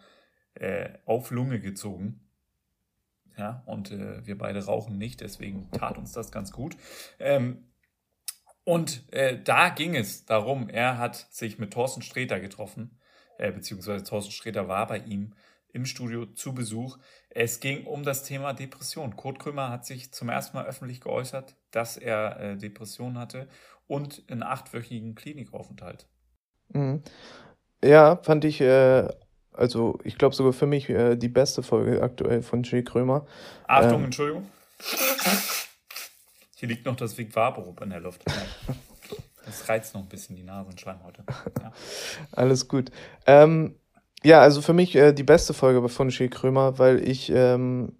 äh, 0.53 0.89
auf 1.05 1.31
Lunge 1.31 1.59
gezogen. 1.59 2.21
Ja, 3.35 3.63
und 3.65 3.91
äh, 3.91 4.25
wir 4.27 4.37
beide 4.37 4.63
rauchen 4.65 4.97
nicht, 4.97 5.21
deswegen 5.21 5.71
tat 5.71 5.97
uns 5.97 6.11
das 6.11 6.31
ganz 6.31 6.51
gut. 6.51 6.75
Ähm, 7.19 7.65
und 8.67 9.05
äh, 9.13 9.39
da 9.41 9.69
ging 9.69 9.95
es 9.95 10.25
darum, 10.25 10.67
er 10.67 10.97
hat 10.97 11.15
sich 11.29 11.57
mit 11.57 11.71
Thorsten 11.71 12.01
Sträter 12.01 12.41
getroffen, 12.41 12.99
äh, 13.37 13.49
beziehungsweise 13.49 14.03
Thorsten 14.03 14.33
Sträter 14.33 14.67
war 14.67 14.87
bei 14.87 14.97
ihm 14.97 15.31
im 15.71 15.85
Studio 15.85 16.25
zu 16.25 16.53
Besuch. 16.53 16.97
Es 17.29 17.61
ging 17.61 17.85
um 17.85 18.03
das 18.03 18.25
Thema 18.25 18.51
Depression. 18.51 19.15
Kurt 19.15 19.39
Krümmer 19.39 19.69
hat 19.69 19.85
sich 19.85 20.11
zum 20.11 20.27
ersten 20.27 20.57
Mal 20.57 20.65
öffentlich 20.65 20.99
geäußert, 20.99 21.55
dass 21.71 21.95
er 21.95 22.41
äh, 22.41 22.57
Depression 22.57 23.17
hatte 23.17 23.47
und 23.87 24.23
einen 24.29 24.43
achtwöchigen 24.43 25.15
Klinikaufenthalt. 25.15 26.05
Mhm. 26.73 27.03
Ja, 27.81 28.17
fand 28.21 28.43
ich, 28.43 28.59
äh, 28.59 29.07
also 29.53 29.97
ich 30.03 30.17
glaube 30.17 30.35
sogar 30.35 30.51
für 30.51 30.67
mich 30.67 30.89
äh, 30.89 31.15
die 31.15 31.29
beste 31.29 31.63
Folge 31.63 32.03
aktuell 32.03 32.41
von 32.41 32.63
Jay 32.63 32.83
Krömer. 32.83 33.27
Achtung, 33.65 33.99
ähm, 33.99 34.05
Entschuldigung. 34.07 34.51
Hier 36.59 36.67
liegt 36.69 36.87
noch 36.87 36.95
das 36.95 37.17
Vic 37.17 37.35
Vaporub 37.35 37.79
in 37.81 37.91
der 37.91 37.99
Luft. 37.99 38.23
Das 39.45 39.69
reizt 39.69 39.93
noch 39.93 40.01
ein 40.01 40.09
bisschen 40.09 40.35
die 40.35 40.43
Nasenschleimhäute. 40.43 41.23
Ja. 41.61 41.71
Alles 42.31 42.67
gut. 42.67 42.89
Ähm, 43.27 43.75
ja, 44.23 44.41
also 44.41 44.63
für 44.63 44.73
mich 44.73 44.95
äh, 44.95 45.13
die 45.13 45.23
beste 45.23 45.53
Folge 45.53 45.87
von 45.87 46.09
Jay 46.09 46.29
Krömer, 46.29 46.79
weil 46.79 47.07
ich 47.07 47.31
ähm, 47.31 47.93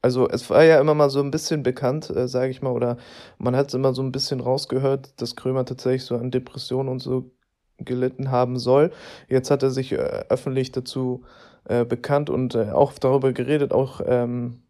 also 0.00 0.28
es 0.28 0.48
war 0.48 0.62
ja 0.62 0.80
immer 0.80 0.94
mal 0.94 1.10
so 1.10 1.20
ein 1.20 1.32
bisschen 1.32 1.64
bekannt, 1.64 2.08
äh, 2.10 2.28
sage 2.28 2.50
ich 2.50 2.62
mal, 2.62 2.70
oder 2.70 2.96
man 3.38 3.56
hat 3.56 3.68
es 3.68 3.74
immer 3.74 3.92
so 3.92 4.02
ein 4.02 4.12
bisschen 4.12 4.38
rausgehört, 4.38 5.20
dass 5.20 5.34
Krömer 5.34 5.64
tatsächlich 5.64 6.04
so 6.04 6.16
an 6.16 6.30
Depressionen 6.30 6.88
und 6.88 7.00
so 7.00 7.32
gelitten 7.78 8.30
haben 8.30 8.56
soll. 8.56 8.92
Jetzt 9.28 9.50
hat 9.50 9.64
er 9.64 9.70
sich 9.70 9.90
äh, 9.92 9.96
öffentlich 10.28 10.70
dazu 10.70 11.24
äh, 11.64 11.84
bekannt 11.84 12.30
und 12.30 12.54
äh, 12.54 12.70
auch 12.70 12.92
darüber 12.92 13.32
geredet, 13.32 13.72
auch, 13.72 14.00
ähm, 14.06 14.62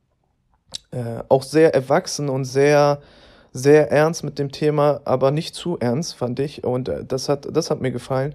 äh, 0.90 1.22
auch 1.28 1.42
sehr 1.42 1.74
erwachsen 1.74 2.28
und 2.28 2.44
sehr, 2.44 3.00
sehr 3.52 3.90
ernst 3.90 4.24
mit 4.24 4.38
dem 4.38 4.52
Thema, 4.52 5.00
aber 5.04 5.30
nicht 5.30 5.54
zu 5.54 5.78
ernst, 5.78 6.14
fand 6.14 6.40
ich. 6.40 6.64
Und 6.64 6.88
äh, 6.88 7.04
das, 7.04 7.28
hat, 7.28 7.48
das 7.54 7.70
hat 7.70 7.80
mir 7.80 7.92
gefallen. 7.92 8.34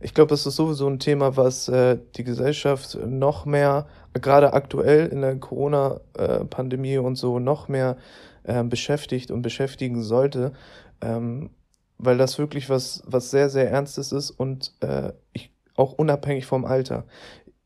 Ich 0.00 0.14
glaube, 0.14 0.30
das 0.30 0.46
ist 0.46 0.56
sowieso 0.56 0.86
ein 0.88 1.00
Thema, 1.00 1.36
was 1.36 1.68
äh, 1.68 1.98
die 2.16 2.24
Gesellschaft 2.24 2.98
noch 3.04 3.46
mehr, 3.46 3.86
gerade 4.14 4.52
aktuell 4.52 5.06
in 5.08 5.22
der 5.22 5.36
Corona-Pandemie 5.36 6.98
und 6.98 7.16
so, 7.16 7.40
noch 7.40 7.68
mehr 7.68 7.96
äh, 8.44 8.62
beschäftigt 8.62 9.30
und 9.30 9.42
beschäftigen 9.42 10.02
sollte. 10.02 10.52
Ähm, 11.00 11.50
weil 11.98 12.16
das 12.16 12.38
wirklich 12.38 12.70
was, 12.70 13.02
was 13.06 13.30
sehr, 13.30 13.50
sehr 13.50 13.70
Ernstes 13.70 14.12
ist 14.12 14.30
und 14.30 14.72
äh, 14.80 15.12
ich, 15.32 15.50
auch 15.74 15.92
unabhängig 15.92 16.46
vom 16.46 16.64
Alter. 16.64 17.04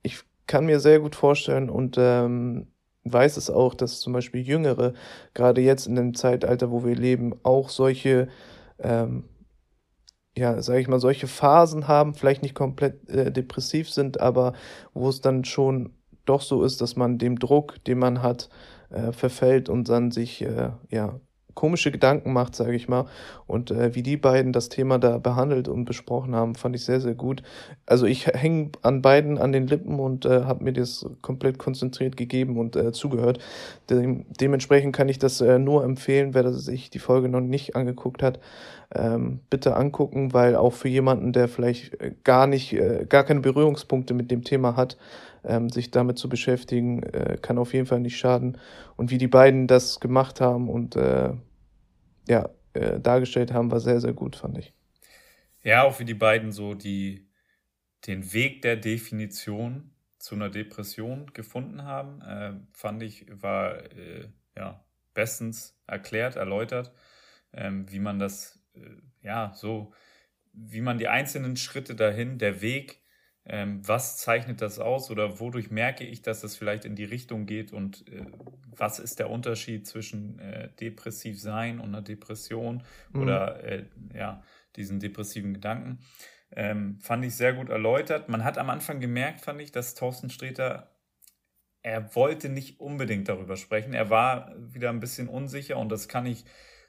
Ich 0.03 0.21
kann 0.47 0.67
mir 0.67 0.81
sehr 0.81 1.01
gut 1.01 1.15
vorstellen 1.15 1.71
und 1.71 1.97
ähm, 1.99 2.67
weiß 3.05 3.37
es 3.37 3.51
auch, 3.51 3.75
dass 3.75 4.01
zum 4.01 4.13
Beispiel 4.13 4.43
Jüngere, 4.43 4.95
gerade 5.35 5.61
jetzt 5.61 5.87
in 5.87 5.97
dem 5.97 6.15
Zeitalter, 6.15 6.71
wo 6.71 6.85
wir 6.85 6.95
leben, 6.95 7.35
auch 7.43 7.69
solche, 7.69 8.29
ähm, 8.79 9.25
ja, 10.37 10.63
sage 10.63 10.81
ich 10.81 10.89
mal, 10.89 11.01
solche 11.01 11.27
Phasen 11.27 11.89
haben, 11.89 12.15
vielleicht 12.15 12.43
nicht 12.43 12.55
komplett 12.55 13.09
äh, 13.09 13.33
depressiv 13.33 13.91
sind, 13.91 14.21
aber 14.21 14.55
wo 14.95 15.09
es 15.09 15.21
dann 15.21 15.45
schon 15.45 15.95
doch 16.25 16.41
so 16.41 16.65
ist, 16.65 16.81
dass 16.81 16.97
man 16.97 17.19
dem 17.19 17.39
Druck, 17.39 17.83
den 17.85 17.99
man 17.99 18.23
hat, 18.23 18.49
äh, 18.91 19.13
verfällt 19.13 19.69
und 19.69 19.89
dann 19.89 20.11
sich 20.11 20.43
äh, 20.43 20.71
ja 20.91 21.21
komische 21.55 21.91
Gedanken 21.91 22.33
macht, 22.33 22.55
sage 22.55 22.75
ich 22.75 22.89
mal. 22.89 23.07
Und 23.47 23.71
äh, 23.71 23.95
wie 23.95 24.03
die 24.03 24.17
beiden 24.17 24.53
das 24.53 24.69
Thema 24.69 24.99
da 24.99 25.19
behandelt 25.19 25.69
und 25.69 25.85
besprochen 25.85 26.35
haben, 26.35 26.55
fand 26.55 26.77
ich 26.77 26.85
sehr, 26.85 27.01
sehr 27.01 27.15
gut. 27.15 27.43
Also 27.87 28.07
ich 28.07 28.27
hänge 28.27 28.71
an 28.83 29.03
beiden 29.03 29.39
an 29.39 29.53
den 29.53 29.67
Lippen 29.67 29.99
und 30.01 30.25
äh, 30.25 30.45
habe 30.45 30.65
mir 30.65 30.73
das 30.73 31.07
komplett 31.21 31.59
konzentriert 31.59 32.17
gegeben 32.17 32.59
und 32.59 32.77
äh, 32.77 32.93
zugehört. 32.93 33.39
Dem, 33.91 34.25
dementsprechend 34.41 34.95
kann 34.95 35.09
ich 35.09 35.19
das 35.19 35.41
äh, 35.41 35.59
nur 35.59 35.85
empfehlen, 35.85 36.35
wer 36.35 36.53
sich 36.53 36.91
die 36.91 36.99
Folge 36.99 37.29
noch 37.29 37.41
nicht 37.41 37.77
angeguckt 37.77 38.23
hat. 38.23 38.41
Ähm, 38.95 39.41
bitte 39.49 39.75
angucken, 39.75 40.35
weil 40.35 40.55
auch 40.55 40.75
für 40.75 40.89
jemanden, 40.89 41.33
der 41.33 41.49
vielleicht 41.49 41.99
äh, 42.01 42.13
gar 42.25 42.47
nicht, 42.47 42.75
äh, 42.75 43.07
gar 43.09 43.25
keine 43.25 43.41
Berührungspunkte 43.41 44.13
mit 44.13 44.31
dem 44.31 44.45
Thema 44.45 44.77
hat, 44.77 44.99
ähm, 45.45 45.69
sich 45.69 45.91
damit 45.91 46.19
zu 46.19 46.29
beschäftigen, 46.29 47.03
äh, 47.03 47.39
kann 47.41 47.59
auf 47.59 47.75
jeden 47.75 47.87
Fall 47.87 48.01
nicht 48.01 48.17
schaden. 48.17 48.59
Und 48.97 49.11
wie 49.11 49.19
die 49.19 49.29
beiden 49.29 49.67
das 49.67 50.01
gemacht 50.01 50.41
haben 50.41 50.69
und 50.69 50.97
äh, 50.97 51.33
ja, 52.29 52.51
äh, 52.75 53.01
dargestellt 53.01 53.53
haben, 53.53 53.71
war 53.71 53.81
sehr, 53.81 54.01
sehr 54.01 54.13
gut, 54.13 54.37
fand 54.37 54.59
ich. 54.59 54.73
Ja, 55.63 55.83
auch 55.85 56.01
wie 56.01 56.05
die 56.05 56.15
beiden 56.15 56.53
so 56.53 56.75
die, 56.75 57.29
den 58.07 58.33
Weg 58.33 58.63
der 58.63 58.77
Definition 58.77 59.93
zu 60.19 60.35
einer 60.35 60.51
Depression 60.51 61.33
gefunden 61.35 61.85
haben, 61.85 62.23
äh, 62.23 62.53
fand 62.73 63.03
ich, 63.03 63.27
war 63.31 63.77
äh, 63.93 64.29
ja 64.57 64.85
bestens 65.15 65.79
erklärt, 65.87 66.37
erläutert, 66.37 66.93
ähm, 67.53 67.91
wie 67.91 67.99
man 67.99 68.19
das, 68.19 68.63
äh, 68.75 68.81
ja, 69.21 69.53
so, 69.55 69.93
wie 70.53 70.81
man 70.81 70.99
die 70.99 71.09
einzelnen 71.09 71.57
Schritte 71.57 71.95
dahin, 71.95 72.39
der 72.39 72.61
Weg 72.61 73.02
ähm, 73.45 73.87
was 73.87 74.19
zeichnet 74.19 74.63
das 74.63 74.79
aus 74.79 75.11
oder 75.11 75.41
wodurch 75.41 75.71
merke 75.71 76.05
ich, 76.05 76.23
dass 76.23 76.45
es 76.45 76.57
vielleicht 76.57 76.85
in 76.85 76.95
die 76.95 77.05
Richtung 77.05 77.47
geht 77.47 77.73
und 77.73 78.07
äh, 78.09 78.25
was 78.77 79.01
ist 79.01 79.19
der 79.19 79.31
Unterschied 79.31 79.87
zwischen 79.87 80.39
äh, 80.39 80.69
depressiv 80.81 81.41
sein 81.41 81.81
und 81.81 81.89
einer 81.89 82.03
Depression 82.03 82.85
mhm. 83.13 83.21
oder 83.21 83.65
äh, 83.65 83.85
ja, 84.15 84.43
diesen 84.77 85.01
depressiven 85.01 85.55
Gedanken. 85.55 85.99
Ähm, 86.55 86.99
fand 87.01 87.25
ich 87.25 87.35
sehr 87.35 87.53
gut 87.53 87.69
erläutert. 87.69 88.29
Man 88.29 88.45
hat 88.45 88.59
am 88.59 88.71
Anfang 88.71 89.01
gemerkt, 89.01 89.41
fand 89.41 89.61
ich, 89.61 89.73
dass 89.73 89.95
Thorsten 89.95 90.31
Sträter, 90.31 90.95
er 91.83 92.15
wollte 92.15 92.49
nicht 92.49 92.79
unbedingt 92.79 93.29
darüber 93.29 93.57
sprechen. 93.57 93.93
Er 93.93 94.09
war 94.09 94.55
wieder 94.57 94.91
ein 94.91 95.01
bisschen 95.01 95.29
unsicher 95.29 95.79
und 95.79 95.91
das 95.91 96.09
kann 96.09 96.27
ich 96.27 96.45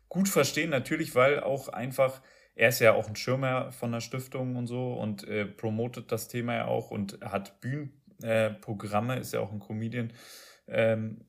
gut 0.07 0.29
verstehen, 0.29 0.69
natürlich, 0.69 1.15
weil 1.15 1.39
auch 1.39 1.69
einfach 1.69 2.21
er 2.55 2.69
ist 2.69 2.79
ja 2.79 2.93
auch 2.93 3.07
ein 3.07 3.15
Schirmer 3.15 3.71
von 3.71 3.91
der 3.91 4.01
Stiftung 4.01 4.55
und 4.55 4.67
so 4.67 4.93
und 4.93 5.27
äh, 5.27 5.45
promotet 5.45 6.11
das 6.11 6.27
Thema 6.27 6.55
ja 6.55 6.65
auch 6.65 6.91
und 6.91 7.19
hat 7.21 7.59
Bühnenprogramme, 7.61 9.15
äh, 9.17 9.19
ist 9.19 9.33
ja 9.33 9.39
auch 9.39 9.51
ein 9.51 9.59
Comedian. 9.59 10.13
Ähm, 10.67 11.25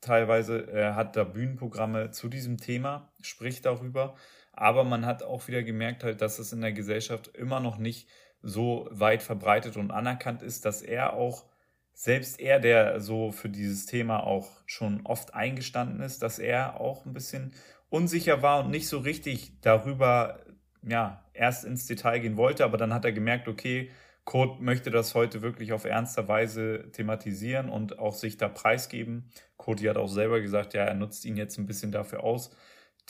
teilweise 0.00 0.70
äh, 0.70 0.92
hat 0.92 1.16
da 1.16 1.24
Bühnenprogramme 1.24 2.10
zu 2.10 2.28
diesem 2.28 2.58
Thema, 2.58 3.12
spricht 3.20 3.64
darüber. 3.64 4.16
Aber 4.52 4.84
man 4.84 5.04
hat 5.06 5.22
auch 5.22 5.48
wieder 5.48 5.62
gemerkt, 5.62 6.04
halt, 6.04 6.20
dass 6.20 6.38
es 6.38 6.52
in 6.52 6.60
der 6.60 6.72
Gesellschaft 6.72 7.28
immer 7.36 7.60
noch 7.60 7.78
nicht 7.78 8.08
so 8.42 8.88
weit 8.90 9.22
verbreitet 9.22 9.76
und 9.76 9.90
anerkannt 9.90 10.42
ist, 10.42 10.64
dass 10.64 10.82
er 10.82 11.14
auch, 11.14 11.46
selbst 11.92 12.40
er, 12.40 12.60
der 12.60 13.00
so 13.00 13.32
für 13.32 13.48
dieses 13.48 13.86
Thema 13.86 14.24
auch 14.24 14.62
schon 14.66 15.06
oft 15.06 15.34
eingestanden 15.34 16.00
ist, 16.00 16.22
dass 16.22 16.38
er 16.38 16.80
auch 16.80 17.06
ein 17.06 17.14
bisschen 17.14 17.54
unsicher 17.88 18.42
war 18.42 18.64
und 18.64 18.70
nicht 18.70 18.88
so 18.88 18.98
richtig 18.98 19.60
darüber 19.60 20.43
ja, 20.86 21.24
erst 21.32 21.64
ins 21.64 21.86
Detail 21.86 22.20
gehen 22.20 22.36
wollte, 22.36 22.64
aber 22.64 22.76
dann 22.76 22.92
hat 22.92 23.04
er 23.04 23.12
gemerkt, 23.12 23.48
okay, 23.48 23.90
Kurt 24.24 24.60
möchte 24.60 24.90
das 24.90 25.14
heute 25.14 25.42
wirklich 25.42 25.72
auf 25.72 25.84
ernster 25.84 26.28
Weise 26.28 26.90
thematisieren 26.92 27.68
und 27.68 27.98
auch 27.98 28.14
sich 28.14 28.38
da 28.38 28.48
preisgeben. 28.48 29.30
Cody 29.56 29.84
hat 29.84 29.98
auch 29.98 30.08
selber 30.08 30.40
gesagt, 30.40 30.72
ja, 30.72 30.84
er 30.84 30.94
nutzt 30.94 31.24
ihn 31.26 31.36
jetzt 31.36 31.58
ein 31.58 31.66
bisschen 31.66 31.92
dafür 31.92 32.24
aus, 32.24 32.50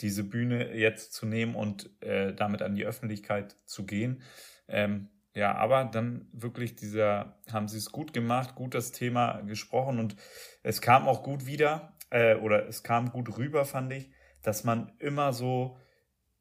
diese 0.01 0.25
Bühne 0.25 0.75
jetzt 0.75 1.13
zu 1.13 1.25
nehmen 1.25 1.55
und 1.55 1.89
äh, 2.01 2.33
damit 2.33 2.61
an 2.61 2.75
die 2.75 2.85
Öffentlichkeit 2.85 3.55
zu 3.65 3.85
gehen. 3.85 4.21
Ähm, 4.67 5.09
ja, 5.33 5.55
aber 5.55 5.85
dann 5.85 6.27
wirklich 6.33 6.75
dieser, 6.75 7.39
haben 7.51 7.67
sie 7.67 7.77
es 7.77 7.91
gut 7.91 8.13
gemacht, 8.13 8.55
gut 8.55 8.73
das 8.73 8.91
Thema 8.91 9.41
gesprochen 9.41 9.99
und 9.99 10.15
es 10.63 10.81
kam 10.81 11.07
auch 11.07 11.23
gut 11.23 11.45
wieder, 11.45 11.93
äh, 12.09 12.35
oder 12.35 12.67
es 12.67 12.83
kam 12.83 13.11
gut 13.11 13.37
rüber, 13.37 13.65
fand 13.65 13.93
ich, 13.93 14.11
dass 14.41 14.63
man 14.63 14.91
immer 14.99 15.33
so 15.33 15.77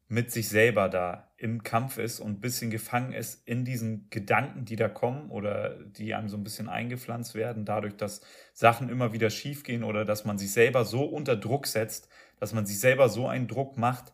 mit 0.09 0.31
sich 0.31 0.49
selber 0.49 0.88
da 0.88 1.33
im 1.37 1.62
Kampf 1.62 1.99
ist 1.99 2.21
und 2.21 2.33
ein 2.33 2.40
bisschen 2.40 2.71
gefangen 2.71 3.12
ist 3.12 3.47
in 3.49 3.64
diesen 3.64 4.09
Gedanken, 4.11 4.64
die 4.64 4.77
da 4.77 4.88
kommen 4.88 5.31
oder 5.31 5.79
die 5.85 6.14
einem 6.14 6.29
so 6.29 6.37
ein 6.37 6.45
bisschen 6.45 6.69
eingepflanzt 6.69 7.35
werden, 7.35 7.64
dadurch, 7.64 7.97
dass 7.97 8.21
Sachen 8.53 8.88
immer 8.88 9.12
wieder 9.12 9.31
schiefgehen 9.31 9.83
oder 9.83 10.05
dass 10.05 10.25
man 10.25 10.38
sich 10.38 10.53
selber 10.53 10.85
so 10.85 11.05
unter 11.05 11.37
Druck 11.37 11.67
setzt, 11.67 12.09
dass 12.38 12.53
man 12.53 12.67
sich 12.67 12.81
selber 12.81 13.09
so 13.09 13.27
einen 13.27 13.49
Druck 13.49 13.79
macht, 13.79 14.12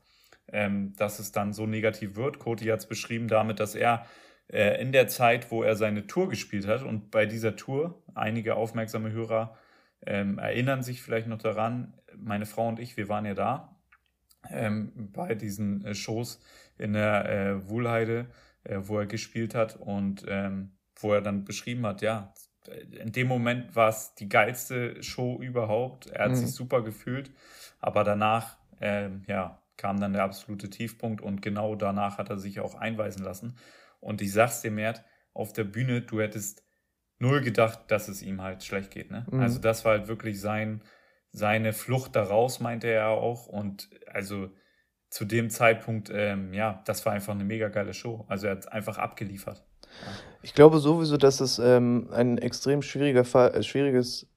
ähm, 0.52 0.94
dass 0.96 1.18
es 1.18 1.32
dann 1.32 1.52
so 1.52 1.66
negativ 1.66 2.16
wird. 2.16 2.38
Koti 2.38 2.66
hat 2.66 2.80
es 2.80 2.86
beschrieben 2.86 3.28
damit, 3.28 3.58
dass 3.58 3.74
er 3.74 4.06
äh, 4.48 4.80
in 4.80 4.92
der 4.92 5.08
Zeit, 5.08 5.50
wo 5.50 5.62
er 5.62 5.74
seine 5.76 6.06
Tour 6.06 6.28
gespielt 6.28 6.66
hat 6.66 6.82
und 6.82 7.10
bei 7.10 7.26
dieser 7.26 7.56
Tour, 7.56 8.02
einige 8.14 8.54
aufmerksame 8.54 9.10
Hörer 9.10 9.56
ähm, 10.06 10.38
erinnern 10.38 10.82
sich 10.82 11.02
vielleicht 11.02 11.26
noch 11.26 11.38
daran, 11.38 11.94
meine 12.16 12.46
Frau 12.46 12.68
und 12.68 12.78
ich, 12.78 12.96
wir 12.96 13.08
waren 13.08 13.26
ja 13.26 13.34
da 13.34 13.69
ähm, 14.48 15.10
bei 15.12 15.34
diesen 15.34 15.84
äh, 15.84 15.94
Shows 15.94 16.40
in 16.78 16.92
der 16.94 17.28
äh, 17.28 17.68
Wuhlheide, 17.68 18.26
äh, 18.64 18.78
wo 18.82 18.98
er 18.98 19.06
gespielt 19.06 19.54
hat 19.54 19.76
und 19.76 20.24
ähm, 20.28 20.72
wo 20.96 21.12
er 21.12 21.20
dann 21.20 21.44
beschrieben 21.44 21.86
hat, 21.86 22.02
ja, 22.02 22.32
in 22.90 23.12
dem 23.12 23.26
Moment 23.26 23.74
war 23.74 23.88
es 23.88 24.14
die 24.14 24.28
geilste 24.28 25.02
Show 25.02 25.40
überhaupt. 25.40 26.06
Er 26.08 26.24
hat 26.24 26.32
mhm. 26.32 26.36
sich 26.36 26.52
super 26.52 26.82
gefühlt, 26.82 27.32
aber 27.78 28.04
danach, 28.04 28.58
ähm, 28.80 29.22
ja, 29.26 29.62
kam 29.76 29.98
dann 29.98 30.12
der 30.12 30.24
absolute 30.24 30.68
Tiefpunkt 30.68 31.22
und 31.22 31.40
genau 31.40 31.74
danach 31.74 32.18
hat 32.18 32.28
er 32.28 32.38
sich 32.38 32.60
auch 32.60 32.74
einweisen 32.74 33.24
lassen. 33.24 33.56
Und 33.98 34.20
ich 34.20 34.32
sag's 34.32 34.60
dir, 34.60 34.70
Mert, 34.70 35.02
auf 35.32 35.54
der 35.54 35.64
Bühne, 35.64 36.02
du 36.02 36.20
hättest 36.20 36.64
null 37.18 37.40
gedacht, 37.40 37.90
dass 37.90 38.08
es 38.08 38.22
ihm 38.22 38.42
halt 38.42 38.62
schlecht 38.62 38.90
geht. 38.90 39.10
Ne? 39.10 39.26
Mhm. 39.30 39.40
Also 39.40 39.58
das 39.58 39.84
war 39.84 39.92
halt 39.92 40.08
wirklich 40.08 40.40
sein, 40.40 40.82
seine 41.32 41.72
Flucht 41.72 42.16
daraus, 42.16 42.60
meinte 42.60 42.88
er 42.88 43.08
auch. 43.08 43.46
Und 43.46 43.88
also 44.06 44.50
zu 45.10 45.24
dem 45.24 45.50
Zeitpunkt, 45.50 46.10
ähm, 46.12 46.54
ja, 46.54 46.82
das 46.86 47.04
war 47.04 47.12
einfach 47.12 47.34
eine 47.34 47.44
mega 47.44 47.68
geile 47.68 47.94
Show. 47.94 48.24
Also 48.28 48.46
er 48.46 48.52
hat 48.52 48.72
einfach 48.72 48.98
abgeliefert. 48.98 49.64
Ich 50.42 50.54
glaube 50.54 50.78
sowieso, 50.78 51.16
dass 51.16 51.40
es 51.40 51.58
ähm, 51.58 52.08
ein 52.12 52.38
extrem 52.38 52.82
schwieriger 52.82 53.24
Fall, 53.24 53.54
äh, 53.54 53.62
schwieriges 53.62 54.28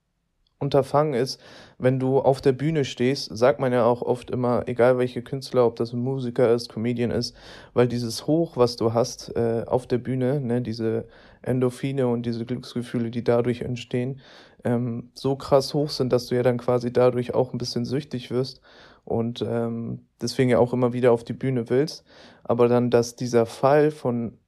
Unterfangen 0.58 1.14
ist, 1.14 1.40
wenn 1.78 1.98
du 1.98 2.20
auf 2.20 2.40
der 2.40 2.52
Bühne 2.52 2.84
stehst, 2.84 3.36
sagt 3.36 3.60
man 3.60 3.72
ja 3.72 3.84
auch 3.84 4.02
oft 4.02 4.30
immer, 4.30 4.66
egal 4.66 4.98
welche 4.98 5.22
Künstler, 5.22 5.66
ob 5.66 5.76
das 5.76 5.92
ein 5.92 6.00
Musiker 6.00 6.52
ist, 6.54 6.72
Comedian 6.72 7.10
ist, 7.10 7.36
weil 7.74 7.86
dieses 7.86 8.26
Hoch, 8.26 8.56
was 8.56 8.76
du 8.76 8.94
hast 8.94 9.36
äh, 9.36 9.64
auf 9.66 9.86
der 9.86 9.98
Bühne, 9.98 10.40
ne, 10.40 10.62
diese 10.62 11.06
Endorphine 11.42 12.06
und 12.06 12.24
diese 12.24 12.46
Glücksgefühle, 12.46 13.10
die 13.10 13.24
dadurch 13.24 13.62
entstehen, 13.62 14.20
ähm, 14.64 15.10
so 15.14 15.36
krass 15.36 15.74
hoch 15.74 15.90
sind, 15.90 16.12
dass 16.12 16.26
du 16.26 16.34
ja 16.34 16.42
dann 16.42 16.58
quasi 16.58 16.92
dadurch 16.92 17.34
auch 17.34 17.52
ein 17.52 17.58
bisschen 17.58 17.84
süchtig 17.84 18.30
wirst 18.30 18.60
und 19.04 19.42
ähm, 19.42 20.06
deswegen 20.20 20.50
ja 20.50 20.58
auch 20.58 20.72
immer 20.72 20.92
wieder 20.92 21.12
auf 21.12 21.24
die 21.24 21.34
Bühne 21.34 21.68
willst. 21.68 22.04
Aber 22.42 22.68
dann, 22.68 22.90
dass 22.90 23.16
dieser 23.16 23.46
Fall 23.46 23.90
von 23.90 24.38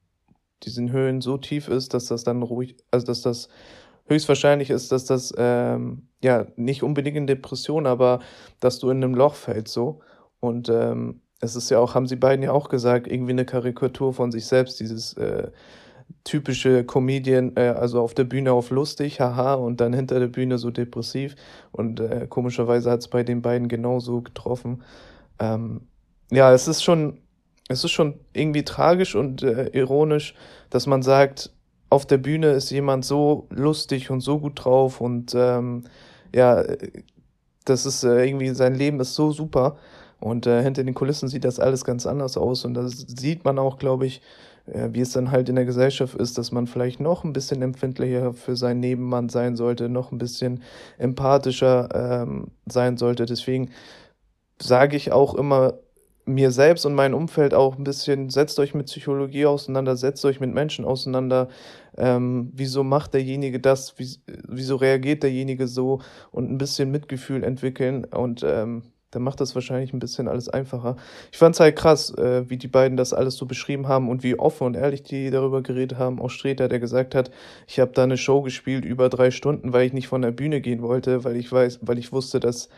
diesen 0.63 0.91
Höhen 0.91 1.21
so 1.21 1.37
tief 1.37 1.67
ist, 1.67 1.93
dass 1.93 2.07
das 2.07 2.23
dann 2.23 2.41
ruhig, 2.41 2.77
also 2.89 3.05
dass 3.05 3.21
das 3.21 3.49
höchstwahrscheinlich 4.07 4.69
ist, 4.69 4.91
dass 4.91 5.05
das 5.05 5.33
ähm, 5.37 6.07
ja 6.23 6.47
nicht 6.55 6.81
unbedingt 6.81 7.17
in 7.17 7.27
Depression, 7.27 7.85
aber 7.85 8.19
dass 8.59 8.79
du 8.79 8.89
in 8.89 9.03
einem 9.03 9.13
Loch 9.13 9.35
fällst 9.35 9.73
so. 9.73 9.99
Und 10.39 10.69
ähm, 10.69 11.21
es 11.39 11.55
ist 11.55 11.69
ja 11.69 11.79
auch, 11.79 11.93
haben 11.93 12.07
sie 12.07 12.15
beiden 12.15 12.43
ja 12.43 12.51
auch 12.51 12.69
gesagt, 12.69 13.07
irgendwie 13.07 13.31
eine 13.31 13.45
Karikatur 13.45 14.13
von 14.13 14.31
sich 14.31 14.47
selbst, 14.47 14.79
dieses 14.79 15.13
äh, 15.13 15.51
typische 16.23 16.83
Comedian, 16.83 17.53
äh, 17.55 17.69
also 17.69 18.01
auf 18.01 18.13
der 18.13 18.25
Bühne 18.25 18.51
auf 18.51 18.69
lustig, 18.69 19.19
haha, 19.19 19.55
und 19.55 19.81
dann 19.81 19.93
hinter 19.93 20.19
der 20.19 20.27
Bühne 20.27 20.57
so 20.57 20.71
depressiv. 20.71 21.35
Und 21.71 21.99
äh, 21.99 22.27
komischerweise 22.29 22.91
hat 22.91 22.99
es 22.99 23.07
bei 23.07 23.23
den 23.23 23.41
beiden 23.41 23.67
genauso 23.67 24.21
getroffen. 24.21 24.83
Ähm, 25.39 25.81
ja, 26.31 26.51
es 26.53 26.67
ist 26.67 26.83
schon, 26.83 27.19
es 27.69 27.83
ist 27.83 27.91
schon 27.91 28.15
irgendwie 28.33 28.63
tragisch 28.63 29.15
und 29.15 29.43
äh, 29.43 29.69
ironisch, 29.69 30.35
dass 30.69 30.87
man 30.87 31.01
sagt, 31.01 31.51
auf 31.89 32.05
der 32.05 32.17
Bühne 32.17 32.51
ist 32.51 32.69
jemand 32.69 33.05
so 33.05 33.47
lustig 33.49 34.09
und 34.09 34.21
so 34.21 34.39
gut 34.39 34.65
drauf 34.65 34.99
und 34.99 35.33
ähm, 35.35 35.85
ja, 36.35 36.63
das 37.65 37.85
ist 37.85 38.03
äh, 38.03 38.25
irgendwie, 38.25 38.49
sein 38.49 38.75
Leben 38.75 38.99
ist 38.99 39.15
so 39.15 39.31
super 39.31 39.77
und 40.19 40.47
äh, 40.47 40.61
hinter 40.61 40.83
den 40.83 40.93
Kulissen 40.93 41.29
sieht 41.29 41.45
das 41.45 41.59
alles 41.59 41.85
ganz 41.85 42.05
anders 42.05 42.37
aus 42.37 42.65
und 42.65 42.73
das 42.73 43.05
sieht 43.07 43.45
man 43.45 43.57
auch, 43.59 43.77
glaube 43.77 44.05
ich, 44.05 44.21
wie 44.67 45.01
es 45.01 45.11
dann 45.11 45.31
halt 45.31 45.49
in 45.49 45.55
der 45.55 45.65
Gesellschaft 45.65 46.15
ist, 46.15 46.37
dass 46.37 46.51
man 46.51 46.67
vielleicht 46.67 46.99
noch 46.99 47.23
ein 47.23 47.33
bisschen 47.33 47.61
empfindlicher 47.61 48.33
für 48.33 48.55
seinen 48.55 48.79
Nebenmann 48.79 49.29
sein 49.29 49.55
sollte, 49.55 49.89
noch 49.89 50.11
ein 50.11 50.17
bisschen 50.17 50.63
empathischer 50.97 52.23
ähm, 52.23 52.47
sein 52.65 52.97
sollte. 52.97 53.25
Deswegen 53.25 53.71
sage 54.61 54.97
ich 54.97 55.11
auch 55.11 55.35
immer, 55.35 55.75
mir 56.27 56.51
selbst 56.51 56.85
und 56.85 56.93
mein 56.93 57.13
Umfeld 57.13 57.53
auch 57.53 57.77
ein 57.77 57.85
bisschen, 57.85 58.29
setzt 58.29 58.59
euch 58.59 58.73
mit 58.73 58.87
Psychologie 58.87 59.45
auseinander, 59.45 59.95
setzt 59.95 60.25
euch 60.25 60.41
mit 60.41 60.53
Menschen 60.53 60.83
auseinander. 60.83 61.47
Ähm, 61.95 62.51
wieso 62.53 62.83
macht 62.83 63.13
derjenige 63.13 63.61
das? 63.61 63.97
Wie, 63.97 64.19
wieso 64.47 64.75
reagiert 64.75 65.23
derjenige 65.23 65.67
so? 65.67 66.01
Und 66.31 66.51
ein 66.51 66.57
bisschen 66.57 66.91
Mitgefühl 66.91 67.43
entwickeln. 67.43 68.03
Und 68.03 68.43
ähm, 68.45 68.83
dann 69.17 69.23
macht 69.23 69.41
das 69.41 69.55
wahrscheinlich 69.55 69.93
ein 69.93 69.99
bisschen 69.99 70.27
alles 70.27 70.47
einfacher. 70.47 70.95
Ich 71.31 71.39
fand 71.39 71.55
es 71.55 71.59
halt 71.59 71.75
krass, 71.75 72.15
äh, 72.15 72.47
wie 72.51 72.57
die 72.57 72.67
beiden 72.67 72.97
das 72.97 73.13
alles 73.13 73.35
so 73.35 73.47
beschrieben 73.47 73.87
haben 73.87 74.09
und 74.09 74.21
wie 74.21 74.37
offen 74.37 74.67
und 74.67 74.75
ehrlich 74.75 75.01
die 75.01 75.31
darüber 75.31 75.63
geredet 75.63 75.97
haben. 75.97 76.21
Auch 76.21 76.29
Streter, 76.29 76.67
der 76.67 76.79
gesagt 76.79 77.15
hat, 77.15 77.31
ich 77.65 77.79
habe 77.79 77.93
da 77.93 78.03
eine 78.03 78.15
Show 78.15 78.43
gespielt 78.43 78.85
über 78.85 79.09
drei 79.09 79.31
Stunden, 79.31 79.73
weil 79.73 79.87
ich 79.87 79.93
nicht 79.93 80.07
von 80.07 80.21
der 80.21 80.29
Bühne 80.29 80.61
gehen 80.61 80.83
wollte, 80.83 81.23
weil 81.23 81.35
ich 81.35 81.51
weiß, 81.51 81.79
weil 81.81 81.97
ich 81.97 82.11
wusste, 82.11 82.39
dass 82.39 82.69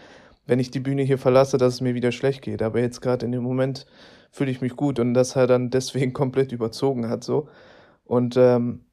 wenn 0.47 0.59
ich 0.59 0.71
die 0.71 0.79
Bühne 0.79 1.01
hier 1.01 1.17
verlasse, 1.17 1.57
dass 1.57 1.73
es 1.73 1.81
mir 1.81 1.93
wieder 1.93 2.13
schlecht 2.13 2.41
geht. 2.41 2.61
Aber 2.61 2.79
jetzt 2.79 3.01
gerade 3.01 3.25
in 3.25 3.33
dem 3.33 3.43
Moment 3.43 3.85
fühle 4.31 4.49
ich 4.49 4.61
mich 4.61 4.77
gut 4.77 4.97
und 4.97 5.13
dass 5.13 5.35
er 5.35 5.45
dann 5.45 5.71
deswegen 5.71 6.13
komplett 6.13 6.53
überzogen 6.53 7.09
hat 7.09 7.25
so. 7.25 7.49
Und 8.05 8.37
ähm, 8.37 8.85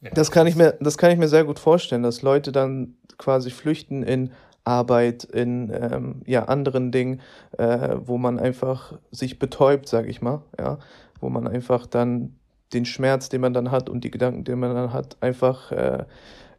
ja. 0.00 0.10
das 0.14 0.30
kann 0.30 0.46
ich 0.46 0.56
mir, 0.56 0.78
das 0.80 0.96
kann 0.96 1.10
ich 1.10 1.18
mir 1.18 1.28
sehr 1.28 1.44
gut 1.44 1.58
vorstellen, 1.58 2.02
dass 2.02 2.22
Leute 2.22 2.50
dann 2.50 2.94
quasi 3.18 3.50
flüchten 3.50 4.02
in 4.02 4.30
Arbeit, 4.64 5.24
in 5.24 5.70
ähm, 5.72 6.22
ja 6.26 6.44
anderen 6.44 6.90
Dingen, 6.90 7.20
äh, 7.58 7.96
wo 8.04 8.18
man 8.18 8.38
einfach 8.38 8.98
sich 9.10 9.38
betäubt, 9.38 9.88
sage 9.88 10.08
ich 10.08 10.22
mal, 10.22 10.42
ja, 10.58 10.78
wo 11.20 11.28
man 11.28 11.46
einfach 11.46 11.86
dann 11.86 12.36
den 12.72 12.84
Schmerz, 12.84 13.28
den 13.28 13.40
man 13.40 13.52
dann 13.52 13.70
hat 13.70 13.88
und 13.88 14.04
die 14.04 14.10
Gedanken, 14.10 14.44
die 14.44 14.54
man 14.56 14.74
dann 14.74 14.92
hat, 14.92 15.16
einfach 15.20 15.70
äh, 15.70 16.04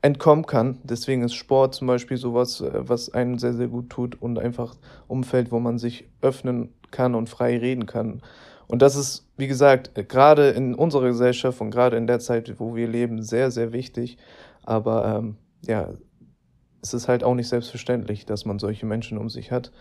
entkommen 0.01 0.45
kann. 0.45 0.77
Deswegen 0.83 1.23
ist 1.23 1.33
Sport 1.33 1.73
zum 1.75 1.87
Beispiel 1.87 2.17
sowas, 2.17 2.61
äh, 2.61 2.71
was 2.73 3.13
einen 3.13 3.39
sehr, 3.39 3.53
sehr 3.53 3.67
gut 3.67 3.89
tut 3.89 4.21
und 4.21 4.37
einfach 4.37 4.75
Umfeld, 5.07 5.51
wo 5.51 5.59
man 5.59 5.79
sich 5.79 6.07
öffnen 6.21 6.73
kann 6.91 7.15
und 7.15 7.29
frei 7.29 7.57
reden 7.57 7.85
kann. 7.85 8.21
Und 8.67 8.81
das 8.81 8.95
ist, 8.95 9.27
wie 9.37 9.47
gesagt, 9.47 9.93
gerade 10.09 10.49
in 10.49 10.73
unserer 10.73 11.07
Gesellschaft 11.07 11.61
und 11.61 11.71
gerade 11.71 11.97
in 11.97 12.07
der 12.07 12.19
Zeit, 12.19 12.59
wo 12.59 12.75
wir 12.75 12.87
leben, 12.87 13.21
sehr, 13.21 13.51
sehr 13.51 13.73
wichtig. 13.73 14.17
Aber 14.63 15.17
ähm, 15.17 15.35
ja, 15.65 15.89
es 16.85 16.93
ist 16.93 17.07
halt 17.07 17.23
auch 17.23 17.33
nicht 17.33 17.49
selbstverständlich, 17.49 18.27
dass 18.27 18.45
man 18.45 18.59
solche 18.59 18.85
Menschen 18.85 19.17
um 19.17 19.29
sich 19.29 19.51
hat. 19.51 19.71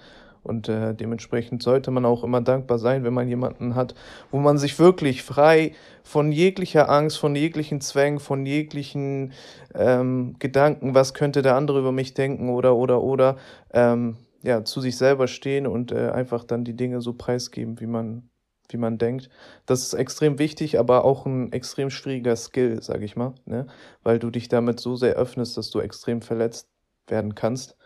Und 0.43 0.69
äh, 0.69 0.95
dementsprechend 0.95 1.63
sollte 1.63 1.91
man 1.91 2.05
auch 2.05 2.25
immer 2.25 2.41
dankbar 2.41 2.79
sein, 2.79 3.05
wenn 3.05 3.15
man 3.15 3.29
jemanden 3.29 3.75
hat, 3.75 3.95
wo 4.31 4.39
man 4.39 4.59
sich 4.59 4.79
wirklich 4.79 5.23
frei 5.23 5.73
von 6.03 6.33
jeglicher 6.33 6.91
Angst, 6.91 7.19
von 7.19 7.35
jeglichen 7.35 7.81
Zwängen, 7.81 8.21
von 8.21 8.45
jeglichen 8.45 9.33
ähm, 9.75 10.37
Gedanken, 10.39 10.95
was 10.95 11.15
könnte 11.15 11.43
der 11.43 11.57
andere 11.57 11.79
über 11.79 11.93
mich 11.93 12.15
denken 12.15 12.51
oder 12.51 12.77
oder 12.77 13.03
oder 13.03 13.37
ähm, 13.73 14.17
ja 14.43 14.65
zu 14.65 14.83
sich 14.83 14.99
selber 14.99 15.29
stehen 15.29 15.67
und 15.67 15.93
äh, 15.93 16.11
einfach 16.11 16.45
dann 16.45 16.65
die 16.65 16.77
Dinge 16.77 17.01
so 17.01 17.15
preisgeben, 17.15 17.81
wie 17.81 17.87
man 17.87 18.29
wie 18.69 18.77
man 18.79 18.99
denkt. 18.99 19.31
Das 19.67 19.83
ist 19.83 19.95
extrem 19.95 20.39
wichtig, 20.39 20.79
aber 20.79 21.05
auch 21.05 21.27
ein 21.27 21.53
extrem 21.53 21.91
schwieriger 21.91 22.37
Skill, 22.37 22.83
sag 22.83 23.03
ich 23.03 23.15
mal, 23.15 23.35
ne? 23.45 23.67
weil 24.03 24.19
du 24.19 24.31
dich 24.31 24.49
damit 24.49 24.81
so 24.81 24.97
sehr 24.97 25.15
öffnest, 25.15 25.57
dass 25.57 25.71
du 25.71 25.81
extrem 25.81 26.23
verletzt 26.23 26.67
werden 27.09 27.35
kannst. 27.35 27.77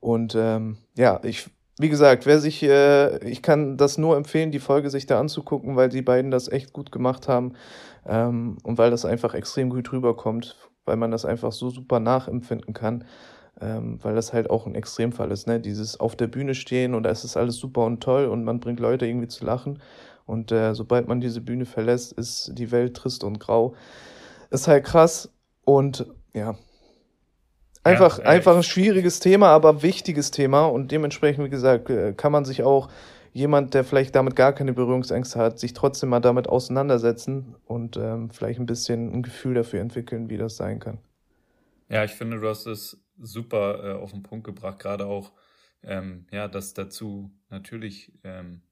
Und 0.00 0.34
ähm, 0.34 0.78
ja, 0.96 1.20
ich 1.22 1.50
wie 1.80 1.88
gesagt, 1.88 2.26
wer 2.26 2.38
sich, 2.40 2.62
äh, 2.62 3.26
ich 3.26 3.40
kann 3.40 3.78
das 3.78 3.96
nur 3.96 4.16
empfehlen, 4.18 4.50
die 4.50 4.58
Folge 4.58 4.90
sich 4.90 5.06
da 5.06 5.18
anzugucken, 5.18 5.76
weil 5.76 5.88
die 5.88 6.02
beiden 6.02 6.30
das 6.30 6.46
echt 6.46 6.74
gut 6.74 6.92
gemacht 6.92 7.26
haben 7.26 7.54
ähm, 8.06 8.58
und 8.62 8.76
weil 8.76 8.90
das 8.90 9.06
einfach 9.06 9.32
extrem 9.32 9.70
gut 9.70 9.90
rüberkommt, 9.90 10.56
weil 10.84 10.96
man 10.96 11.10
das 11.10 11.24
einfach 11.24 11.52
so 11.52 11.70
super 11.70 11.98
nachempfinden 11.98 12.74
kann, 12.74 13.04
ähm, 13.62 13.98
weil 14.02 14.14
das 14.14 14.34
halt 14.34 14.50
auch 14.50 14.66
ein 14.66 14.74
Extremfall 14.74 15.30
ist, 15.30 15.46
ne? 15.46 15.58
Dieses 15.58 15.98
auf 15.98 16.16
der 16.16 16.26
Bühne 16.26 16.54
stehen 16.54 16.94
und 16.94 17.04
da 17.04 17.10
ist 17.10 17.24
es 17.24 17.38
alles 17.38 17.56
super 17.56 17.86
und 17.86 18.02
toll 18.02 18.26
und 18.26 18.44
man 18.44 18.60
bringt 18.60 18.78
Leute 18.78 19.06
irgendwie 19.06 19.28
zu 19.28 19.46
lachen 19.46 19.78
und 20.26 20.52
äh, 20.52 20.74
sobald 20.74 21.08
man 21.08 21.22
diese 21.22 21.40
Bühne 21.40 21.64
verlässt, 21.64 22.12
ist 22.12 22.52
die 22.58 22.70
Welt 22.72 22.94
trist 22.94 23.24
und 23.24 23.40
grau. 23.40 23.74
Ist 24.50 24.68
halt 24.68 24.84
krass 24.84 25.32
und 25.64 26.06
ja, 26.34 26.56
Einfach, 27.82 28.18
ja, 28.18 28.24
einfach 28.26 28.56
ein 28.56 28.62
schwieriges 28.62 29.20
Thema, 29.20 29.48
aber 29.48 29.82
wichtiges 29.82 30.30
Thema 30.30 30.66
und 30.66 30.92
dementsprechend, 30.92 31.44
wie 31.44 31.50
gesagt, 31.50 31.88
äh, 31.88 32.12
kann 32.12 32.32
man 32.32 32.44
sich 32.44 32.62
auch 32.62 32.90
jemand, 33.32 33.74
der 33.74 33.84
vielleicht 33.84 34.14
damit 34.14 34.36
gar 34.36 34.52
keine 34.52 34.72
Berührungsängste 34.72 35.38
hat, 35.38 35.58
sich 35.58 35.72
trotzdem 35.72 36.10
mal 36.10 36.20
damit 36.20 36.48
auseinandersetzen 36.48 37.54
und 37.64 37.96
ähm, 37.96 38.30
vielleicht 38.30 38.60
ein 38.60 38.66
bisschen 38.66 39.12
ein 39.12 39.22
Gefühl 39.22 39.54
dafür 39.54 39.80
entwickeln, 39.80 40.28
wie 40.28 40.36
das 40.36 40.56
sein 40.56 40.78
kann. 40.78 40.98
Ja, 41.88 42.04
ich 42.04 42.12
finde, 42.12 42.38
du 42.38 42.48
hast 42.48 42.66
es 42.66 43.02
super 43.18 43.84
äh, 43.84 43.92
auf 43.94 44.12
den 44.12 44.22
Punkt 44.22 44.44
gebracht, 44.44 44.78
gerade 44.78 45.06
auch, 45.06 45.32
ähm, 45.82 46.26
ja, 46.30 46.48
dass 46.48 46.74
dazu 46.74 47.30
natürlich, 47.48 48.12
ähm, 48.24 48.62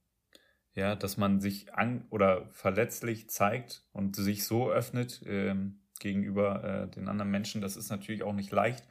ja, 0.74 0.94
dass 0.94 1.16
man 1.16 1.40
sich 1.40 1.74
an 1.74 2.06
oder 2.10 2.48
verletzlich 2.52 3.30
zeigt 3.30 3.84
und 3.92 4.16
sich 4.16 4.44
so 4.44 4.70
öffnet, 4.70 5.22
ähm, 5.26 5.77
gegenüber 6.00 6.64
äh, 6.64 6.88
den 6.88 7.08
anderen 7.08 7.30
Menschen. 7.30 7.60
Das 7.60 7.76
ist 7.76 7.90
natürlich 7.90 8.22
auch 8.22 8.32
nicht 8.32 8.50
leicht, 8.50 8.84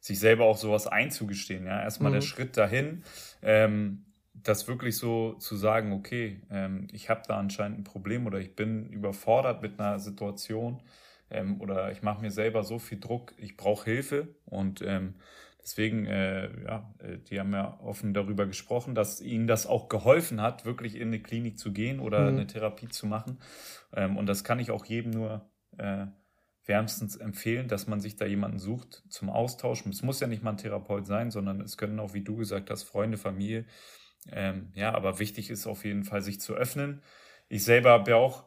sich 0.00 0.18
selber 0.18 0.44
auch 0.44 0.56
sowas 0.56 0.86
einzugestehen. 0.86 1.66
Ja, 1.66 1.82
erstmal 1.82 2.10
mhm. 2.10 2.16
der 2.16 2.22
Schritt 2.22 2.56
dahin, 2.56 3.04
ähm, 3.42 4.06
das 4.34 4.68
wirklich 4.68 4.96
so 4.96 5.34
zu 5.34 5.56
sagen, 5.56 5.92
okay, 5.92 6.40
ähm, 6.50 6.88
ich 6.92 7.10
habe 7.10 7.22
da 7.26 7.36
anscheinend 7.36 7.80
ein 7.80 7.84
Problem 7.84 8.26
oder 8.26 8.38
ich 8.38 8.56
bin 8.56 8.86
überfordert 8.86 9.62
mit 9.62 9.78
einer 9.78 9.98
Situation 9.98 10.82
ähm, 11.30 11.60
oder 11.60 11.92
ich 11.92 12.02
mache 12.02 12.20
mir 12.20 12.30
selber 12.30 12.62
so 12.62 12.78
viel 12.78 13.00
Druck, 13.00 13.34
ich 13.38 13.56
brauche 13.56 13.84
Hilfe 13.84 14.28
und 14.46 14.82
ähm, 14.82 15.14
deswegen, 15.62 16.06
äh, 16.06 16.48
ja, 16.64 16.92
äh, 16.98 17.18
die 17.18 17.38
haben 17.38 17.52
ja 17.52 17.78
offen 17.80 18.14
darüber 18.14 18.46
gesprochen, 18.46 18.94
dass 18.94 19.20
ihnen 19.20 19.46
das 19.46 19.66
auch 19.66 19.88
geholfen 19.88 20.40
hat, 20.40 20.64
wirklich 20.64 20.96
in 20.96 21.08
eine 21.08 21.20
Klinik 21.20 21.58
zu 21.58 21.72
gehen 21.72 22.00
oder 22.00 22.20
mhm. 22.22 22.38
eine 22.38 22.46
Therapie 22.46 22.88
zu 22.88 23.06
machen. 23.06 23.38
Ähm, 23.94 24.16
und 24.16 24.26
das 24.26 24.44
kann 24.44 24.58
ich 24.58 24.70
auch 24.70 24.84
jedem 24.84 25.10
nur 25.12 25.48
äh, 25.78 26.06
wärmstens 26.70 27.16
empfehlen, 27.16 27.66
dass 27.66 27.88
man 27.88 28.00
sich 28.00 28.14
da 28.14 28.24
jemanden 28.24 28.60
sucht 28.60 29.02
zum 29.08 29.28
Austauschen. 29.28 29.90
Es 29.90 30.02
muss 30.02 30.20
ja 30.20 30.28
nicht 30.28 30.44
mal 30.44 30.52
ein 30.52 30.56
Therapeut 30.56 31.04
sein, 31.04 31.32
sondern 31.32 31.60
es 31.60 31.76
können 31.76 31.98
auch, 31.98 32.14
wie 32.14 32.22
du 32.22 32.36
gesagt 32.36 32.70
hast, 32.70 32.84
Freunde, 32.84 33.18
Familie. 33.18 33.66
Ähm, 34.30 34.70
ja, 34.74 34.94
aber 34.94 35.18
wichtig 35.18 35.50
ist 35.50 35.66
auf 35.66 35.84
jeden 35.84 36.04
Fall, 36.04 36.22
sich 36.22 36.40
zu 36.40 36.54
öffnen. 36.54 37.02
Ich 37.48 37.64
selber 37.64 37.90
habe 37.90 38.12
ja 38.12 38.16
auch 38.18 38.44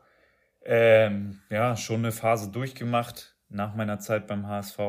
ähm, 0.64 1.42
ja, 1.50 1.76
schon 1.76 2.00
eine 2.00 2.14
Phase 2.14 2.50
durchgemacht, 2.50 3.36
nach 3.50 3.76
meiner 3.76 4.00
Zeit 4.00 4.26
beim 4.26 4.48
HSV, 4.48 4.80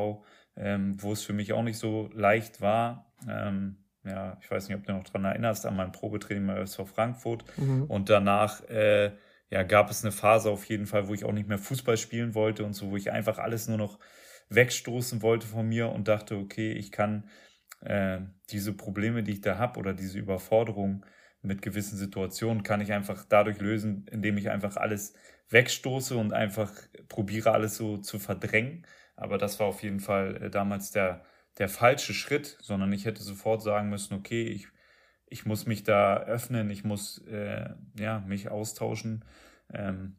ähm, 0.55 0.95
wo 1.03 1.11
es 1.11 1.21
für 1.21 1.33
mich 1.33 1.51
auch 1.51 1.63
nicht 1.63 1.77
so 1.77 2.09
leicht 2.13 2.61
war. 2.61 3.13
Ähm, 3.27 3.83
ja, 4.05 4.37
ich 4.41 4.49
weiß 4.49 4.69
nicht, 4.69 4.77
ob 4.77 4.85
du 4.85 4.93
noch 4.93 5.03
dran 5.03 5.25
erinnerst, 5.25 5.65
an 5.65 5.75
mein 5.75 5.91
Probetraining 5.91 6.47
bei 6.47 6.57
SV 6.59 6.85
Frankfurt. 6.85 7.43
Mhm. 7.57 7.83
Und 7.83 8.09
danach 8.09 8.63
äh, 8.69 9.11
ja, 9.49 9.63
gab 9.63 9.89
es 9.89 10.03
eine 10.03 10.11
Phase 10.11 10.49
auf 10.49 10.65
jeden 10.65 10.87
Fall, 10.87 11.07
wo 11.07 11.13
ich 11.13 11.25
auch 11.25 11.31
nicht 11.31 11.47
mehr 11.47 11.57
Fußball 11.59 11.97
spielen 11.97 12.35
wollte 12.35 12.63
und 12.65 12.73
so, 12.73 12.91
wo 12.91 12.97
ich 12.97 13.11
einfach 13.11 13.37
alles 13.37 13.67
nur 13.67 13.77
noch 13.77 13.99
wegstoßen 14.49 15.21
wollte 15.21 15.47
von 15.47 15.67
mir 15.67 15.89
und 15.89 16.07
dachte, 16.07 16.35
okay, 16.37 16.73
ich 16.73 16.91
kann 16.91 17.29
äh, 17.81 18.21
diese 18.49 18.73
Probleme, 18.73 19.23
die 19.23 19.33
ich 19.33 19.41
da 19.41 19.57
habe 19.57 19.79
oder 19.79 19.93
diese 19.93 20.19
Überforderung 20.19 21.05
mit 21.41 21.61
gewissen 21.61 21.97
Situationen, 21.97 22.63
kann 22.63 22.81
ich 22.81 22.91
einfach 22.93 23.25
dadurch 23.27 23.59
lösen, 23.59 24.07
indem 24.11 24.37
ich 24.37 24.49
einfach 24.49 24.77
alles 24.77 25.13
wegstoße 25.49 26.15
und 26.17 26.33
einfach 26.33 26.73
probiere, 27.07 27.51
alles 27.51 27.75
so 27.77 27.97
zu 27.97 28.19
verdrängen. 28.19 28.85
Aber 29.15 29.37
das 29.37 29.59
war 29.59 29.67
auf 29.67 29.83
jeden 29.83 29.99
Fall 29.99 30.43
äh, 30.43 30.49
damals 30.49 30.91
der, 30.91 31.23
der 31.57 31.69
falsche 31.69 32.13
Schritt, 32.13 32.57
sondern 32.61 32.91
ich 32.93 33.05
hätte 33.05 33.23
sofort 33.23 33.61
sagen 33.61 33.89
müssen, 33.89 34.15
okay, 34.15 34.43
ich, 34.47 34.67
ich 35.27 35.45
muss 35.45 35.65
mich 35.65 35.83
da 35.83 36.17
öffnen, 36.17 36.69
ich 36.69 36.83
muss 36.83 37.19
äh, 37.27 37.69
ja, 37.97 38.19
mich 38.27 38.49
austauschen. 38.49 39.25
Ähm, 39.73 40.15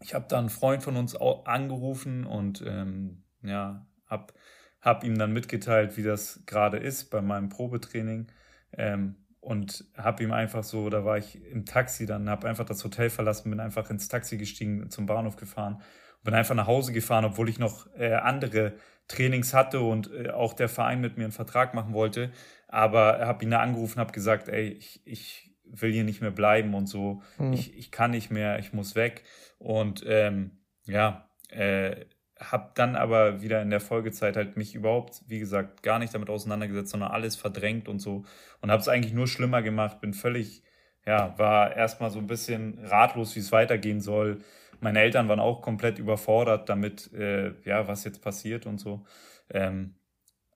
ich 0.00 0.14
habe 0.14 0.26
da 0.28 0.38
einen 0.38 0.48
Freund 0.48 0.82
von 0.82 0.96
uns 0.96 1.16
angerufen 1.16 2.24
und 2.24 2.62
ähm, 2.66 3.24
ja, 3.42 3.86
habe 4.06 4.32
hab 4.80 5.04
ihm 5.04 5.18
dann 5.18 5.32
mitgeteilt, 5.32 5.96
wie 5.96 6.02
das 6.02 6.42
gerade 6.46 6.78
ist 6.78 7.10
bei 7.10 7.20
meinem 7.20 7.48
Probetraining. 7.48 8.28
Ähm, 8.72 9.16
und 9.40 9.84
habe 9.96 10.24
ihm 10.24 10.32
einfach 10.32 10.64
so, 10.64 10.90
da 10.90 11.04
war 11.04 11.16
ich 11.16 11.42
im 11.44 11.64
Taxi, 11.64 12.06
dann 12.06 12.28
habe 12.28 12.48
einfach 12.48 12.66
das 12.66 12.84
Hotel 12.84 13.08
verlassen, 13.08 13.50
bin 13.50 13.60
einfach 13.60 13.88
ins 13.88 14.08
Taxi 14.08 14.36
gestiegen, 14.36 14.90
zum 14.90 15.06
Bahnhof 15.06 15.36
gefahren 15.36 15.80
bin 16.28 16.34
einfach 16.34 16.54
nach 16.54 16.66
Hause 16.66 16.92
gefahren, 16.92 17.24
obwohl 17.24 17.48
ich 17.48 17.58
noch 17.58 17.86
äh, 17.98 18.12
andere 18.12 18.74
Trainings 19.08 19.54
hatte 19.54 19.80
und 19.80 20.10
äh, 20.12 20.28
auch 20.28 20.52
der 20.52 20.68
Verein 20.68 21.00
mit 21.00 21.16
mir 21.16 21.24
einen 21.24 21.32
Vertrag 21.32 21.72
machen 21.72 21.94
wollte. 21.94 22.32
Aber 22.66 23.20
habe 23.20 23.44
ihn 23.44 23.50
da 23.50 23.60
angerufen, 23.60 23.98
habe 23.98 24.12
gesagt, 24.12 24.50
ey, 24.50 24.68
ich, 24.68 25.00
ich 25.06 25.56
will 25.64 25.90
hier 25.90 26.04
nicht 26.04 26.20
mehr 26.20 26.30
bleiben 26.30 26.74
und 26.74 26.86
so, 26.86 27.22
mhm. 27.38 27.54
ich, 27.54 27.74
ich 27.78 27.90
kann 27.90 28.10
nicht 28.10 28.30
mehr, 28.30 28.58
ich 28.58 28.74
muss 28.74 28.94
weg. 28.94 29.22
Und 29.56 30.04
ähm, 30.06 30.50
ja, 30.84 31.30
äh, 31.48 32.04
habe 32.38 32.72
dann 32.74 32.94
aber 32.94 33.40
wieder 33.40 33.62
in 33.62 33.70
der 33.70 33.80
Folgezeit 33.80 34.36
halt 34.36 34.58
mich 34.58 34.74
überhaupt, 34.74 35.22
wie 35.28 35.38
gesagt, 35.38 35.82
gar 35.82 35.98
nicht 35.98 36.12
damit 36.12 36.28
auseinandergesetzt, 36.28 36.90
sondern 36.90 37.10
alles 37.10 37.36
verdrängt 37.36 37.88
und 37.88 38.00
so 38.00 38.26
und 38.60 38.70
habe 38.70 38.82
es 38.82 38.88
eigentlich 38.88 39.14
nur 39.14 39.28
schlimmer 39.28 39.62
gemacht, 39.62 40.02
bin 40.02 40.12
völlig, 40.12 40.62
ja, 41.06 41.38
war 41.38 41.74
erstmal 41.74 42.10
so 42.10 42.18
ein 42.18 42.26
bisschen 42.26 42.80
ratlos, 42.84 43.34
wie 43.34 43.40
es 43.40 43.50
weitergehen 43.50 44.02
soll. 44.02 44.40
Meine 44.80 45.00
Eltern 45.00 45.28
waren 45.28 45.40
auch 45.40 45.62
komplett 45.62 45.98
überfordert 45.98 46.68
damit, 46.68 47.12
äh, 47.12 47.52
ja, 47.64 47.88
was 47.88 48.04
jetzt 48.04 48.22
passiert 48.22 48.66
und 48.66 48.78
so. 48.78 49.04
Ähm, 49.50 49.94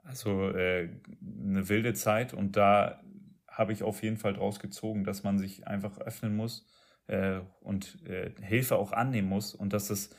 also 0.04 0.50
äh, 0.50 0.88
eine 1.20 1.68
wilde 1.68 1.94
Zeit 1.94 2.34
und 2.34 2.56
da 2.56 3.02
habe 3.48 3.72
ich 3.72 3.82
auf 3.82 4.02
jeden 4.02 4.16
Fall 4.16 4.34
draus 4.34 4.58
gezogen, 4.58 5.04
dass 5.04 5.22
man 5.22 5.38
sich 5.38 5.66
einfach 5.66 5.98
öffnen 5.98 6.34
muss 6.34 6.66
äh, 7.06 7.40
und 7.60 7.98
äh, 8.06 8.30
Hilfe 8.40 8.76
auch 8.76 8.92
annehmen 8.92 9.28
muss 9.28 9.54
und 9.54 9.72
dass 9.72 9.88
das 9.88 10.10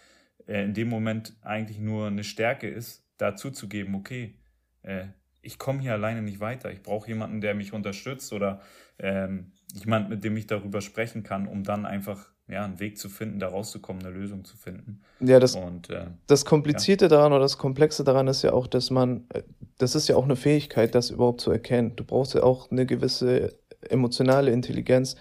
äh, 0.47 0.63
in 0.63 0.73
dem 0.73 0.89
Moment 0.89 1.35
eigentlich 1.41 1.79
nur 1.79 2.07
eine 2.07 2.23
Stärke 2.23 2.69
ist, 2.69 3.05
da 3.17 3.35
zuzugeben, 3.35 3.95
okay, 3.95 4.39
äh, 4.83 5.07
ich 5.41 5.57
komme 5.57 5.81
hier 5.81 5.93
alleine 5.93 6.21
nicht 6.21 6.39
weiter. 6.39 6.71
Ich 6.71 6.81
brauche 6.81 7.09
jemanden, 7.09 7.41
der 7.41 7.53
mich 7.53 7.73
unterstützt 7.73 8.31
oder 8.31 8.61
ähm, 8.97 9.51
jemand, 9.73 10.09
mit 10.09 10.23
dem 10.23 10.37
ich 10.37 10.47
darüber 10.47 10.81
sprechen 10.81 11.23
kann, 11.23 11.47
um 11.47 11.63
dann 11.63 11.85
einfach 11.85 12.32
ja, 12.47 12.65
einen 12.65 12.79
Weg 12.79 12.97
zu 12.97 13.09
finden, 13.09 13.39
da 13.39 13.47
rauszukommen, 13.47 14.05
eine 14.05 14.13
Lösung 14.13 14.43
zu 14.43 14.57
finden. 14.57 15.01
Ja, 15.19 15.39
das, 15.39 15.55
und, 15.55 15.89
äh, 15.89 16.07
das 16.27 16.45
Komplizierte 16.45 17.05
ja. 17.05 17.09
daran 17.09 17.31
oder 17.31 17.41
das 17.41 17.57
Komplexe 17.57 18.03
daran 18.03 18.27
ist 18.27 18.41
ja 18.41 18.51
auch, 18.51 18.67
dass 18.67 18.91
man, 18.91 19.25
äh, 19.33 19.43
das 19.77 19.95
ist 19.95 20.07
ja 20.07 20.15
auch 20.15 20.25
eine 20.25 20.35
Fähigkeit, 20.35 20.93
das 20.93 21.09
überhaupt 21.09 21.41
zu 21.41 21.51
erkennen. 21.51 21.95
Du 21.95 22.03
brauchst 22.03 22.33
ja 22.33 22.43
auch 22.43 22.69
eine 22.69 22.85
gewisse 22.85 23.53
emotionale 23.89 24.51
Intelligenz, 24.51 25.15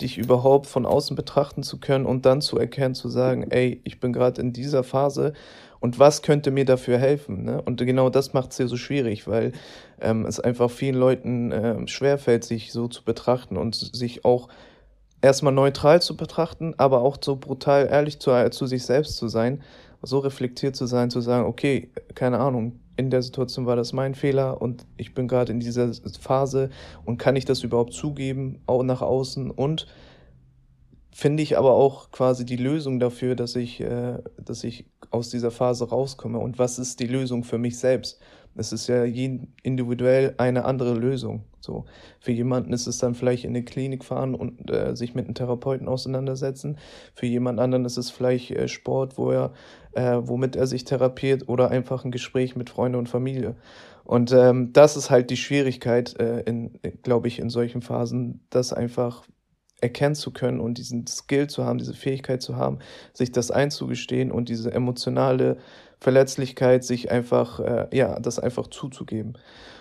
dich 0.00 0.18
überhaupt 0.18 0.66
von 0.66 0.86
außen 0.86 1.14
betrachten 1.16 1.62
zu 1.62 1.78
können 1.78 2.06
und 2.06 2.26
dann 2.26 2.40
zu 2.40 2.58
erkennen, 2.58 2.94
zu 2.94 3.08
sagen, 3.08 3.50
ey, 3.50 3.80
ich 3.84 4.00
bin 4.00 4.12
gerade 4.12 4.40
in 4.40 4.52
dieser 4.52 4.82
Phase 4.82 5.32
und 5.78 5.98
was 5.98 6.22
könnte 6.22 6.50
mir 6.50 6.64
dafür 6.64 6.98
helfen? 6.98 7.44
Ne? 7.44 7.62
Und 7.62 7.78
genau 7.84 8.10
das 8.10 8.32
macht 8.32 8.52
es 8.52 8.58
ja 8.58 8.66
so 8.66 8.76
schwierig, 8.76 9.28
weil 9.28 9.52
ähm, 10.00 10.26
es 10.26 10.40
einfach 10.40 10.70
vielen 10.70 10.96
Leuten 10.96 11.52
äh, 11.52 11.86
schwerfällt, 11.86 12.44
sich 12.44 12.72
so 12.72 12.88
zu 12.88 13.04
betrachten 13.04 13.56
und 13.56 13.74
sich 13.74 14.24
auch 14.24 14.48
erstmal 15.24 15.52
neutral 15.52 16.02
zu 16.02 16.16
betrachten, 16.16 16.74
aber 16.76 17.00
auch 17.00 17.16
so 17.20 17.36
brutal 17.36 17.88
ehrlich 17.90 18.20
zu, 18.20 18.30
äh, 18.30 18.50
zu 18.50 18.66
sich 18.66 18.84
selbst 18.84 19.16
zu 19.16 19.28
sein, 19.28 19.62
so 20.02 20.18
reflektiert 20.18 20.76
zu 20.76 20.86
sein, 20.86 21.10
zu 21.10 21.20
sagen, 21.20 21.46
okay, 21.46 21.90
keine 22.14 22.38
Ahnung, 22.38 22.78
in 22.96 23.10
der 23.10 23.22
Situation 23.22 23.66
war 23.66 23.74
das 23.74 23.92
mein 23.92 24.14
Fehler 24.14 24.60
und 24.60 24.86
ich 24.96 25.14
bin 25.14 25.26
gerade 25.26 25.50
in 25.50 25.60
dieser 25.60 25.90
Phase 26.20 26.70
und 27.04 27.16
kann 27.16 27.36
ich 27.36 27.44
das 27.44 27.64
überhaupt 27.64 27.94
zugeben, 27.94 28.60
auch 28.66 28.82
nach 28.82 29.00
außen 29.00 29.50
und 29.50 29.86
finde 31.10 31.42
ich 31.42 31.56
aber 31.56 31.72
auch 31.72 32.10
quasi 32.10 32.44
die 32.44 32.56
Lösung 32.56 33.00
dafür, 33.00 33.34
dass 33.34 33.56
ich, 33.56 33.80
äh, 33.80 34.18
dass 34.36 34.62
ich 34.62 34.84
aus 35.10 35.30
dieser 35.30 35.50
Phase 35.50 35.88
rauskomme 35.88 36.38
und 36.38 36.58
was 36.58 36.78
ist 36.78 37.00
die 37.00 37.06
Lösung 37.06 37.44
für 37.44 37.58
mich 37.58 37.78
selbst? 37.78 38.20
Es 38.56 38.72
ist 38.72 38.86
ja 38.86 39.04
individuell 39.04 40.34
eine 40.38 40.64
andere 40.64 40.94
Lösung. 40.94 41.44
So 41.60 41.86
für 42.20 42.32
jemanden 42.32 42.72
ist 42.72 42.86
es 42.86 42.98
dann 42.98 43.14
vielleicht 43.14 43.44
in 43.44 43.50
eine 43.50 43.64
Klinik 43.64 44.04
fahren 44.04 44.34
und 44.34 44.70
äh, 44.70 44.94
sich 44.94 45.14
mit 45.14 45.24
einem 45.24 45.34
Therapeuten 45.34 45.88
auseinandersetzen. 45.88 46.78
Für 47.14 47.26
jemand 47.26 47.58
anderen 47.58 47.84
ist 47.84 47.96
es 47.96 48.10
vielleicht 48.10 48.50
äh, 48.50 48.68
Sport, 48.68 49.16
wo 49.18 49.30
er, 49.30 49.52
äh, 49.92 50.20
womit 50.22 50.56
er 50.56 50.66
sich 50.66 50.84
therapiert 50.84 51.48
oder 51.48 51.70
einfach 51.70 52.04
ein 52.04 52.10
Gespräch 52.10 52.54
mit 52.54 52.70
Freunden 52.70 52.98
und 52.98 53.08
Familie. 53.08 53.56
Und 54.04 54.32
ähm, 54.32 54.72
das 54.72 54.96
ist 54.96 55.10
halt 55.10 55.30
die 55.30 55.38
Schwierigkeit, 55.38 56.18
äh, 56.20 56.40
in, 56.40 56.78
glaube 57.02 57.28
ich, 57.28 57.38
in 57.38 57.48
solchen 57.48 57.80
Phasen, 57.80 58.46
das 58.50 58.74
einfach 58.74 59.24
erkennen 59.80 60.14
zu 60.14 60.32
können 60.32 60.60
und 60.60 60.78
diesen 60.78 61.06
Skill 61.06 61.46
zu 61.46 61.64
haben, 61.64 61.78
diese 61.78 61.94
Fähigkeit 61.94 62.42
zu 62.42 62.56
haben, 62.56 62.78
sich 63.12 63.32
das 63.32 63.50
einzugestehen 63.50 64.32
und 64.32 64.48
diese 64.48 64.72
emotionale 64.72 65.58
Verletzlichkeit, 66.00 66.84
sich 66.84 67.10
einfach, 67.10 67.60
äh, 67.60 67.86
ja, 67.92 68.18
das 68.20 68.38
einfach 68.38 68.68
zuzugeben. 68.68 69.34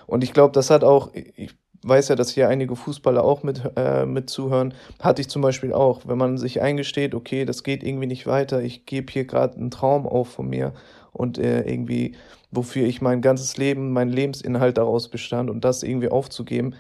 Und 0.06 0.24
ich 0.24 0.34
glaube, 0.34 0.52
das 0.54 0.70
hat 0.70 0.84
auch, 0.84 1.12
ich 1.14 1.56
weiß 1.84 2.10
ja, 2.10 2.16
dass 2.16 2.32
hier 2.32 2.50
einige 2.50 2.76
Fußballer 2.76 3.24
auch 3.24 3.44
mit, 3.44 3.62
äh, 3.76 4.06
mit 4.06 4.30
zuhören, 4.30 4.74
hatte 5.00 5.22
ich 5.22 5.30
zum 5.30 5.42
Beispiel 5.42 5.74
auch, 5.74 6.02
wenn 6.06 6.18
man 6.18 6.38
sich 6.38 6.62
eingesteht, 6.62 7.14
okay, 7.14 7.46
das 7.46 7.64
geht 7.64 7.84
irgendwie 7.84 8.08
nicht 8.08 8.26
weiter, 8.26 8.62
ich 8.62 8.86
gebe 8.86 9.12
hier 9.12 9.26
gerade 9.26 9.58
einen 9.58 9.72
Traum 9.72 10.08
auf 10.08 10.30
von 10.30 10.48
mir 10.48 10.74
und 11.12 11.38
äh, 11.38 11.62
irgendwie, 11.62 12.16
wofür 12.52 12.86
ich 12.86 13.02
mein 13.02 13.22
ganzes 13.22 13.58
Leben, 13.58 13.92
mein 13.92 14.10
Lebensinhalt 14.10 14.78
daraus 14.78 15.10
bestand 15.10 15.50
und 15.50 15.66
das 15.66 15.84
irgendwie 15.84 16.10
aufzugeben, 16.10 16.76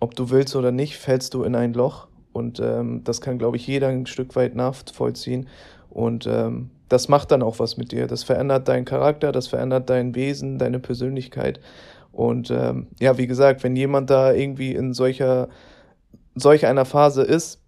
ob 0.00 0.14
du 0.14 0.30
willst 0.30 0.54
oder 0.56 0.72
nicht, 0.72 0.96
fällst 0.96 1.34
du 1.34 1.44
in 1.44 1.54
ein 1.54 1.72
Loch 1.72 2.08
und 2.32 2.60
ähm, 2.60 3.02
das 3.04 3.20
kann, 3.20 3.38
glaube 3.38 3.56
ich, 3.56 3.66
jeder 3.66 3.88
ein 3.88 4.06
Stück 4.06 4.34
weit 4.36 4.54
nachvollziehen. 4.54 5.48
Und 5.90 6.26
ähm, 6.26 6.70
das 6.92 7.08
macht 7.08 7.30
dann 7.30 7.42
auch 7.42 7.58
was 7.58 7.78
mit 7.78 7.90
dir. 7.90 8.06
Das 8.06 8.22
verändert 8.22 8.68
deinen 8.68 8.84
Charakter, 8.84 9.32
das 9.32 9.48
verändert 9.48 9.88
dein 9.88 10.14
Wesen, 10.14 10.58
deine 10.58 10.78
Persönlichkeit. 10.78 11.58
Und 12.10 12.50
ähm, 12.50 12.88
ja, 13.00 13.16
wie 13.16 13.26
gesagt, 13.26 13.62
wenn 13.62 13.74
jemand 13.74 14.10
da 14.10 14.32
irgendwie 14.32 14.74
in 14.74 14.92
solcher, 14.92 15.48
solch 16.34 16.66
einer 16.66 16.84
Phase 16.84 17.22
ist, 17.22 17.62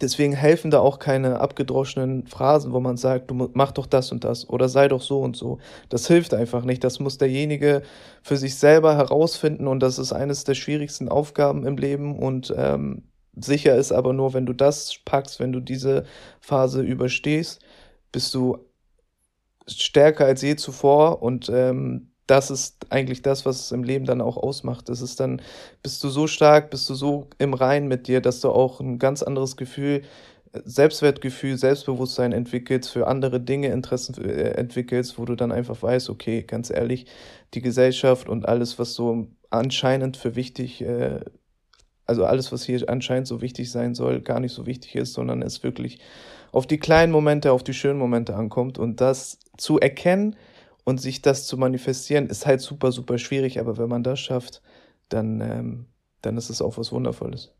deswegen 0.00 0.32
helfen 0.32 0.72
da 0.72 0.80
auch 0.80 0.98
keine 0.98 1.38
abgedroschenen 1.38 2.26
Phrasen, 2.26 2.72
wo 2.72 2.80
man 2.80 2.96
sagt, 2.96 3.30
du 3.30 3.50
mach 3.54 3.70
doch 3.70 3.86
das 3.86 4.10
und 4.10 4.24
das 4.24 4.48
oder 4.48 4.68
sei 4.68 4.88
doch 4.88 5.02
so 5.02 5.20
und 5.20 5.36
so. 5.36 5.58
Das 5.88 6.08
hilft 6.08 6.34
einfach 6.34 6.64
nicht. 6.64 6.82
Das 6.82 6.98
muss 6.98 7.18
derjenige 7.18 7.82
für 8.22 8.36
sich 8.36 8.56
selber 8.56 8.96
herausfinden 8.96 9.68
und 9.68 9.80
das 9.80 10.00
ist 10.00 10.12
eines 10.12 10.42
der 10.42 10.54
schwierigsten 10.54 11.08
Aufgaben 11.08 11.64
im 11.64 11.76
Leben 11.76 12.18
und 12.18 12.52
ähm, 12.56 13.04
Sicher 13.36 13.76
ist 13.76 13.92
aber 13.92 14.12
nur, 14.12 14.34
wenn 14.34 14.44
du 14.44 14.52
das 14.52 14.96
packst, 15.04 15.38
wenn 15.38 15.52
du 15.52 15.60
diese 15.60 16.04
Phase 16.40 16.82
überstehst, 16.82 17.60
bist 18.12 18.34
du 18.34 18.58
stärker 19.66 20.26
als 20.26 20.42
je 20.42 20.56
zuvor 20.56 21.22
und 21.22 21.48
ähm, 21.48 22.10
das 22.26 22.50
ist 22.50 22.86
eigentlich 22.90 23.22
das, 23.22 23.44
was 23.44 23.60
es 23.60 23.72
im 23.72 23.82
Leben 23.82 24.04
dann 24.04 24.20
auch 24.20 24.36
ausmacht. 24.36 24.88
Das 24.88 25.02
ist 25.02 25.18
dann, 25.18 25.42
bist 25.82 26.02
du 26.04 26.08
so 26.08 26.28
stark, 26.28 26.70
bist 26.70 26.88
du 26.88 26.94
so 26.94 27.28
im 27.38 27.54
Rein 27.54 27.88
mit 27.88 28.06
dir, 28.06 28.20
dass 28.20 28.40
du 28.40 28.50
auch 28.50 28.80
ein 28.80 29.00
ganz 29.00 29.22
anderes 29.22 29.56
Gefühl, 29.56 30.02
Selbstwertgefühl, 30.52 31.56
Selbstbewusstsein 31.56 32.32
entwickelst, 32.32 32.90
für 32.90 33.06
andere 33.06 33.40
Dinge 33.40 33.68
Interessen 33.68 34.20
äh, 34.24 34.50
entwickelst, 34.52 35.18
wo 35.18 35.24
du 35.24 35.34
dann 35.34 35.52
einfach 35.52 35.82
weißt, 35.82 36.10
okay, 36.10 36.42
ganz 36.42 36.70
ehrlich, 36.70 37.06
die 37.54 37.62
Gesellschaft 37.62 38.28
und 38.28 38.48
alles, 38.48 38.78
was 38.78 38.94
so 38.94 39.28
anscheinend 39.50 40.16
für 40.16 40.36
wichtig 40.36 40.82
äh, 40.82 41.20
also 42.10 42.24
alles, 42.24 42.50
was 42.50 42.64
hier 42.64 42.88
anscheinend 42.88 43.28
so 43.28 43.40
wichtig 43.40 43.70
sein 43.70 43.94
soll, 43.94 44.20
gar 44.20 44.40
nicht 44.40 44.52
so 44.52 44.66
wichtig 44.66 44.96
ist, 44.96 45.12
sondern 45.12 45.42
es 45.42 45.62
wirklich 45.62 46.00
auf 46.52 46.66
die 46.66 46.78
kleinen 46.78 47.12
Momente, 47.12 47.52
auf 47.52 47.62
die 47.62 47.74
schönen 47.74 47.98
Momente 47.98 48.34
ankommt. 48.34 48.78
Und 48.78 49.00
das 49.00 49.38
zu 49.56 49.78
erkennen 49.78 50.36
und 50.84 51.00
sich 51.00 51.22
das 51.22 51.46
zu 51.46 51.56
manifestieren, 51.56 52.26
ist 52.26 52.46
halt 52.46 52.60
super, 52.60 52.92
super 52.92 53.18
schwierig. 53.18 53.60
Aber 53.60 53.78
wenn 53.78 53.88
man 53.88 54.02
das 54.02 54.20
schafft, 54.20 54.62
dann, 55.08 55.40
ähm, 55.40 55.86
dann 56.22 56.36
ist 56.36 56.50
es 56.50 56.62
auch 56.62 56.78
was 56.78 56.92
Wundervolles. 56.92 57.54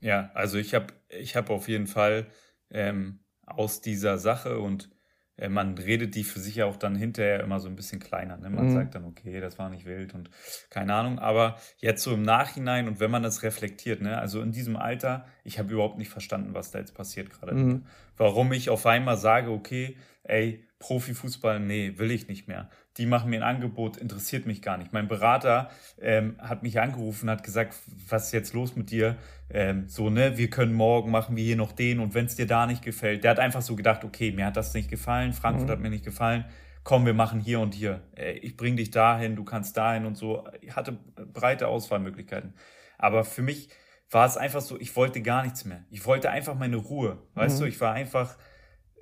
Ja, 0.00 0.30
also 0.34 0.58
ich 0.58 0.74
habe 0.74 0.94
ich 1.08 1.36
hab 1.36 1.50
auf 1.50 1.68
jeden 1.68 1.86
Fall 1.86 2.26
ähm, 2.70 3.20
aus 3.46 3.80
dieser 3.80 4.18
Sache 4.18 4.58
und 4.58 4.90
man 5.48 5.78
redet 5.78 6.14
die 6.14 6.24
für 6.24 6.40
sich 6.40 6.56
ja 6.56 6.66
auch 6.66 6.76
dann 6.76 6.94
hinterher 6.94 7.40
immer 7.40 7.60
so 7.60 7.68
ein 7.68 7.76
bisschen 7.76 8.00
kleiner. 8.00 8.36
Ne? 8.36 8.50
Man 8.50 8.66
mhm. 8.66 8.74
sagt 8.74 8.94
dann, 8.94 9.04
okay, 9.04 9.40
das 9.40 9.58
war 9.58 9.70
nicht 9.70 9.86
wild 9.86 10.14
und 10.14 10.30
keine 10.68 10.94
Ahnung. 10.94 11.18
Aber 11.18 11.56
jetzt 11.78 12.02
so 12.02 12.12
im 12.12 12.22
Nachhinein 12.22 12.88
und 12.88 13.00
wenn 13.00 13.10
man 13.10 13.22
das 13.22 13.42
reflektiert, 13.42 14.02
ne, 14.02 14.18
also 14.18 14.42
in 14.42 14.52
diesem 14.52 14.76
Alter, 14.76 15.24
ich 15.44 15.58
habe 15.58 15.72
überhaupt 15.72 15.98
nicht 15.98 16.10
verstanden, 16.10 16.54
was 16.54 16.70
da 16.70 16.78
jetzt 16.78 16.94
passiert 16.94 17.30
gerade. 17.30 17.54
Mhm. 17.54 17.86
Warum 18.16 18.52
ich 18.52 18.68
auf 18.68 18.86
einmal 18.86 19.16
sage, 19.16 19.50
okay, 19.50 19.96
ey, 20.24 20.64
Profifußball, 20.78 21.60
nee, 21.60 21.94
will 21.96 22.10
ich 22.10 22.28
nicht 22.28 22.48
mehr. 22.48 22.70
Die 22.96 23.06
machen 23.06 23.30
mir 23.30 23.36
ein 23.38 23.56
Angebot, 23.56 23.96
interessiert 23.96 24.46
mich 24.46 24.62
gar 24.62 24.76
nicht. 24.76 24.92
Mein 24.92 25.06
Berater 25.06 25.70
ähm, 26.00 26.36
hat 26.38 26.62
mich 26.62 26.80
angerufen, 26.80 27.30
hat 27.30 27.44
gesagt, 27.44 27.74
was 28.08 28.26
ist 28.26 28.32
jetzt 28.32 28.52
los 28.52 28.74
mit 28.74 28.90
dir? 28.90 29.16
Ähm, 29.48 29.88
so, 29.88 30.10
ne, 30.10 30.36
wir 30.36 30.50
können 30.50 30.72
morgen 30.72 31.10
machen 31.10 31.36
wir 31.36 31.44
hier 31.44 31.56
noch 31.56 31.72
den 31.72 32.00
und 32.00 32.14
wenn 32.14 32.26
es 32.26 32.34
dir 32.34 32.46
da 32.46 32.66
nicht 32.66 32.82
gefällt, 32.82 33.22
der 33.24 33.30
hat 33.30 33.38
einfach 33.38 33.62
so 33.62 33.76
gedacht, 33.76 34.04
okay, 34.04 34.32
mir 34.32 34.46
hat 34.46 34.56
das 34.56 34.74
nicht 34.74 34.90
gefallen, 34.90 35.32
Frankfurt 35.32 35.68
mhm. 35.68 35.72
hat 35.72 35.80
mir 35.80 35.90
nicht 35.90 36.04
gefallen, 36.04 36.44
komm, 36.82 37.06
wir 37.06 37.14
machen 37.14 37.40
hier 37.40 37.60
und 37.60 37.74
hier. 37.74 38.02
Äh, 38.16 38.32
ich 38.32 38.56
bring 38.56 38.76
dich 38.76 38.90
dahin, 38.90 39.36
du 39.36 39.44
kannst 39.44 39.76
dahin 39.76 40.04
und 40.06 40.16
so. 40.16 40.44
Ich 40.60 40.74
hatte 40.74 40.98
breite 41.32 41.68
Auswahlmöglichkeiten. 41.68 42.54
Aber 42.98 43.24
für 43.24 43.42
mich 43.42 43.68
war 44.10 44.26
es 44.26 44.36
einfach 44.36 44.60
so, 44.60 44.78
ich 44.80 44.96
wollte 44.96 45.22
gar 45.22 45.44
nichts 45.44 45.64
mehr. 45.64 45.84
Ich 45.90 46.04
wollte 46.04 46.30
einfach 46.30 46.54
meine 46.54 46.76
Ruhe. 46.76 47.18
Weißt 47.34 47.56
mhm. 47.56 47.60
du, 47.62 47.68
ich 47.68 47.80
war 47.80 47.92
einfach 47.92 48.36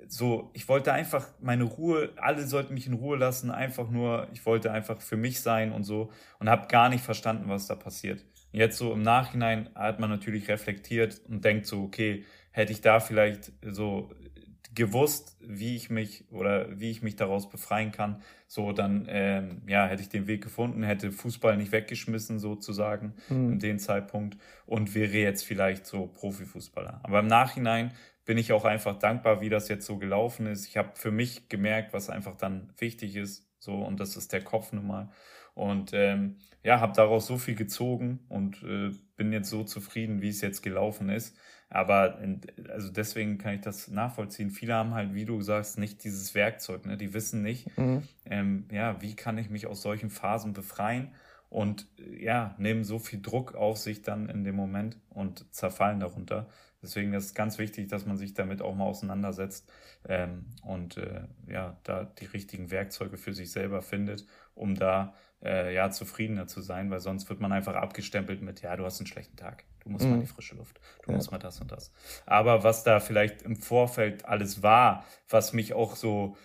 so, 0.07 0.49
ich 0.53 0.67
wollte 0.67 0.93
einfach 0.93 1.27
meine 1.41 1.63
Ruhe, 1.63 2.09
alle 2.17 2.47
sollten 2.47 2.73
mich 2.73 2.87
in 2.87 2.93
Ruhe 2.93 3.17
lassen, 3.17 3.51
einfach 3.51 3.89
nur, 3.89 4.27
ich 4.33 4.45
wollte 4.45 4.71
einfach 4.71 5.01
für 5.01 5.17
mich 5.17 5.41
sein 5.41 5.71
und 5.71 5.83
so 5.83 6.11
und 6.39 6.49
habe 6.49 6.67
gar 6.67 6.89
nicht 6.89 7.03
verstanden, 7.03 7.49
was 7.49 7.67
da 7.67 7.75
passiert. 7.75 8.25
Jetzt 8.51 8.77
so 8.77 8.93
im 8.93 9.03
Nachhinein 9.03 9.69
hat 9.75 9.99
man 9.99 10.09
natürlich 10.09 10.47
reflektiert 10.47 11.21
und 11.27 11.45
denkt 11.45 11.67
so, 11.67 11.83
okay, 11.83 12.23
hätte 12.51 12.71
ich 12.71 12.81
da 12.81 12.99
vielleicht 12.99 13.51
so 13.61 14.11
gewusst, 14.73 15.37
wie 15.41 15.75
ich 15.75 15.89
mich 15.89 16.25
oder 16.31 16.79
wie 16.79 16.91
ich 16.91 17.01
mich 17.01 17.15
daraus 17.15 17.49
befreien 17.49 17.91
kann, 17.91 18.21
so 18.47 18.71
dann 18.71 19.05
ähm, 19.09 19.61
ja 19.67 19.87
hätte 19.87 20.01
ich 20.01 20.09
den 20.09 20.27
Weg 20.27 20.43
gefunden, 20.43 20.83
hätte 20.83 21.11
Fußball 21.11 21.57
nicht 21.57 21.71
weggeschmissen 21.71 22.39
sozusagen 22.39 23.13
mhm. 23.29 23.53
in 23.53 23.59
dem 23.59 23.79
Zeitpunkt 23.79 24.37
und 24.65 24.95
wäre 24.95 25.17
jetzt 25.17 25.43
vielleicht 25.43 25.85
so 25.85 26.07
Profifußballer. 26.07 27.01
Aber 27.03 27.19
im 27.19 27.27
Nachhinein 27.27 27.93
bin 28.29 28.37
ich 28.37 28.53
auch 28.53 28.63
einfach 28.63 28.99
dankbar, 28.99 29.41
wie 29.41 29.49
das 29.49 29.69
jetzt 29.69 29.87
so 29.87 29.97
gelaufen 29.97 30.45
ist. 30.45 30.67
Ich 30.67 30.77
habe 30.77 30.91
für 30.93 31.09
mich 31.09 31.49
gemerkt, 31.49 31.93
was 31.93 32.11
einfach 32.11 32.35
dann 32.35 32.71
wichtig 32.77 33.15
ist, 33.15 33.49
so 33.57 33.73
und 33.73 33.99
das 33.99 34.15
ist 34.17 34.33
der 34.33 34.43
Kopf 34.43 34.71
nun 34.71 34.85
mal. 34.85 35.09
Und 35.55 35.93
ähm, 35.93 36.35
ja, 36.61 36.79
habe 36.79 36.93
daraus 36.93 37.25
so 37.25 37.39
viel 37.39 37.55
gezogen 37.55 38.19
und 38.29 38.61
äh, 38.61 38.91
bin 39.17 39.33
jetzt 39.33 39.49
so 39.49 39.63
zufrieden, 39.63 40.21
wie 40.21 40.29
es 40.29 40.41
jetzt 40.41 40.61
gelaufen 40.61 41.09
ist. 41.09 41.35
Aber 41.71 42.19
also 42.71 42.91
deswegen 42.91 43.39
kann 43.39 43.55
ich 43.55 43.61
das 43.61 43.87
nachvollziehen. 43.87 44.51
Viele 44.51 44.75
haben 44.75 44.93
halt, 44.93 45.15
wie 45.15 45.25
du 45.25 45.41
sagst, 45.41 45.79
nicht 45.79 46.03
dieses 46.03 46.35
Werkzeug. 46.35 46.85
Ne? 46.85 46.97
Die 46.97 47.15
wissen 47.15 47.41
nicht, 47.41 47.75
mhm. 47.79 48.03
ähm, 48.25 48.67
ja, 48.71 49.01
wie 49.01 49.15
kann 49.15 49.39
ich 49.39 49.49
mich 49.49 49.65
aus 49.65 49.81
solchen 49.81 50.11
Phasen 50.11 50.53
befreien 50.53 51.15
und 51.49 51.87
ja, 51.97 52.53
nehmen 52.59 52.83
so 52.83 52.99
viel 52.99 53.23
Druck 53.23 53.55
auf 53.55 53.77
sich 53.77 54.03
dann 54.03 54.29
in 54.29 54.43
dem 54.43 54.55
Moment 54.55 54.97
und 55.09 55.51
zerfallen 55.51 55.99
darunter. 55.99 56.47
Deswegen 56.81 57.13
ist 57.13 57.25
es 57.25 57.33
ganz 57.33 57.57
wichtig, 57.57 57.89
dass 57.89 58.05
man 58.05 58.17
sich 58.17 58.33
damit 58.33 58.61
auch 58.61 58.73
mal 58.73 58.85
auseinandersetzt 58.85 59.69
ähm, 60.07 60.45
und 60.63 60.97
äh, 60.97 61.23
ja, 61.47 61.77
da 61.83 62.05
die 62.05 62.25
richtigen 62.25 62.71
Werkzeuge 62.71 63.17
für 63.17 63.33
sich 63.33 63.51
selber 63.51 63.81
findet, 63.81 64.25
um 64.55 64.75
da 64.75 65.13
äh, 65.43 65.73
ja 65.73 65.91
zufriedener 65.91 66.47
zu 66.47 66.61
sein, 66.61 66.89
weil 66.89 66.99
sonst 66.99 67.29
wird 67.29 67.41
man 67.41 67.51
einfach 67.51 67.75
abgestempelt 67.75 68.41
mit, 68.41 68.61
ja, 68.61 68.75
du 68.75 68.85
hast 68.85 68.99
einen 68.99 69.07
schlechten 69.07 69.35
Tag, 69.35 69.65
du 69.81 69.89
musst 69.89 70.05
mhm. 70.05 70.11
mal 70.11 70.15
in 70.17 70.21
die 70.21 70.27
frische 70.27 70.55
Luft, 70.55 70.79
du 71.03 71.11
ja. 71.11 71.17
musst 71.17 71.31
mal 71.31 71.37
das 71.37 71.59
und 71.59 71.71
das. 71.71 71.91
Aber 72.25 72.63
was 72.63 72.83
da 72.83 72.99
vielleicht 72.99 73.41
im 73.41 73.57
Vorfeld 73.57 74.25
alles 74.25 74.63
war, 74.63 75.05
was 75.27 75.53
mich 75.53 75.73
auch 75.73 75.95
so, 75.95 76.37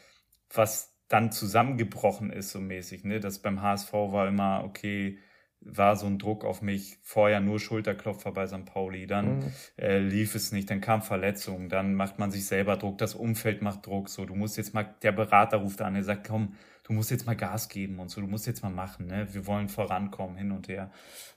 was 0.53 0.97
dann 1.09 1.31
zusammengebrochen 1.31 2.31
ist, 2.31 2.51
so 2.51 2.61
mäßig, 2.61 3.05
ne, 3.05 3.21
das 3.21 3.41
beim 3.41 3.63
HSV 3.63 3.93
war 3.93 4.27
immer, 4.27 4.65
okay, 4.65 5.19
war 5.65 5.97
so 5.97 6.07
ein 6.07 6.19
Druck 6.19 6.45
auf 6.45 6.63
mich. 6.63 6.99
Vorher 7.03 7.41
nur 7.41 7.59
Schulterklopfer 7.59 8.33
bei 8.33 8.47
St. 8.47 8.65
Pauli, 8.65 9.07
dann 9.07 9.39
mhm. 9.39 9.53
äh, 9.77 9.99
lief 9.99 10.35
es 10.35 10.53
nicht, 10.53 10.71
dann 10.71 10.81
kam 10.81 11.03
Verletzung, 11.03 11.69
dann 11.69 11.95
macht 11.95 12.19
man 12.19 12.31
sich 12.31 12.47
selber 12.47 12.77
Druck, 12.77 12.99
das 12.99 13.15
Umfeld 13.15 13.63
macht 13.63 13.87
Druck. 13.87 14.09
So, 14.09 14.25
du 14.25 14.35
musst 14.35 14.57
jetzt 14.57 14.75
mal, 14.75 14.95
der 15.03 15.13
Berater 15.13 15.59
ruft 15.59 15.81
an, 15.83 15.97
er 15.97 16.05
sagt, 16.05 16.27
komm, 16.27 16.55
du 16.85 16.93
musst 16.93 17.11
jetzt 17.11 17.27
mal 17.27 17.37
Gas 17.37 17.69
geben 17.69 17.99
und 17.99 18.11
so, 18.11 18.21
du 18.21 18.27
musst 18.27 18.47
jetzt 18.47 18.63
mal 18.63 18.71
machen, 18.71 19.07
ne? 19.07 19.27
Wir 19.33 19.47
wollen 19.47 19.69
vorankommen, 19.69 20.37
hin 20.37 20.53
und 20.53 20.69
her. 20.69 20.91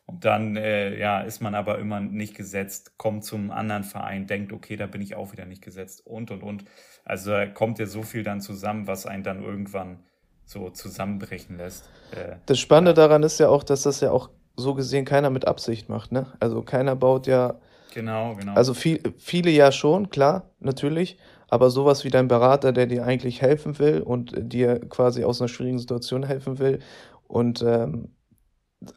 Und 0.05 0.23
dann, 0.23 0.55
äh, 0.55 0.97
ja, 0.97 1.21
ist 1.21 1.41
man 1.41 1.55
aber 1.55 1.79
immer 1.79 1.99
nicht 1.99 2.35
gesetzt, 2.35 2.97
kommt 2.97 3.25
zum 3.25 3.51
anderen 3.51 3.83
Verein, 3.83 4.27
denkt, 4.27 4.53
okay, 4.53 4.75
da 4.75 4.87
bin 4.87 5.01
ich 5.01 5.15
auch 5.15 5.31
wieder 5.31 5.45
nicht 5.45 5.61
gesetzt 5.61 6.05
und 6.05 6.31
und 6.31 6.43
und. 6.43 6.65
Also 7.03 7.33
kommt 7.53 7.79
ja 7.79 7.85
so 7.85 8.03
viel 8.03 8.23
dann 8.23 8.41
zusammen, 8.41 8.87
was 8.87 9.05
einen 9.05 9.23
dann 9.23 9.43
irgendwann 9.43 9.99
so 10.47 10.69
zusammenbrechen 10.69 11.57
lässt. 11.57 11.89
Äh, 12.11 12.37
das 12.45 12.57
Spannende 12.57 12.93
daran 12.93 13.21
ist 13.23 13.39
ja 13.39 13.49
auch, 13.49 13.63
dass 13.63 13.83
das 13.83 13.99
ja 13.99 14.11
auch 14.11 14.29
so 14.55 14.73
gesehen 14.73 15.05
keiner 15.05 15.29
mit 15.29 15.45
Absicht 15.45 15.89
macht, 15.89 16.11
ne? 16.11 16.27
Also 16.39 16.63
keiner 16.63 16.95
baut 16.95 17.27
ja. 17.27 17.59
Genau, 17.93 18.35
genau. 18.35 18.53
Also 18.53 18.73
viel, 18.73 19.01
viele 19.17 19.51
ja 19.51 19.71
schon, 19.71 20.09
klar, 20.09 20.49
natürlich. 20.59 21.17
Aber 21.49 21.69
sowas 21.69 22.03
wie 22.03 22.09
dein 22.09 22.27
Berater, 22.27 22.73
der 22.73 22.87
dir 22.87 23.05
eigentlich 23.05 23.41
helfen 23.41 23.79
will 23.79 24.01
und 24.01 24.33
dir 24.35 24.79
quasi 24.79 25.23
aus 25.23 25.41
einer 25.41 25.47
schwierigen 25.47 25.79
Situation 25.79 26.23
helfen 26.23 26.59
will 26.59 26.79
und 27.27 27.61
ähm, 27.61 28.09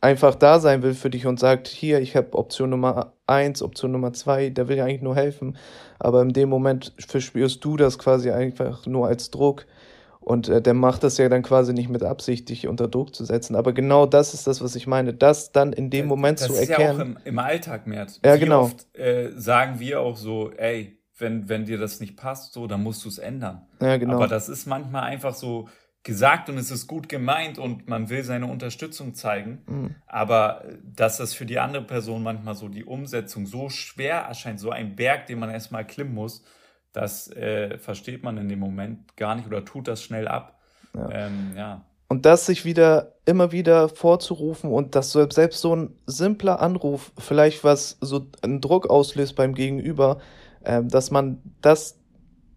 einfach 0.01 0.35
da 0.35 0.59
sein 0.61 0.83
will 0.83 0.95
für 0.95 1.11
dich 1.11 1.27
und 1.27 1.39
sagt, 1.39 1.69
hier, 1.69 2.01
ich 2.01 2.17
habe 2.17 2.37
Option 2.37 2.71
Nummer 2.71 3.15
eins, 3.27 3.63
Option 3.63 3.93
Nummer 3.93 4.13
zwei, 4.13 4.51
der 4.51 4.69
will 4.69 4.77
ja 4.77 4.85
eigentlich 4.85 5.03
nur 5.03 5.15
helfen. 5.17 5.57
Aber 5.99 6.23
in 6.23 6.33
dem 6.33 6.49
Moment 6.49 6.93
verspürst 6.99 7.65
du 7.65 7.77
das 7.77 7.99
quasi 7.99 8.31
einfach 8.31 8.87
nur 8.87 9.07
als 9.07 9.31
Druck 9.31 9.67
und 10.31 10.49
äh, 10.49 10.63
der 10.63 10.75
macht 10.75 11.03
das 11.03 11.19
ja 11.19 11.29
dann 11.29 11.43
quasi 11.43 11.73
nicht 11.73 11.89
mit 11.89 12.05
Absicht, 12.05 12.49
dich 12.51 12.69
unter 12.69 12.87
Druck 12.87 13.17
zu 13.17 13.25
setzen. 13.25 13.57
Aber 13.57 13.73
genau 13.73 14.07
das 14.07 14.33
ist 14.33 14.47
das, 14.47 14.63
was 14.63 14.77
ich 14.77 14.87
meine. 14.87 15.13
Das 15.13 15.51
dann 15.51 15.73
in 15.73 15.91
dem 15.91 16.07
Moment 16.07 16.41
das 16.41 16.47
zu 16.47 16.55
erkennen. 16.55 16.79
Das 16.79 16.79
ist 16.79 16.97
ja 16.99 17.03
auch 17.03 17.07
im, 17.07 17.19
im 17.25 17.39
Alltag, 17.41 17.89
Mert. 17.89 18.21
Ja, 18.25 18.37
Wie 18.37 18.39
genau. 18.39 18.63
oft 18.63 18.97
äh, 18.97 19.33
sagen 19.35 19.81
wir 19.81 20.01
auch 20.01 20.17
so, 20.17 20.53
ey, 20.53 21.01
wenn, 21.19 21.49
wenn 21.49 21.65
dir 21.65 21.79
das 21.79 21.99
nicht 21.99 22.17
passt, 22.17 22.53
so, 22.53 22.69
dann 22.69 22.81
musst 22.81 23.05
du 23.05 23.09
es 23.09 23.19
ändern. 23.19 23.67
Ja, 23.83 23.97
genau. 23.97 24.15
Aber 24.15 24.29
das 24.29 24.49
ist 24.49 24.67
manchmal 24.67 25.03
einfach 25.03 25.35
so 25.35 25.69
gesagt 26.05 26.49
und 26.49 26.59
es 26.59 26.71
ist 26.71 26.87
gut 26.87 27.09
gemeint 27.09 27.59
und 27.59 27.89
man 27.89 28.09
will 28.09 28.23
seine 28.23 28.47
Unterstützung 28.47 29.15
zeigen. 29.15 29.63
Mhm. 29.67 29.95
Aber 30.07 30.65
äh, 30.65 30.77
dass 30.85 31.17
das 31.17 31.35
für 31.35 31.45
die 31.45 31.59
andere 31.59 31.83
Person 31.83 32.23
manchmal 32.23 32.55
so 32.55 32.69
die 32.69 32.85
Umsetzung 32.85 33.47
so 33.47 33.69
schwer 33.69 34.21
erscheint, 34.21 34.61
so 34.61 34.71
ein 34.71 34.95
Berg, 34.95 35.27
den 35.27 35.41
man 35.41 35.51
erstmal 35.51 35.85
klimmen 35.85 36.15
muss, 36.15 36.45
das 36.93 37.31
äh, 37.33 37.79
versteht 37.79 38.23
man 38.23 38.37
in 38.39 38.49
dem 38.49 38.59
Moment 38.59 39.17
gar 39.17 39.35
nicht 39.35 39.47
oder 39.47 39.65
tut 39.65 39.89
das 39.89 40.03
schnell 40.03 40.29
ab. 40.29 40.59
Ja. 40.95 41.11
Ähm, 41.11 41.53
ja. 41.57 41.85
Und 42.09 42.27
das 42.27 42.47
sich 42.47 42.65
wieder 42.65 43.15
immer 43.25 43.53
wieder 43.53 43.89
vorzurufen 43.89 44.73
und 44.73 44.97
dass 44.97 45.13
selbst 45.13 45.61
so 45.61 45.77
ein 45.77 45.95
simpler 46.07 46.61
Anruf 46.61 47.13
vielleicht 47.19 47.63
was 47.63 47.99
so 48.01 48.27
einen 48.43 48.61
Druck 48.61 48.91
auslöst 48.91 49.37
beim 49.37 49.55
Gegenüber, 49.55 50.19
ähm, 50.65 50.89
dass 50.89 51.13
man 51.13 51.41
das 51.63 51.99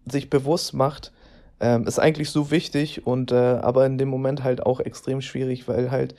sich 0.06 0.28
bewusst 0.28 0.74
macht, 0.74 1.12
ähm, 1.60 1.86
ist 1.86 2.00
eigentlich 2.00 2.30
so 2.30 2.50
wichtig 2.50 3.06
und 3.06 3.30
äh, 3.30 3.36
aber 3.36 3.86
in 3.86 3.96
dem 3.96 4.08
Moment 4.08 4.42
halt 4.42 4.64
auch 4.66 4.80
extrem 4.80 5.20
schwierig, 5.20 5.68
weil 5.68 5.92
halt 5.92 6.16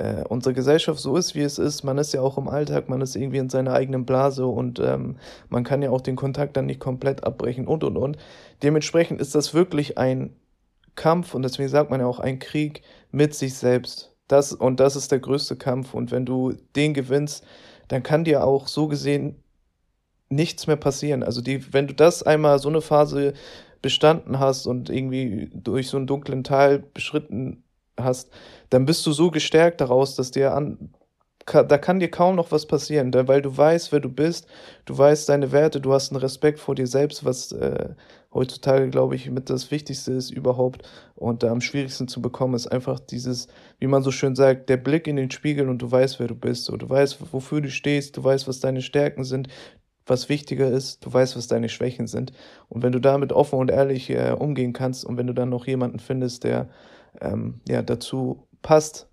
äh, 0.00 0.24
unsere 0.28 0.54
Gesellschaft 0.54 0.98
so 0.98 1.16
ist, 1.16 1.34
wie 1.34 1.42
es 1.42 1.58
ist. 1.58 1.84
Man 1.84 1.98
ist 1.98 2.14
ja 2.14 2.22
auch 2.22 2.38
im 2.38 2.48
Alltag, 2.48 2.88
man 2.88 3.02
ist 3.02 3.16
irgendwie 3.16 3.38
in 3.38 3.50
seiner 3.50 3.74
eigenen 3.74 4.06
Blase 4.06 4.46
und 4.46 4.80
ähm, 4.80 5.16
man 5.50 5.62
kann 5.62 5.82
ja 5.82 5.90
auch 5.90 6.00
den 6.00 6.16
Kontakt 6.16 6.56
dann 6.56 6.66
nicht 6.66 6.80
komplett 6.80 7.24
abbrechen 7.24 7.66
und 7.66 7.84
und 7.84 7.96
und. 7.96 8.16
Dementsprechend 8.62 9.20
ist 9.20 9.34
das 9.34 9.52
wirklich 9.52 9.98
ein 9.98 10.34
Kampf 10.94 11.34
und 11.34 11.42
deswegen 11.42 11.68
sagt 11.68 11.90
man 11.90 12.00
ja 12.00 12.06
auch 12.06 12.18
ein 12.18 12.38
Krieg 12.38 12.82
mit 13.10 13.34
sich 13.34 13.54
selbst. 13.54 14.16
Das 14.26 14.52
und 14.52 14.80
das 14.80 14.96
ist 14.96 15.12
der 15.12 15.18
größte 15.20 15.56
Kampf 15.56 15.92
und 15.92 16.10
wenn 16.10 16.24
du 16.24 16.54
den 16.76 16.94
gewinnst, 16.94 17.44
dann 17.88 18.02
kann 18.02 18.24
dir 18.24 18.44
auch 18.44 18.68
so 18.68 18.88
gesehen 18.88 19.42
nichts 20.30 20.66
mehr 20.66 20.76
passieren. 20.76 21.22
Also 21.22 21.42
die, 21.42 21.72
wenn 21.74 21.88
du 21.88 21.94
das 21.94 22.22
einmal 22.22 22.58
so 22.58 22.68
eine 22.68 22.80
Phase 22.80 23.34
bestanden 23.82 24.38
hast 24.38 24.66
und 24.66 24.88
irgendwie 24.88 25.50
durch 25.52 25.88
so 25.88 25.96
einen 25.96 26.06
dunklen 26.06 26.44
Tal 26.44 26.78
beschritten 26.78 27.64
hast, 28.04 28.30
dann 28.70 28.86
bist 28.86 29.04
du 29.06 29.12
so 29.12 29.30
gestärkt 29.30 29.80
daraus, 29.80 30.14
dass 30.14 30.30
dir 30.30 30.54
an, 30.54 30.90
da 31.46 31.78
kann 31.78 32.00
dir 32.00 32.10
kaum 32.10 32.36
noch 32.36 32.52
was 32.52 32.66
passieren, 32.66 33.12
weil 33.12 33.42
du 33.42 33.56
weißt, 33.56 33.92
wer 33.92 34.00
du 34.00 34.08
bist, 34.08 34.46
du 34.84 34.96
weißt 34.96 35.28
deine 35.28 35.52
Werte, 35.52 35.80
du 35.80 35.92
hast 35.92 36.12
einen 36.12 36.20
Respekt 36.20 36.60
vor 36.60 36.74
dir 36.74 36.86
selbst, 36.86 37.24
was 37.24 37.52
äh, 37.52 37.94
heutzutage, 38.32 38.88
glaube 38.90 39.16
ich, 39.16 39.28
mit 39.30 39.50
das 39.50 39.70
Wichtigste 39.70 40.12
ist 40.12 40.30
überhaupt. 40.30 40.82
Und 41.16 41.42
äh, 41.42 41.48
am 41.48 41.60
schwierigsten 41.60 42.08
zu 42.08 42.22
bekommen 42.22 42.54
ist 42.54 42.68
einfach 42.68 43.00
dieses, 43.00 43.48
wie 43.78 43.86
man 43.86 44.02
so 44.02 44.10
schön 44.10 44.36
sagt, 44.36 44.68
der 44.68 44.76
Blick 44.76 45.06
in 45.06 45.16
den 45.16 45.30
Spiegel 45.30 45.68
und 45.68 45.82
du 45.82 45.90
weißt, 45.90 46.20
wer 46.20 46.28
du 46.28 46.34
bist, 46.34 46.64
so, 46.64 46.76
du 46.76 46.88
weißt, 46.88 47.32
wofür 47.32 47.60
du 47.60 47.70
stehst, 47.70 48.16
du 48.16 48.24
weißt, 48.24 48.46
was 48.46 48.60
deine 48.60 48.82
Stärken 48.82 49.24
sind, 49.24 49.48
was 50.06 50.28
wichtiger 50.28 50.70
ist, 50.70 51.04
du 51.04 51.12
weißt, 51.12 51.36
was 51.36 51.46
deine 51.46 51.68
Schwächen 51.68 52.06
sind. 52.06 52.32
Und 52.68 52.82
wenn 52.82 52.92
du 52.92 53.00
damit 53.00 53.32
offen 53.32 53.58
und 53.58 53.70
ehrlich 53.70 54.10
äh, 54.10 54.34
umgehen 54.38 54.72
kannst 54.72 55.04
und 55.04 55.16
wenn 55.16 55.26
du 55.26 55.32
dann 55.32 55.48
noch 55.48 55.66
jemanden 55.66 55.98
findest, 55.98 56.44
der 56.44 56.68
ähm, 57.20 57.60
ja, 57.68 57.82
dazu 57.82 58.46
passt, 58.62 59.08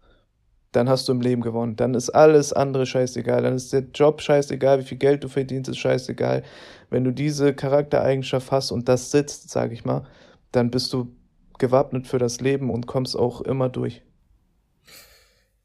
dann 0.71 0.89
hast 0.89 1.07
du 1.07 1.13
im 1.13 1.21
Leben 1.21 1.41
gewonnen. 1.41 1.75
Dann 1.75 1.93
ist 1.93 2.09
alles 2.09 2.53
andere 2.53 2.85
scheißegal. 2.85 3.41
Dann 3.41 3.55
ist 3.55 3.73
der 3.73 3.85
Job 3.93 4.21
scheißegal, 4.21 4.79
wie 4.79 4.83
viel 4.83 4.97
Geld 4.97 5.23
du 5.23 5.27
verdienst, 5.27 5.69
ist 5.69 5.77
scheißegal. 5.77 6.43
Wenn 6.89 7.03
du 7.03 7.11
diese 7.11 7.53
Charaktereigenschaft 7.53 8.51
hast 8.51 8.71
und 8.71 8.87
das 8.87 9.11
sitzt, 9.11 9.49
sage 9.49 9.73
ich 9.73 9.85
mal, 9.85 10.05
dann 10.51 10.69
bist 10.69 10.93
du 10.93 11.15
gewappnet 11.57 12.07
für 12.07 12.19
das 12.19 12.41
Leben 12.41 12.69
und 12.69 12.85
kommst 12.85 13.17
auch 13.17 13.41
immer 13.41 13.69
durch. 13.69 14.03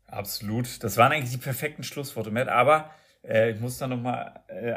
Absolut. 0.06 0.82
Das 0.82 0.96
waren 0.96 1.12
eigentlich 1.12 1.32
die 1.32 1.38
perfekten 1.38 1.82
Schlussworte, 1.82 2.30
Matt. 2.30 2.48
Aber 2.48 2.90
äh, 3.22 3.50
ich 3.50 3.60
muss 3.60 3.78
da 3.78 3.86
nochmal 3.86 4.40
äh, 4.48 4.74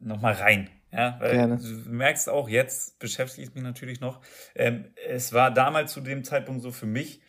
noch 0.00 0.22
rein. 0.22 0.70
Ja, 0.96 1.16
weil 1.20 1.32
Gerne. 1.32 1.56
du 1.58 1.90
merkst 1.90 2.28
auch, 2.30 2.48
jetzt 2.48 2.98
beschäftige 2.98 3.46
ich 3.46 3.54
mich 3.54 3.62
natürlich 3.62 4.00
noch. 4.00 4.22
Ähm, 4.54 4.86
es 5.06 5.34
war 5.34 5.50
damals 5.50 5.92
zu 5.92 6.00
dem 6.00 6.24
Zeitpunkt 6.24 6.62
so 6.62 6.72
für 6.72 6.86
mich 6.86 7.20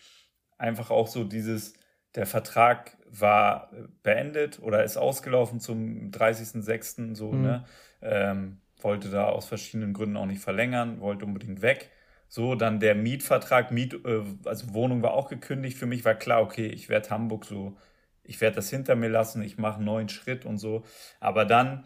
einfach 0.57 0.89
auch 0.89 1.07
so 1.07 1.25
dieses, 1.25 1.73
der 2.15 2.25
Vertrag 2.25 2.97
war 3.09 3.71
beendet 4.03 4.59
oder 4.61 4.83
ist 4.83 4.95
ausgelaufen 4.97 5.59
zum 5.59 6.11
30.06. 6.11 7.15
so, 7.15 7.31
mhm. 7.31 7.41
ne? 7.41 7.65
Ähm, 8.01 8.61
wollte 8.79 9.09
da 9.09 9.25
aus 9.25 9.47
verschiedenen 9.47 9.93
Gründen 9.93 10.17
auch 10.17 10.25
nicht 10.27 10.41
verlängern, 10.41 11.01
wollte 11.01 11.25
unbedingt 11.25 11.61
weg. 11.61 11.89
So, 12.29 12.55
dann 12.55 12.79
der 12.79 12.95
Mietvertrag, 12.95 13.71
Miet, 13.71 13.93
äh, 14.05 14.23
also 14.45 14.73
Wohnung 14.73 15.01
war 15.01 15.13
auch 15.13 15.29
gekündigt. 15.29 15.77
Für 15.77 15.87
mich 15.87 16.05
war 16.05 16.15
klar, 16.15 16.41
okay, 16.41 16.67
ich 16.67 16.87
werde 16.87 17.09
Hamburg 17.09 17.45
so, 17.45 17.77
ich 18.23 18.39
werde 18.39 18.57
das 18.57 18.69
hinter 18.69 18.95
mir 18.95 19.09
lassen, 19.09 19.41
ich 19.41 19.57
mache 19.57 19.77
einen 19.77 19.85
neuen 19.85 20.09
Schritt 20.09 20.45
und 20.45 20.57
so. 20.57 20.83
Aber 21.19 21.45
dann 21.45 21.85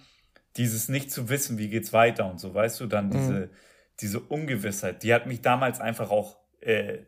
dieses 0.58 0.89
nicht 0.89 1.12
zu 1.12 1.30
wissen, 1.30 1.58
wie 1.58 1.70
geht's 1.70 1.93
weiter 1.93 2.30
und 2.30 2.39
so, 2.39 2.54
weißt 2.54 2.80
du, 2.80 2.88
dann 2.88 3.08
mhm. 3.08 3.12
diese, 3.12 3.49
diese 3.99 4.20
Ungewissheit, 4.20 5.04
die 5.04 5.14
hat 5.14 5.28
mich 5.28 5.41
damals 5.41 5.80
einfach 5.80 6.10
auch 6.10 6.38
äh, 6.62 6.99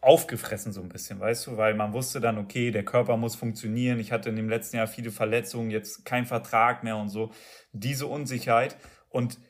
aufgefressen 0.00 0.72
so 0.72 0.80
ein 0.80 0.88
bisschen, 0.88 1.18
weißt 1.18 1.48
du, 1.48 1.56
weil 1.56 1.74
man 1.74 1.92
wusste 1.92 2.20
dann, 2.20 2.38
okay, 2.38 2.70
der 2.70 2.84
Körper 2.84 3.16
muss 3.16 3.34
funktionieren. 3.34 3.98
Ich 3.98 4.12
hatte 4.12 4.28
in 4.28 4.36
dem 4.36 4.48
letzten 4.48 4.76
Jahr 4.76 4.86
viele 4.86 5.10
Verletzungen, 5.10 5.70
jetzt 5.70 6.04
kein 6.04 6.24
Vertrag 6.24 6.84
mehr 6.84 6.96
und 6.96 7.08
so. 7.08 7.32
Diese 7.72 8.06
Unsicherheit 8.06 8.76
und 9.08 9.40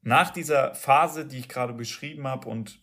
nach 0.00 0.30
dieser 0.30 0.74
Phase, 0.74 1.26
die 1.26 1.38
ich 1.38 1.48
gerade 1.48 1.74
beschrieben 1.74 2.26
habe 2.26 2.48
und 2.48 2.80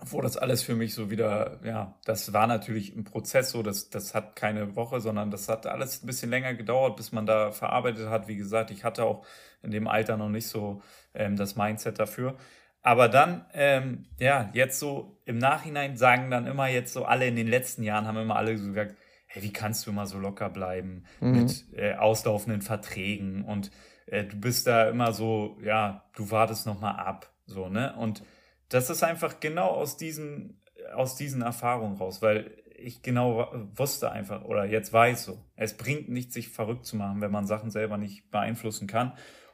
wo 0.00 0.20
das 0.20 0.36
alles 0.36 0.62
für 0.62 0.74
mich 0.74 0.94
so 0.94 1.10
wieder, 1.10 1.60
ja, 1.64 1.94
das 2.04 2.32
war 2.32 2.46
natürlich 2.46 2.94
ein 2.96 3.04
Prozess 3.04 3.50
so, 3.50 3.62
das, 3.62 3.90
das 3.90 4.14
hat 4.14 4.36
keine 4.36 4.74
Woche, 4.74 5.00
sondern 5.00 5.30
das 5.30 5.48
hat 5.48 5.66
alles 5.66 6.02
ein 6.02 6.06
bisschen 6.06 6.30
länger 6.30 6.54
gedauert, 6.54 6.96
bis 6.96 7.12
man 7.12 7.26
da 7.26 7.52
verarbeitet 7.52 8.08
hat. 8.08 8.26
Wie 8.26 8.36
gesagt, 8.36 8.70
ich 8.70 8.84
hatte 8.84 9.04
auch 9.04 9.24
in 9.62 9.70
dem 9.70 9.86
Alter 9.86 10.16
noch 10.16 10.28
nicht 10.28 10.48
so 10.48 10.82
ähm, 11.14 11.36
das 11.36 11.56
Mindset 11.56 11.98
dafür. 11.98 12.36
Aber 12.82 13.08
dann, 13.08 13.44
ähm, 13.54 14.06
ja, 14.18 14.50
jetzt 14.54 14.80
so 14.80 15.20
im 15.24 15.38
Nachhinein 15.38 15.96
sagen 15.96 16.30
dann 16.30 16.46
immer 16.46 16.66
jetzt 16.66 16.92
so 16.92 17.04
alle 17.04 17.28
in 17.28 17.36
den 17.36 17.46
letzten 17.46 17.84
Jahren 17.84 18.06
haben 18.06 18.18
immer 18.18 18.36
alle 18.36 18.58
so 18.58 18.66
gesagt, 18.66 18.96
hey, 19.26 19.42
wie 19.42 19.52
kannst 19.52 19.86
du 19.86 19.90
immer 19.90 20.06
so 20.06 20.18
locker 20.18 20.50
bleiben 20.50 21.04
mhm. 21.20 21.32
mit 21.32 21.64
äh, 21.76 21.94
auslaufenden 21.94 22.60
Verträgen 22.60 23.44
und 23.44 23.70
äh, 24.06 24.24
du 24.24 24.36
bist 24.36 24.66
da 24.66 24.88
immer 24.88 25.12
so, 25.12 25.58
ja, 25.62 26.04
du 26.16 26.30
wartest 26.32 26.66
nochmal 26.66 26.96
ab, 26.96 27.32
so, 27.46 27.68
ne? 27.68 27.94
Und 27.96 28.24
das 28.72 28.90
ist 28.90 29.02
einfach 29.02 29.40
genau 29.40 29.68
aus 29.68 29.96
diesen, 29.96 30.60
aus 30.94 31.16
diesen 31.16 31.42
Erfahrungen 31.42 31.96
raus, 31.96 32.22
weil 32.22 32.50
ich 32.76 33.02
genau 33.02 33.48
wusste 33.74 34.10
einfach 34.10 34.44
oder 34.44 34.64
jetzt 34.64 34.92
weiß 34.92 35.24
so, 35.24 35.38
es 35.56 35.76
bringt 35.76 36.08
nichts, 36.08 36.34
sich 36.34 36.48
verrückt 36.48 36.86
zu 36.86 36.96
machen, 36.96 37.20
wenn 37.20 37.30
man 37.30 37.46
Sachen 37.46 37.70
selber 37.70 37.96
nicht 37.96 38.30
beeinflussen 38.30 38.86
kann. 38.86 39.12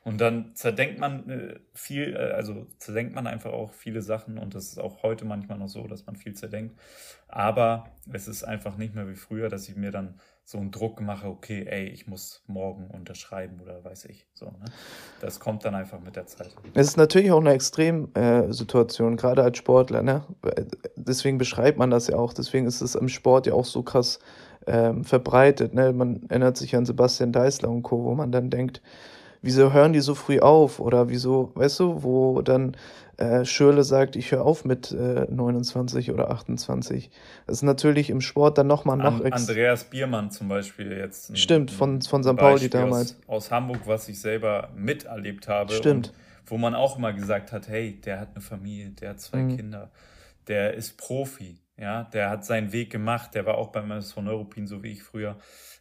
Und 0.09 0.23
dann 0.23 0.53
zerdenkt 0.55 0.99
man 0.99 1.29
äh, 1.29 1.61
viel, 1.75 2.17
äh, 2.17 2.33
also 2.33 2.67
zerdenkt 2.79 3.15
man 3.15 3.27
einfach 3.27 3.53
auch 3.53 3.75
viele 3.75 4.01
Sachen 4.01 4.39
und 4.39 4.55
das 4.55 4.69
ist 4.69 4.79
auch 4.79 5.03
heute 5.03 5.27
manchmal 5.27 5.59
noch 5.59 5.69
so, 5.69 5.87
dass 5.87 6.07
man 6.07 6.17
viel 6.17 6.33
zerdenkt. 6.33 6.79
Aber 7.29 7.85
es 8.11 8.27
ist 8.27 8.43
einfach 8.43 8.79
nicht 8.79 8.95
mehr 8.95 9.07
wie 9.07 9.17
früher, 9.17 9.51
dass 9.51 9.69
ich 9.69 9.77
mir 9.77 9.91
dann 9.91 10.19
so 10.47 10.57
einen 10.57 10.71
Druck 10.71 11.03
mache, 11.03 11.29
okay, 11.29 11.67
ey, 11.69 11.89
ich 11.89 12.07
muss 12.07 12.43
morgen 12.47 12.87
unterschreiben 12.87 13.61
oder 13.61 13.85
weiß 13.85 14.07
ich. 14.07 14.27
So, 14.33 14.47
ne? 14.47 14.65
Das 15.21 15.41
kommt 15.41 15.67
dann 15.67 15.75
einfach 15.75 16.01
mit 16.01 16.17
der 16.17 16.27
Zeit. 16.27 16.57
Es 16.73 16.87
ist 16.89 16.97
natürlich 16.97 17.31
auch 17.31 17.41
eine 17.41 17.53
Extremsituation, 17.53 19.13
äh, 19.13 19.17
gerade 19.17 19.43
als 19.43 19.59
Sportler. 19.59 20.03
Ne? 20.03 20.25
Deswegen 20.97 21.37
beschreibt 21.37 21.77
man 21.77 21.91
das 21.91 22.07
ja 22.07 22.17
auch. 22.17 22.33
Deswegen 22.33 22.65
ist 22.65 22.81
es 22.81 22.95
im 22.95 23.11
Sport 23.11 23.47
ja 23.47 23.53
auch 23.53 23.67
so 23.67 23.83
krass 23.83 24.21
ähm, 24.67 25.05
verbreitet. 25.05 25.75
Ne? 25.75 25.93
Man 25.93 26.23
erinnert 26.31 26.57
sich 26.57 26.75
an 26.75 26.87
Sebastian 26.87 27.31
Deißler 27.31 27.69
und 27.69 27.83
Co., 27.83 28.05
wo 28.05 28.15
man 28.15 28.33
dann 28.33 28.49
denkt, 28.49 28.81
wieso 29.43 29.73
hören 29.73 29.93
die 29.93 30.01
so 30.01 30.15
früh 30.15 30.41
auf? 30.41 30.81
Oder 30.81 31.09
wieso, 31.09 31.53
weißt 31.55 31.81
du, 31.81 32.03
wo 32.03 32.43
dann 32.43 32.77
äh, 33.19 33.45
Schürle 33.45 33.83
sagt, 33.83 34.15
ich 34.15 34.31
höre 34.31 34.45
auf 34.45 34.65
mit 34.65 34.93
äh, 34.93 35.27
29 35.29 36.13
oder 36.13 36.31
28. 36.31 37.11
Das 37.47 37.57
ist 37.57 37.63
natürlich 37.63 38.11
im 38.11 38.21
Sport 38.21 38.59
dann 38.59 38.69
nochmal 38.69 38.97
noch. 38.97 39.25
An, 39.25 39.33
Andreas 39.33 39.85
Biermann 39.85 40.31
zum 40.31 40.49
Beispiel 40.49 40.93
jetzt. 40.93 41.31
Ein, 41.31 41.37
Stimmt, 41.37 41.71
von, 41.71 42.01
von 42.01 42.23
St. 42.23 42.37
Pauli 42.37 42.71
damals. 42.71 43.17
Aus, 43.27 43.47
aus, 43.47 43.51
Hamburg, 43.51 43.81
was 43.87 44.09
ich 44.09 44.21
selber 44.21 44.71
miterlebt 44.77 45.49
habe. 45.49 45.73
Stimmt. 45.73 46.13
wo 46.47 46.59
man 46.59 46.75
auch 46.75 46.97
immer 46.97 47.13
gesagt 47.13 47.53
hat, 47.53 47.69
hey, 47.69 48.01
der 48.01 48.21
hat 48.21 48.31
eine 48.35 48.41
Familie, 48.41 48.91
der 48.91 49.11
hat 49.11 49.21
zwei 49.21 49.39
mhm. 49.39 49.57
Kinder, 49.57 49.91
der 50.47 50.75
ist 50.75 50.97
Profi, 50.97 51.59
ja, 51.77 52.05
der 52.05 52.31
hat 52.31 52.45
seinen 52.45 52.73
Weg 52.73 52.91
gemacht, 52.91 53.35
der 53.35 53.45
war 53.47 53.59
auch 53.59 53.69
beim 53.69 53.91
SV 53.91 54.23
Neuruppin, 54.23 54.67
so 54.67 54.83
wie 54.83 54.93
ich 54.93 55.03
früher 55.03 55.37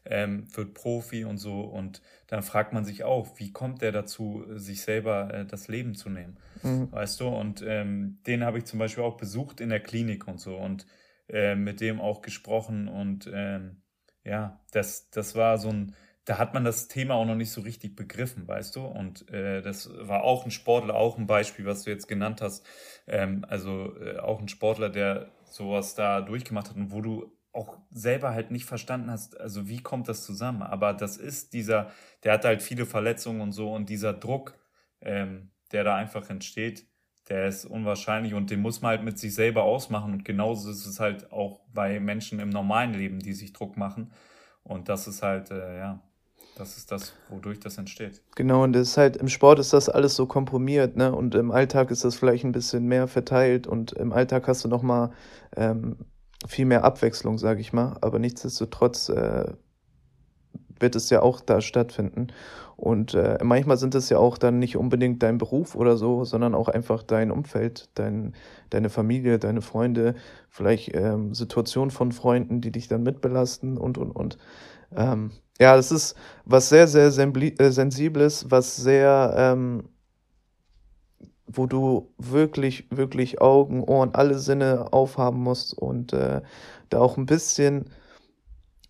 ähm, 0.10 0.46
wird 0.56 0.74
Profi 0.74 1.26
und 1.26 1.38
so. 1.38 1.62
Und 1.62 2.02
dann 2.28 2.44
fragt 2.44 2.74
man 2.74 2.86
sich 2.86 3.04
auch, 3.04 3.40
wie 3.40 3.52
kommt 3.52 3.82
der 3.82 3.92
dazu, 3.92 4.46
sich 4.56 4.82
selber 4.82 5.34
äh, 5.34 5.46
das 5.46 5.68
Leben 5.68 5.96
zu 5.96 6.10
nehmen? 6.10 6.38
Mhm. 6.64 6.92
Weißt 6.92 7.20
du? 7.20 7.28
Und 7.28 7.64
ähm, 7.66 8.20
den 8.26 8.44
habe 8.44 8.58
ich 8.58 8.66
zum 8.66 8.80
Beispiel 8.80 9.04
auch 9.04 9.18
besucht 9.18 9.62
in 9.62 9.70
der 9.70 9.80
Klinik 9.80 10.28
und 10.28 10.40
so 10.40 10.58
und 10.58 10.86
äh, 11.30 11.56
mit 11.56 11.82
dem 11.82 12.02
auch 12.02 12.22
gesprochen. 12.22 12.88
Und 12.88 13.30
ähm, 13.34 13.82
ja, 14.24 14.60
das, 14.72 15.10
das 15.10 15.36
war 15.36 15.58
so 15.58 15.70
ein, 15.70 15.96
da 16.26 16.38
hat 16.38 16.54
man 16.54 16.66
das 16.66 16.88
Thema 16.88 17.16
auch 17.16 17.26
noch 17.26 17.36
nicht 17.36 17.52
so 17.52 17.62
richtig 17.62 17.96
begriffen, 17.96 18.48
weißt 18.48 18.76
du? 18.76 18.86
Und 18.86 19.30
äh, 19.30 19.62
das 19.62 19.90
war 20.00 20.24
auch 20.24 20.46
ein 20.46 20.52
Sportler, 20.52 20.96
auch 20.96 21.18
ein 21.18 21.28
Beispiel, 21.28 21.66
was 21.66 21.84
du 21.84 21.90
jetzt 21.90 22.08
genannt 22.08 22.42
hast. 22.42 22.66
Ähm, 23.08 23.46
also 23.48 23.96
äh, 24.02 24.18
auch 24.20 24.42
ein 24.42 24.50
Sportler, 24.50 24.90
der 24.90 25.32
sowas 25.50 25.96
da 25.96 26.22
durchgemacht 26.22 26.70
hat 26.70 26.76
und 26.76 26.92
wo 26.92 27.02
du 27.02 27.37
auch 27.58 27.80
selber 27.92 28.34
halt 28.34 28.52
nicht 28.52 28.66
verstanden 28.66 29.10
hast, 29.10 29.40
also 29.40 29.68
wie 29.68 29.82
kommt 29.82 30.08
das 30.08 30.24
zusammen? 30.24 30.62
Aber 30.62 30.94
das 30.94 31.18
ist 31.18 31.54
dieser, 31.54 31.92
der 32.24 32.34
hat 32.34 32.46
halt 32.46 32.62
viele 32.62 32.86
Verletzungen 32.86 33.42
und 33.42 33.52
so 33.52 33.74
und 33.74 33.90
dieser 33.90 34.14
Druck, 34.14 34.54
ähm, 35.02 35.50
der 35.72 35.84
da 35.84 35.96
einfach 35.96 36.30
entsteht, 36.30 36.86
der 37.30 37.48
ist 37.48 37.66
unwahrscheinlich 37.66 38.36
und 38.36 38.52
den 38.52 38.62
muss 38.62 38.82
man 38.82 38.90
halt 38.90 39.04
mit 39.04 39.18
sich 39.18 39.34
selber 39.34 39.64
ausmachen 39.64 40.14
und 40.14 40.24
genauso 40.24 40.70
ist 40.70 40.86
es 40.86 41.00
halt 41.00 41.32
auch 41.32 41.62
bei 41.74 42.00
Menschen 42.00 42.40
im 42.40 42.50
normalen 42.50 42.94
Leben, 42.94 43.20
die 43.20 43.34
sich 43.34 43.54
Druck 43.54 43.76
machen 43.76 44.12
und 44.64 44.88
das 44.88 45.08
ist 45.08 45.24
halt, 45.24 45.50
äh, 45.50 45.80
ja, 45.80 46.00
das 46.58 46.78
ist 46.78 46.92
das, 46.92 47.14
wodurch 47.30 47.60
das 47.60 47.78
entsteht. 47.78 48.22
Genau, 48.36 48.64
und 48.64 48.74
das 48.74 48.90
ist 48.90 48.98
halt, 48.98 49.18
im 49.18 49.28
Sport 49.28 49.60
ist 49.60 49.74
das 49.74 49.90
alles 49.90 50.16
so 50.16 50.26
komprimiert, 50.26 50.96
ne? 50.96 51.14
Und 51.14 51.36
im 51.36 51.52
Alltag 51.52 51.92
ist 51.92 52.04
das 52.04 52.16
vielleicht 52.16 52.44
ein 52.46 52.52
bisschen 52.52 52.86
mehr 52.88 53.08
verteilt 53.08 53.68
und 53.68 53.92
im 53.94 54.12
Alltag 54.12 54.48
hast 54.48 54.64
du 54.64 54.68
nochmal 54.68 55.12
ähm, 55.56 55.98
viel 56.46 56.66
mehr 56.66 56.84
Abwechslung, 56.84 57.38
sage 57.38 57.62
ich 57.62 57.74
mal. 57.74 57.98
Aber 58.02 58.20
nichtsdestotrotz 58.20 59.10
äh, 59.10 59.54
wird 60.80 60.96
es 60.96 61.10
ja 61.10 61.22
auch 61.22 61.42
da 61.42 61.62
stattfinden. 61.62 62.28
Und 62.76 63.16
äh, 63.16 63.40
manchmal 63.42 63.78
sind 63.78 63.96
es 63.96 64.10
ja 64.10 64.20
auch 64.20 64.38
dann 64.38 64.60
nicht 64.60 64.78
unbedingt 64.78 65.24
dein 65.24 65.40
Beruf 65.40 65.74
oder 65.74 65.98
so, 65.98 66.24
sondern 66.26 66.54
auch 66.54 66.70
einfach 66.70 67.02
dein 67.02 67.32
Umfeld, 67.32 67.90
dein, 67.96 68.36
deine 68.70 68.90
Familie, 68.90 69.40
deine 69.40 69.62
Freunde, 69.62 70.14
vielleicht 70.48 70.96
ähm, 70.96 71.34
Situationen 71.34 71.90
von 71.90 72.12
Freunden, 72.12 72.62
die 72.62 72.72
dich 72.72 72.88
dann 72.88 73.02
mitbelasten 73.02 73.78
und, 73.78 73.98
und, 73.98 74.12
und. 74.12 74.38
Ähm, 74.96 75.32
ja, 75.60 75.76
das 75.76 75.92
ist 75.92 76.16
was 76.46 76.70
sehr, 76.70 76.88
sehr 76.88 77.08
äh, 77.08 77.72
Sensibles, 77.72 78.46
was 78.50 78.76
sehr 78.76 79.34
ähm, 79.36 79.90
wo 81.48 81.66
du 81.66 82.12
wirklich, 82.18 82.86
wirklich 82.90 83.42
Augen, 83.42 83.84
Ohren, 83.84 84.14
alle 84.14 84.38
Sinne 84.38 84.92
aufhaben 84.92 85.42
musst 85.42 85.74
und 85.74 86.14
äh, 86.14 86.42
da 86.90 87.00
auch 87.00 87.18
ein 87.18 87.26
bisschen, 87.26 87.86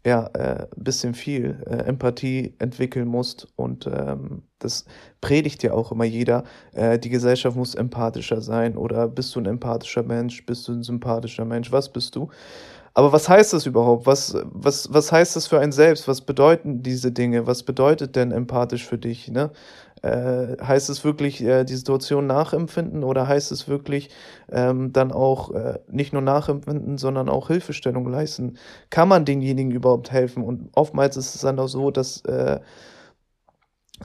ja, 0.06 0.28
äh, 0.34 0.68
ein 0.76 0.84
bisschen 0.84 1.14
viel 1.14 1.64
äh, 1.68 1.86
Empathie 1.86 2.56
entwickeln 2.60 3.08
musst. 3.08 3.48
Und 3.56 3.88
ähm, 3.88 4.44
das 4.60 4.86
predigt 5.22 5.64
ja 5.64 5.74
auch 5.74 5.92
immer 5.92 6.06
jeder. 6.06 6.44
Äh, 6.74 6.98
die 7.00 7.10
Gesellschaft 7.10 7.56
muss 7.56 7.76
empathischer 7.76 8.42
sein 8.42 8.78
oder 8.78 9.08
bist 9.08 9.36
du 9.36 9.40
ein 9.40 9.46
empathischer 9.46 10.04
Mensch, 10.04 10.46
bist 10.46 10.68
du 10.68 10.74
ein 10.74 10.84
sympathischer 10.84 11.46
Mensch, 11.46 11.72
was 11.72 11.90
bist 11.92 12.16
du? 12.16 12.30
Aber 12.98 13.12
was 13.12 13.30
heißt 13.30 13.54
das 13.54 13.68
überhaupt? 13.68 14.08
Was, 14.08 14.36
was, 14.46 14.92
was 14.92 15.12
heißt 15.12 15.36
das 15.36 15.46
für 15.46 15.60
ein 15.60 15.72
Selbst? 15.72 16.08
Was 16.08 16.22
bedeuten 16.22 16.82
diese 16.82 17.12
Dinge? 17.12 17.46
Was 17.46 17.62
bedeutet 17.62 18.16
denn 18.16 18.32
empathisch 18.32 18.88
für 18.88 18.98
dich? 18.98 19.28
Ne? 19.28 19.52
Äh, 20.04 20.58
heißt 20.62 20.90
es 20.90 21.04
wirklich 21.04 21.44
äh, 21.44 21.64
die 21.64 21.76
Situation 21.76 22.28
nachempfinden 22.28 23.04
oder 23.04 23.28
heißt 23.28 23.52
es 23.52 23.68
wirklich 23.68 24.10
ähm, 24.52 24.94
dann 24.94 25.12
auch 25.12 25.52
äh, 25.52 25.80
nicht 25.88 26.14
nur 26.14 26.22
nachempfinden, 26.22 26.98
sondern 26.98 27.30
auch 27.30 27.48
Hilfestellung 27.48 28.08
leisten? 28.08 28.58
Kann 28.90 29.08
man 29.08 29.26
denjenigen 29.26 29.72
überhaupt 29.72 30.12
helfen? 30.12 30.44
Und 30.44 30.70
oftmals 30.74 31.18
ist 31.18 31.36
es 31.36 31.42
dann 31.42 31.60
auch 31.60 31.68
so, 31.68 31.92
dass 31.92 32.22
äh, 32.26 32.60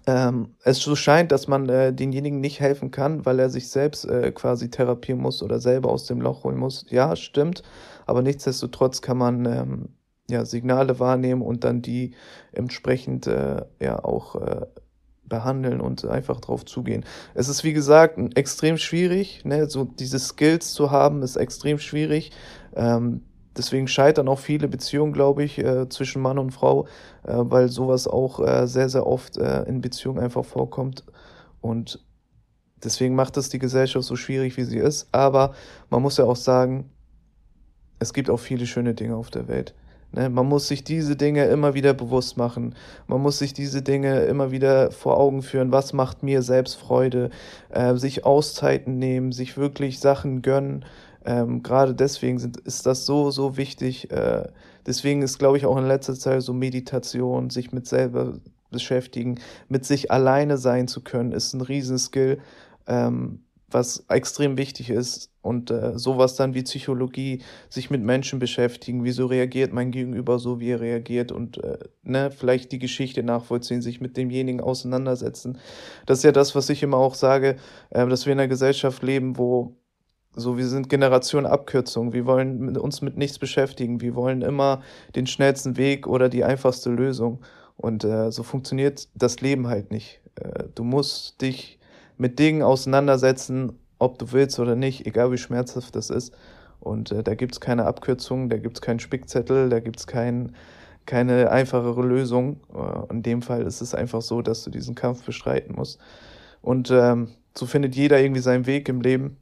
ähm, 0.06 0.54
es 0.64 0.78
so 0.78 0.96
scheint, 0.96 1.32
dass 1.32 1.48
man 1.48 1.68
äh, 1.68 1.92
denjenigen 1.92 2.40
nicht 2.40 2.60
helfen 2.60 2.90
kann, 2.90 3.26
weil 3.26 3.38
er 3.38 3.50
sich 3.50 3.68
selbst 3.68 4.04
äh, 4.06 4.32
quasi 4.32 4.70
therapieren 4.70 5.20
muss 5.20 5.42
oder 5.42 5.60
selber 5.60 5.90
aus 5.90 6.06
dem 6.06 6.20
Loch 6.20 6.44
holen 6.44 6.56
muss. 6.56 6.86
Ja, 6.90 7.14
stimmt, 7.16 7.62
aber 8.06 8.22
nichtsdestotrotz 8.22 9.02
kann 9.02 9.18
man 9.18 9.44
ähm, 9.44 9.88
ja, 10.30 10.44
Signale 10.44 10.98
wahrnehmen 10.98 11.42
und 11.42 11.64
dann 11.64 11.82
die 11.82 12.14
entsprechend 12.52 13.26
äh, 13.26 13.64
ja 13.80 14.02
auch 14.04 14.36
äh, 14.36 14.66
behandeln 15.32 15.80
und 15.80 16.04
einfach 16.04 16.40
drauf 16.40 16.66
zugehen. 16.66 17.04
Es 17.32 17.48
ist, 17.48 17.64
wie 17.64 17.72
gesagt, 17.72 18.18
extrem 18.36 18.76
schwierig. 18.76 19.46
Ne? 19.46 19.66
So 19.66 19.84
diese 19.84 20.18
Skills 20.18 20.74
zu 20.74 20.90
haben, 20.90 21.22
ist 21.22 21.36
extrem 21.36 21.78
schwierig. 21.78 22.32
Ähm, 22.76 23.22
deswegen 23.56 23.88
scheitern 23.88 24.28
auch 24.28 24.38
viele 24.38 24.68
Beziehungen, 24.68 25.14
glaube 25.14 25.42
ich, 25.42 25.58
äh, 25.58 25.88
zwischen 25.88 26.20
Mann 26.20 26.38
und 26.38 26.50
Frau, 26.50 26.84
äh, 27.24 27.32
weil 27.34 27.70
sowas 27.70 28.06
auch 28.06 28.40
äh, 28.40 28.66
sehr, 28.66 28.90
sehr 28.90 29.06
oft 29.06 29.38
äh, 29.38 29.62
in 29.62 29.80
Beziehungen 29.80 30.18
einfach 30.18 30.44
vorkommt. 30.44 31.06
Und 31.62 32.04
deswegen 32.84 33.14
macht 33.14 33.38
es 33.38 33.48
die 33.48 33.58
Gesellschaft 33.58 34.06
so 34.06 34.16
schwierig, 34.16 34.58
wie 34.58 34.64
sie 34.64 34.78
ist. 34.78 35.08
Aber 35.12 35.54
man 35.88 36.02
muss 36.02 36.18
ja 36.18 36.26
auch 36.26 36.36
sagen, 36.36 36.90
es 38.00 38.12
gibt 38.12 38.28
auch 38.28 38.40
viele 38.40 38.66
schöne 38.66 38.92
Dinge 38.92 39.16
auf 39.16 39.30
der 39.30 39.48
Welt. 39.48 39.74
Ne? 40.12 40.28
Man 40.28 40.46
muss 40.46 40.68
sich 40.68 40.84
diese 40.84 41.16
Dinge 41.16 41.46
immer 41.46 41.74
wieder 41.74 41.94
bewusst 41.94 42.36
machen. 42.36 42.74
Man 43.06 43.20
muss 43.20 43.38
sich 43.38 43.52
diese 43.54 43.82
Dinge 43.82 44.20
immer 44.22 44.50
wieder 44.50 44.90
vor 44.90 45.18
Augen 45.18 45.42
führen. 45.42 45.72
Was 45.72 45.92
macht 45.92 46.22
mir 46.22 46.42
selbst 46.42 46.74
Freude? 46.74 47.30
Äh, 47.70 47.96
sich 47.96 48.24
Auszeiten 48.24 48.98
nehmen, 48.98 49.32
sich 49.32 49.56
wirklich 49.56 49.98
Sachen 50.00 50.42
gönnen. 50.42 50.84
Ähm, 51.24 51.62
Gerade 51.62 51.94
deswegen 51.94 52.38
sind, 52.38 52.56
ist 52.58 52.86
das 52.86 53.06
so, 53.06 53.30
so 53.30 53.56
wichtig. 53.56 54.10
Äh, 54.10 54.48
deswegen 54.86 55.22
ist, 55.22 55.38
glaube 55.38 55.56
ich, 55.56 55.66
auch 55.66 55.76
in 55.76 55.86
letzter 55.86 56.14
Zeit 56.14 56.42
so 56.42 56.52
Meditation, 56.52 57.50
sich 57.50 57.72
mit 57.72 57.86
selber 57.86 58.34
beschäftigen, 58.70 59.38
mit 59.68 59.84
sich 59.84 60.10
alleine 60.10 60.56
sein 60.56 60.88
zu 60.88 61.02
können, 61.02 61.32
ist 61.32 61.52
ein 61.52 61.60
Riesenskill. 61.60 62.38
Ähm, 62.86 63.40
was 63.74 64.04
extrem 64.08 64.56
wichtig 64.56 64.90
ist. 64.90 65.30
Und 65.40 65.70
äh, 65.70 65.98
sowas 65.98 66.36
dann 66.36 66.54
wie 66.54 66.62
Psychologie, 66.62 67.42
sich 67.68 67.90
mit 67.90 68.02
Menschen 68.02 68.38
beschäftigen, 68.38 69.02
wieso 69.02 69.26
reagiert 69.26 69.72
mein 69.72 69.90
Gegenüber 69.90 70.38
so, 70.38 70.60
wie 70.60 70.70
er 70.70 70.80
reagiert 70.80 71.32
und 71.32 71.62
äh, 71.64 71.78
ne, 72.04 72.30
vielleicht 72.30 72.70
die 72.70 72.78
Geschichte 72.78 73.24
nachvollziehen, 73.24 73.82
sich 73.82 74.00
mit 74.00 74.16
demjenigen 74.16 74.60
auseinandersetzen. 74.60 75.58
Das 76.06 76.18
ist 76.18 76.24
ja 76.24 76.32
das, 76.32 76.54
was 76.54 76.70
ich 76.70 76.82
immer 76.84 76.98
auch 76.98 77.14
sage, 77.14 77.56
äh, 77.90 78.06
dass 78.06 78.24
wir 78.26 78.32
in 78.32 78.38
einer 78.38 78.48
Gesellschaft 78.48 79.02
leben, 79.02 79.36
wo 79.36 79.76
so, 80.34 80.56
wir 80.56 80.66
sind 80.66 80.88
Generation 80.88 81.44
Abkürzung. 81.44 82.14
Wir 82.14 82.24
wollen 82.24 82.78
uns 82.78 83.02
mit 83.02 83.18
nichts 83.18 83.38
beschäftigen. 83.38 84.00
Wir 84.00 84.14
wollen 84.14 84.40
immer 84.40 84.80
den 85.14 85.26
schnellsten 85.26 85.76
Weg 85.76 86.06
oder 86.06 86.30
die 86.30 86.44
einfachste 86.44 86.88
Lösung. 86.88 87.42
Und 87.76 88.04
äh, 88.04 88.30
so 88.30 88.42
funktioniert 88.42 89.08
das 89.14 89.40
Leben 89.40 89.66
halt 89.66 89.90
nicht. 89.90 90.20
Äh, 90.36 90.64
du 90.74 90.84
musst 90.84 91.42
dich 91.42 91.78
mit 92.16 92.38
Dingen 92.38 92.62
auseinandersetzen, 92.62 93.78
ob 93.98 94.18
du 94.18 94.32
willst 94.32 94.58
oder 94.58 94.76
nicht, 94.76 95.06
egal 95.06 95.32
wie 95.32 95.38
schmerzhaft 95.38 95.94
das 95.96 96.10
ist. 96.10 96.34
Und 96.80 97.12
äh, 97.12 97.22
da 97.22 97.34
gibt 97.34 97.52
es 97.52 97.60
keine 97.60 97.84
Abkürzung, 97.84 98.48
da 98.48 98.56
gibt 98.56 98.78
es 98.78 98.82
keinen 98.82 98.98
Spickzettel, 98.98 99.68
da 99.68 99.78
gibt 99.78 100.00
es 100.00 100.06
kein, 100.06 100.54
keine 101.06 101.50
einfachere 101.50 102.02
Lösung. 102.02 102.60
Äh, 102.74 103.12
in 103.12 103.22
dem 103.22 103.42
Fall 103.42 103.62
ist 103.62 103.80
es 103.80 103.94
einfach 103.94 104.22
so, 104.22 104.42
dass 104.42 104.64
du 104.64 104.70
diesen 104.70 104.94
Kampf 104.94 105.24
bestreiten 105.24 105.76
musst. 105.76 106.00
Und 106.60 106.90
ähm, 106.90 107.28
so 107.56 107.66
findet 107.66 107.94
jeder 107.94 108.20
irgendwie 108.20 108.40
seinen 108.40 108.66
Weg 108.66 108.88
im 108.88 109.00
Leben. 109.00 109.36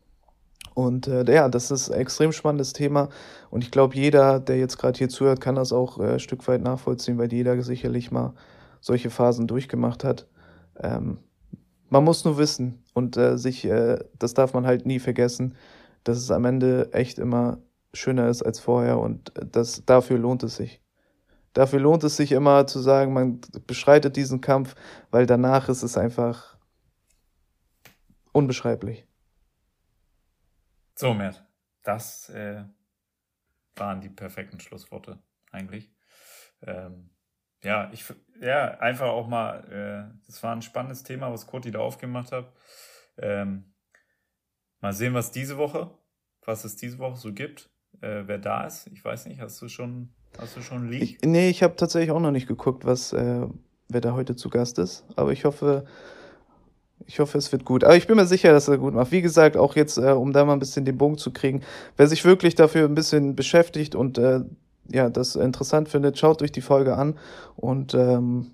Und 0.75 1.09
äh, 1.09 1.25
ja, 1.33 1.49
das 1.49 1.71
ist 1.71 1.91
ein 1.91 2.01
extrem 2.01 2.33
spannendes 2.33 2.73
Thema. 2.73 3.09
Und 3.51 3.65
ich 3.65 3.71
glaube, 3.71 3.97
jeder, 3.97 4.41
der 4.41 4.59
jetzt 4.59 4.79
gerade 4.79 4.99
hier 4.99 5.09
zuhört, 5.09 5.41
kann 5.41 5.55
das 5.55 5.73
auch 5.73 5.99
äh, 5.99 6.13
ein 6.13 6.21
Stück 6.21 6.47
weit 6.49 6.63
nachvollziehen, 6.63 7.19
weil 7.19 7.33
jeder 7.33 7.61
sicherlich 7.63 8.11
mal 8.11 8.35
solche 8.81 9.11
Phasen 9.11 9.47
durchgemacht 9.47 10.05
hat. 10.05 10.27
Ähm, 10.79 11.19
man 11.91 12.05
muss 12.05 12.25
nur 12.25 12.39
wissen 12.39 12.83
und 12.95 13.17
äh, 13.17 13.37
sich, 13.37 13.65
äh, 13.65 13.99
das 14.19 14.35
darf 14.35 14.55
man 14.55 14.67
halt 14.67 14.87
nie 14.87 14.99
vergessen, 14.99 15.57
dass 16.05 16.17
es 16.19 16.31
am 16.31 16.45
Ende 16.45 16.93
echt 16.93 17.19
immer 17.19 17.59
schöner 17.93 18.29
ist 18.29 18.43
als 18.43 18.61
vorher 18.61 18.99
und 18.99 19.37
äh, 19.37 19.45
das, 19.45 19.85
dafür 19.85 20.19
lohnt 20.19 20.43
es 20.43 20.57
sich. 20.57 20.81
Dafür 21.53 21.81
lohnt 21.81 22.05
es 22.05 22.17
sich 22.17 22.31
immer 22.31 22.67
zu 22.69 22.79
sagen, 22.79 23.13
man 23.13 23.41
beschreitet 23.67 24.17
diesen 24.17 24.41
Kampf, 24.41 24.77
weil 25.11 25.27
danach 25.27 25.69
ist 25.69 25.83
es 25.83 25.99
einfach 25.99 26.57
unbeschreiblich. 28.33 29.07
So, 30.95 31.13
Mert, 31.13 31.45
das 31.83 32.29
äh, 32.29 32.63
waren 33.75 34.01
die 34.01 34.11
perfekten 34.11 34.61
Schlussworte 34.61 35.19
eigentlich. 35.51 35.91
Ähm, 36.63 37.11
ja, 37.63 37.91
ich, 37.93 38.05
ja, 38.41 38.79
einfach 38.79 39.09
auch 39.09 39.29
mal, 39.29 39.65
äh, 39.71 40.21
das 40.27 40.43
war 40.43 40.55
ein 40.55 40.63
spannendes 40.63 41.03
Thema, 41.03 41.31
was 41.33 41.47
Kurti 41.47 41.71
da 41.71 41.81
aufgemacht 41.81 42.33
hat. 42.33 42.53
Ähm, 43.19 43.75
mal 44.81 44.93
sehen, 44.93 45.15
was 45.15 45.31
diese 45.31 45.59
Woche, 45.59 45.91
was 46.45 46.65
es 46.65 46.77
diese 46.77 46.99
Woche 46.99 47.17
so 47.17 47.33
gibt, 47.33 47.71
äh, 48.01 48.23
wer 48.27 48.39
da 48.39 48.67
ist. 48.67 48.87
Ich 48.89 49.05
weiß 49.05 49.27
nicht, 49.27 49.41
hast 49.41 49.61
du 49.61 49.69
schon, 49.69 50.11
hast 50.39 50.57
du 50.57 50.63
schon 50.63 50.89
Leak? 50.89 51.03
Ich, 51.03 51.19
nee, 51.23 51.51
ich 51.51 51.63
habe 51.63 51.77
tatsächlich 51.77 52.11
auch 52.11 52.21
noch 52.21 52.31
nicht 52.31 52.49
geguckt, 52.49 52.85
was, 52.85 53.13
äh, 53.13 53.47
wer 53.89 54.01
da 54.01 54.15
heute 54.15 54.37
zu 54.37 54.49
Gast 54.49 54.79
ist. 54.79 55.05
Aber 55.17 55.33
ich 55.33 55.45
hoffe, 55.45 55.85
ich 57.07 57.21
hoffe, 57.21 57.39
es 57.39 57.53
wird 57.53 57.65
gut. 57.65 57.85
Aber 57.85 57.97
ich 57.97 58.07
bin 58.07 58.17
mir 58.17 58.27
sicher, 58.27 58.53
dass 58.53 58.69
er 58.69 58.79
gut 58.79 58.95
macht. 58.95 59.13
Wie 59.13 59.23
gesagt, 59.23 59.57
auch 59.57 59.77
jetzt, 59.77 59.99
äh, 59.99 60.13
um 60.13 60.33
da 60.33 60.45
mal 60.45 60.55
ein 60.55 60.59
bisschen 60.59 60.85
den 60.85 60.97
Bogen 60.97 61.19
zu 61.19 61.33
kriegen, 61.33 61.63
wer 61.97 62.07
sich 62.07 62.25
wirklich 62.25 62.55
dafür 62.55 62.87
ein 62.87 62.95
bisschen 62.95 63.37
beschäftigt 63.37 63.95
und 63.95 64.17
äh, 64.19 64.41
ja, 64.93 65.09
das 65.09 65.37
interessant 65.37 65.89
findet, 65.89 66.19
schaut 66.19 66.43
euch 66.43 66.53
die 66.53 66.61
Folge 66.61 66.97
an. 66.97 67.19
Und 67.57 67.95
ähm, 67.95 68.53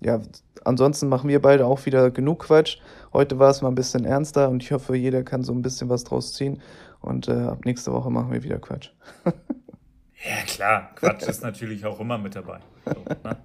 ja, 0.00 0.20
ansonsten 0.64 1.08
machen 1.08 1.28
wir 1.28 1.40
beide 1.40 1.66
auch 1.66 1.84
wieder 1.86 2.10
genug 2.10 2.44
Quatsch. 2.46 2.78
Heute 3.12 3.38
war 3.38 3.50
es 3.50 3.62
mal 3.62 3.68
ein 3.68 3.74
bisschen 3.74 4.04
ernster 4.04 4.48
und 4.48 4.62
ich 4.62 4.72
hoffe, 4.72 4.96
jeder 4.96 5.22
kann 5.22 5.44
so 5.44 5.52
ein 5.52 5.62
bisschen 5.62 5.88
was 5.88 6.04
draus 6.04 6.32
ziehen. 6.34 6.60
Und 7.00 7.28
äh, 7.28 7.32
ab 7.32 7.64
nächste 7.64 7.92
Woche 7.92 8.10
machen 8.10 8.32
wir 8.32 8.42
wieder 8.42 8.58
Quatsch. 8.58 8.90
ja, 9.24 10.42
klar. 10.46 10.90
Quatsch 10.94 11.24
ist 11.24 11.42
natürlich 11.42 11.84
auch 11.84 12.00
immer 12.00 12.18
mit 12.18 12.36
dabei. 12.36 12.60
So, 12.84 13.04
ne? 13.24 13.36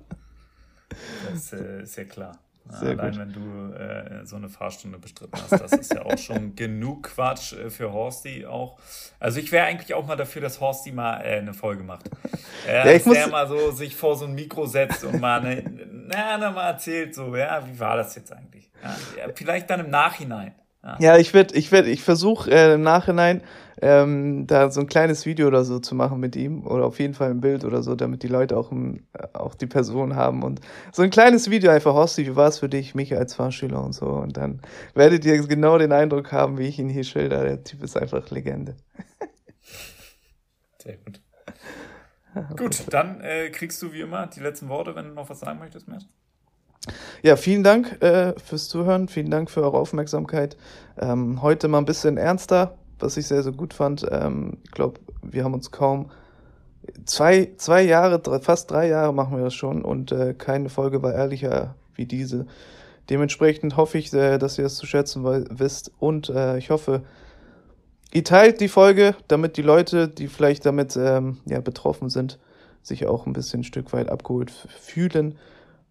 Das 1.31 1.53
äh, 1.53 1.83
ist 1.83 1.95
ja 1.95 2.03
klar. 2.05 2.39
Sehr 2.69 2.89
Allein 2.89 3.11
gut. 3.11 3.19
wenn 3.19 3.33
du 3.33 3.73
äh, 3.73 4.25
so 4.25 4.35
eine 4.35 4.49
Fahrstunde 4.49 4.97
bestritten 4.99 5.39
hast, 5.41 5.51
das 5.51 5.71
ist 5.73 5.93
ja 5.93 6.03
auch 6.03 6.17
schon 6.17 6.55
genug 6.55 7.03
Quatsch 7.03 7.53
äh, 7.53 7.69
für 7.69 7.91
Horsti 7.93 8.45
auch. 8.45 8.77
Also 9.19 9.39
ich 9.39 9.51
wäre 9.51 9.65
eigentlich 9.65 9.93
auch 9.93 10.05
mal 10.05 10.15
dafür, 10.15 10.41
dass 10.41 10.59
Horsti 10.59 10.91
mal 10.91 11.21
äh, 11.21 11.37
eine 11.37 11.53
Folge 11.53 11.83
macht. 11.83 12.09
Äh, 12.67 12.73
ja, 12.73 12.91
ich 12.91 13.03
dass 13.03 13.13
der 13.13 13.27
mal 13.27 13.47
so 13.47 13.71
sich 13.71 13.95
vor 13.95 14.15
so 14.15 14.25
ein 14.25 14.35
Mikro 14.35 14.65
setzt 14.65 15.03
und 15.03 15.19
mal 15.19 15.39
eine, 15.39 15.63
na, 15.91 16.37
na, 16.37 16.51
mal 16.51 16.71
erzählt, 16.71 17.15
so, 17.15 17.35
ja, 17.35 17.65
wie 17.67 17.79
war 17.79 17.97
das 17.97 18.15
jetzt 18.15 18.31
eigentlich? 18.31 18.69
Ja, 19.17 19.27
vielleicht 19.33 19.69
dann 19.69 19.81
im 19.81 19.89
Nachhinein. 19.89 20.53
Ja, 20.83 20.97
ja 20.99 21.17
ich 21.17 21.33
werde, 21.33 21.55
ich 21.55 21.71
werde, 21.71 21.89
ich 21.89 22.03
versuche 22.03 22.51
äh, 22.51 22.73
im 22.73 22.81
Nachhinein 22.81 23.41
ähm, 23.81 24.47
da 24.47 24.71
so 24.71 24.81
ein 24.81 24.87
kleines 24.87 25.25
Video 25.25 25.47
oder 25.47 25.63
so 25.63 25.79
zu 25.79 25.93
machen 25.93 26.19
mit 26.19 26.35
ihm 26.35 26.65
oder 26.65 26.85
auf 26.85 26.99
jeden 26.99 27.13
Fall 27.13 27.29
ein 27.29 27.41
Bild 27.41 27.63
oder 27.63 27.83
so, 27.83 27.95
damit 27.95 28.23
die 28.23 28.27
Leute 28.27 28.57
auch, 28.57 28.71
äh, 28.71 28.97
auch 29.33 29.53
die 29.55 29.67
Person 29.67 30.15
haben 30.15 30.43
und 30.43 30.61
so 30.91 31.03
ein 31.03 31.09
kleines 31.09 31.49
Video 31.49 31.71
einfach, 31.71 31.93
Horsti, 31.93 32.25
wie 32.25 32.35
war 32.35 32.47
es 32.47 32.59
für 32.59 32.69
dich, 32.69 32.95
mich 32.95 33.15
als 33.15 33.35
Fahrschüler 33.35 33.83
und 33.83 33.93
so 33.93 34.07
und 34.07 34.37
dann 34.37 34.61
werdet 34.95 35.25
ihr 35.25 35.45
genau 35.45 35.77
den 35.77 35.91
Eindruck 35.91 36.31
haben, 36.31 36.57
wie 36.57 36.67
ich 36.67 36.79
ihn 36.79 36.89
hier 36.89 37.03
schilder. 37.03 37.43
Der 37.43 37.63
Typ 37.63 37.83
ist 37.83 37.97
einfach 37.97 38.29
Legende. 38.31 38.75
Sehr 40.81 40.97
gut. 40.97 41.21
Gut, 42.55 42.93
dann 42.93 43.21
äh, 43.21 43.49
kriegst 43.49 43.81
du 43.81 43.93
wie 43.93 44.01
immer 44.01 44.27
die 44.27 44.41
letzten 44.41 44.69
Worte, 44.69 44.95
wenn 44.95 45.05
du 45.05 45.13
noch 45.13 45.29
was 45.29 45.39
sagen 45.39 45.59
möchtest, 45.59 45.87
Matt. 45.87 46.05
Ja, 47.21 47.35
vielen 47.35 47.63
Dank 47.63 48.01
äh, 48.01 48.33
fürs 48.39 48.69
Zuhören, 48.69 49.07
vielen 49.07 49.29
Dank 49.29 49.49
für 49.49 49.61
eure 49.61 49.77
Aufmerksamkeit. 49.77 50.57
Ähm, 50.99 51.41
heute 51.41 51.67
mal 51.67 51.79
ein 51.79 51.85
bisschen 51.85 52.17
ernster, 52.17 52.77
was 52.99 53.17
ich 53.17 53.27
sehr, 53.27 53.43
sehr 53.43 53.51
gut 53.51 53.73
fand. 53.73 54.05
Ähm, 54.09 54.57
ich 54.63 54.71
glaube, 54.71 54.99
wir 55.21 55.43
haben 55.43 55.53
uns 55.53 55.71
kaum 55.71 56.09
zwei, 57.05 57.51
zwei 57.57 57.83
Jahre, 57.83 58.19
drei, 58.19 58.39
fast 58.39 58.71
drei 58.71 58.87
Jahre 58.87 59.13
machen 59.13 59.37
wir 59.37 59.43
das 59.43 59.53
schon 59.53 59.83
und 59.83 60.11
äh, 60.11 60.33
keine 60.33 60.69
Folge 60.69 61.01
war 61.01 61.13
ehrlicher 61.13 61.75
wie 61.95 62.05
diese. 62.05 62.45
Dementsprechend 63.09 63.77
hoffe 63.77 63.97
ich, 63.97 64.13
äh, 64.13 64.37
dass 64.37 64.57
ihr 64.57 64.65
es 64.65 64.75
zu 64.75 64.85
schätzen 64.85 65.23
wisst 65.23 65.91
und 65.99 66.29
äh, 66.29 66.57
ich 66.57 66.69
hoffe, 66.69 67.03
ihr 68.13 68.23
teilt 68.23 68.61
die 68.61 68.67
Folge, 68.67 69.15
damit 69.27 69.57
die 69.57 69.61
Leute, 69.61 70.07
die 70.07 70.27
vielleicht 70.27 70.65
damit 70.65 70.97
ähm, 70.97 71.37
ja, 71.45 71.59
betroffen 71.61 72.09
sind, 72.09 72.39
sich 72.81 73.07
auch 73.07 73.25
ein 73.25 73.33
bisschen 73.33 73.61
ein 73.61 73.65
Stück 73.65 73.93
weit 73.93 74.09
abgeholt 74.09 74.51
fühlen. 74.51 75.35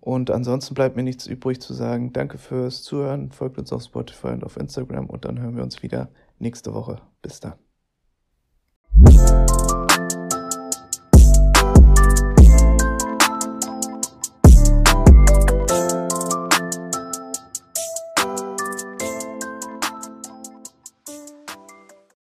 Und 0.06 0.30
ansonsten 0.30 0.74
bleibt 0.74 0.94
mir 0.94 1.02
nichts 1.02 1.26
übrig 1.26 1.60
zu 1.60 1.74
sagen. 1.74 2.12
Danke 2.12 2.38
fürs 2.38 2.84
Zuhören. 2.84 3.32
Folgt 3.32 3.58
uns 3.58 3.72
auf 3.72 3.82
Spotify 3.82 4.28
und 4.28 4.44
auf 4.44 4.56
Instagram 4.56 5.06
und 5.06 5.24
dann 5.24 5.40
hören 5.40 5.56
wir 5.56 5.64
uns 5.64 5.82
wieder 5.82 6.10
nächste 6.38 6.72
Woche. 6.72 7.00
Bis 7.22 7.40
dann. 7.40 7.54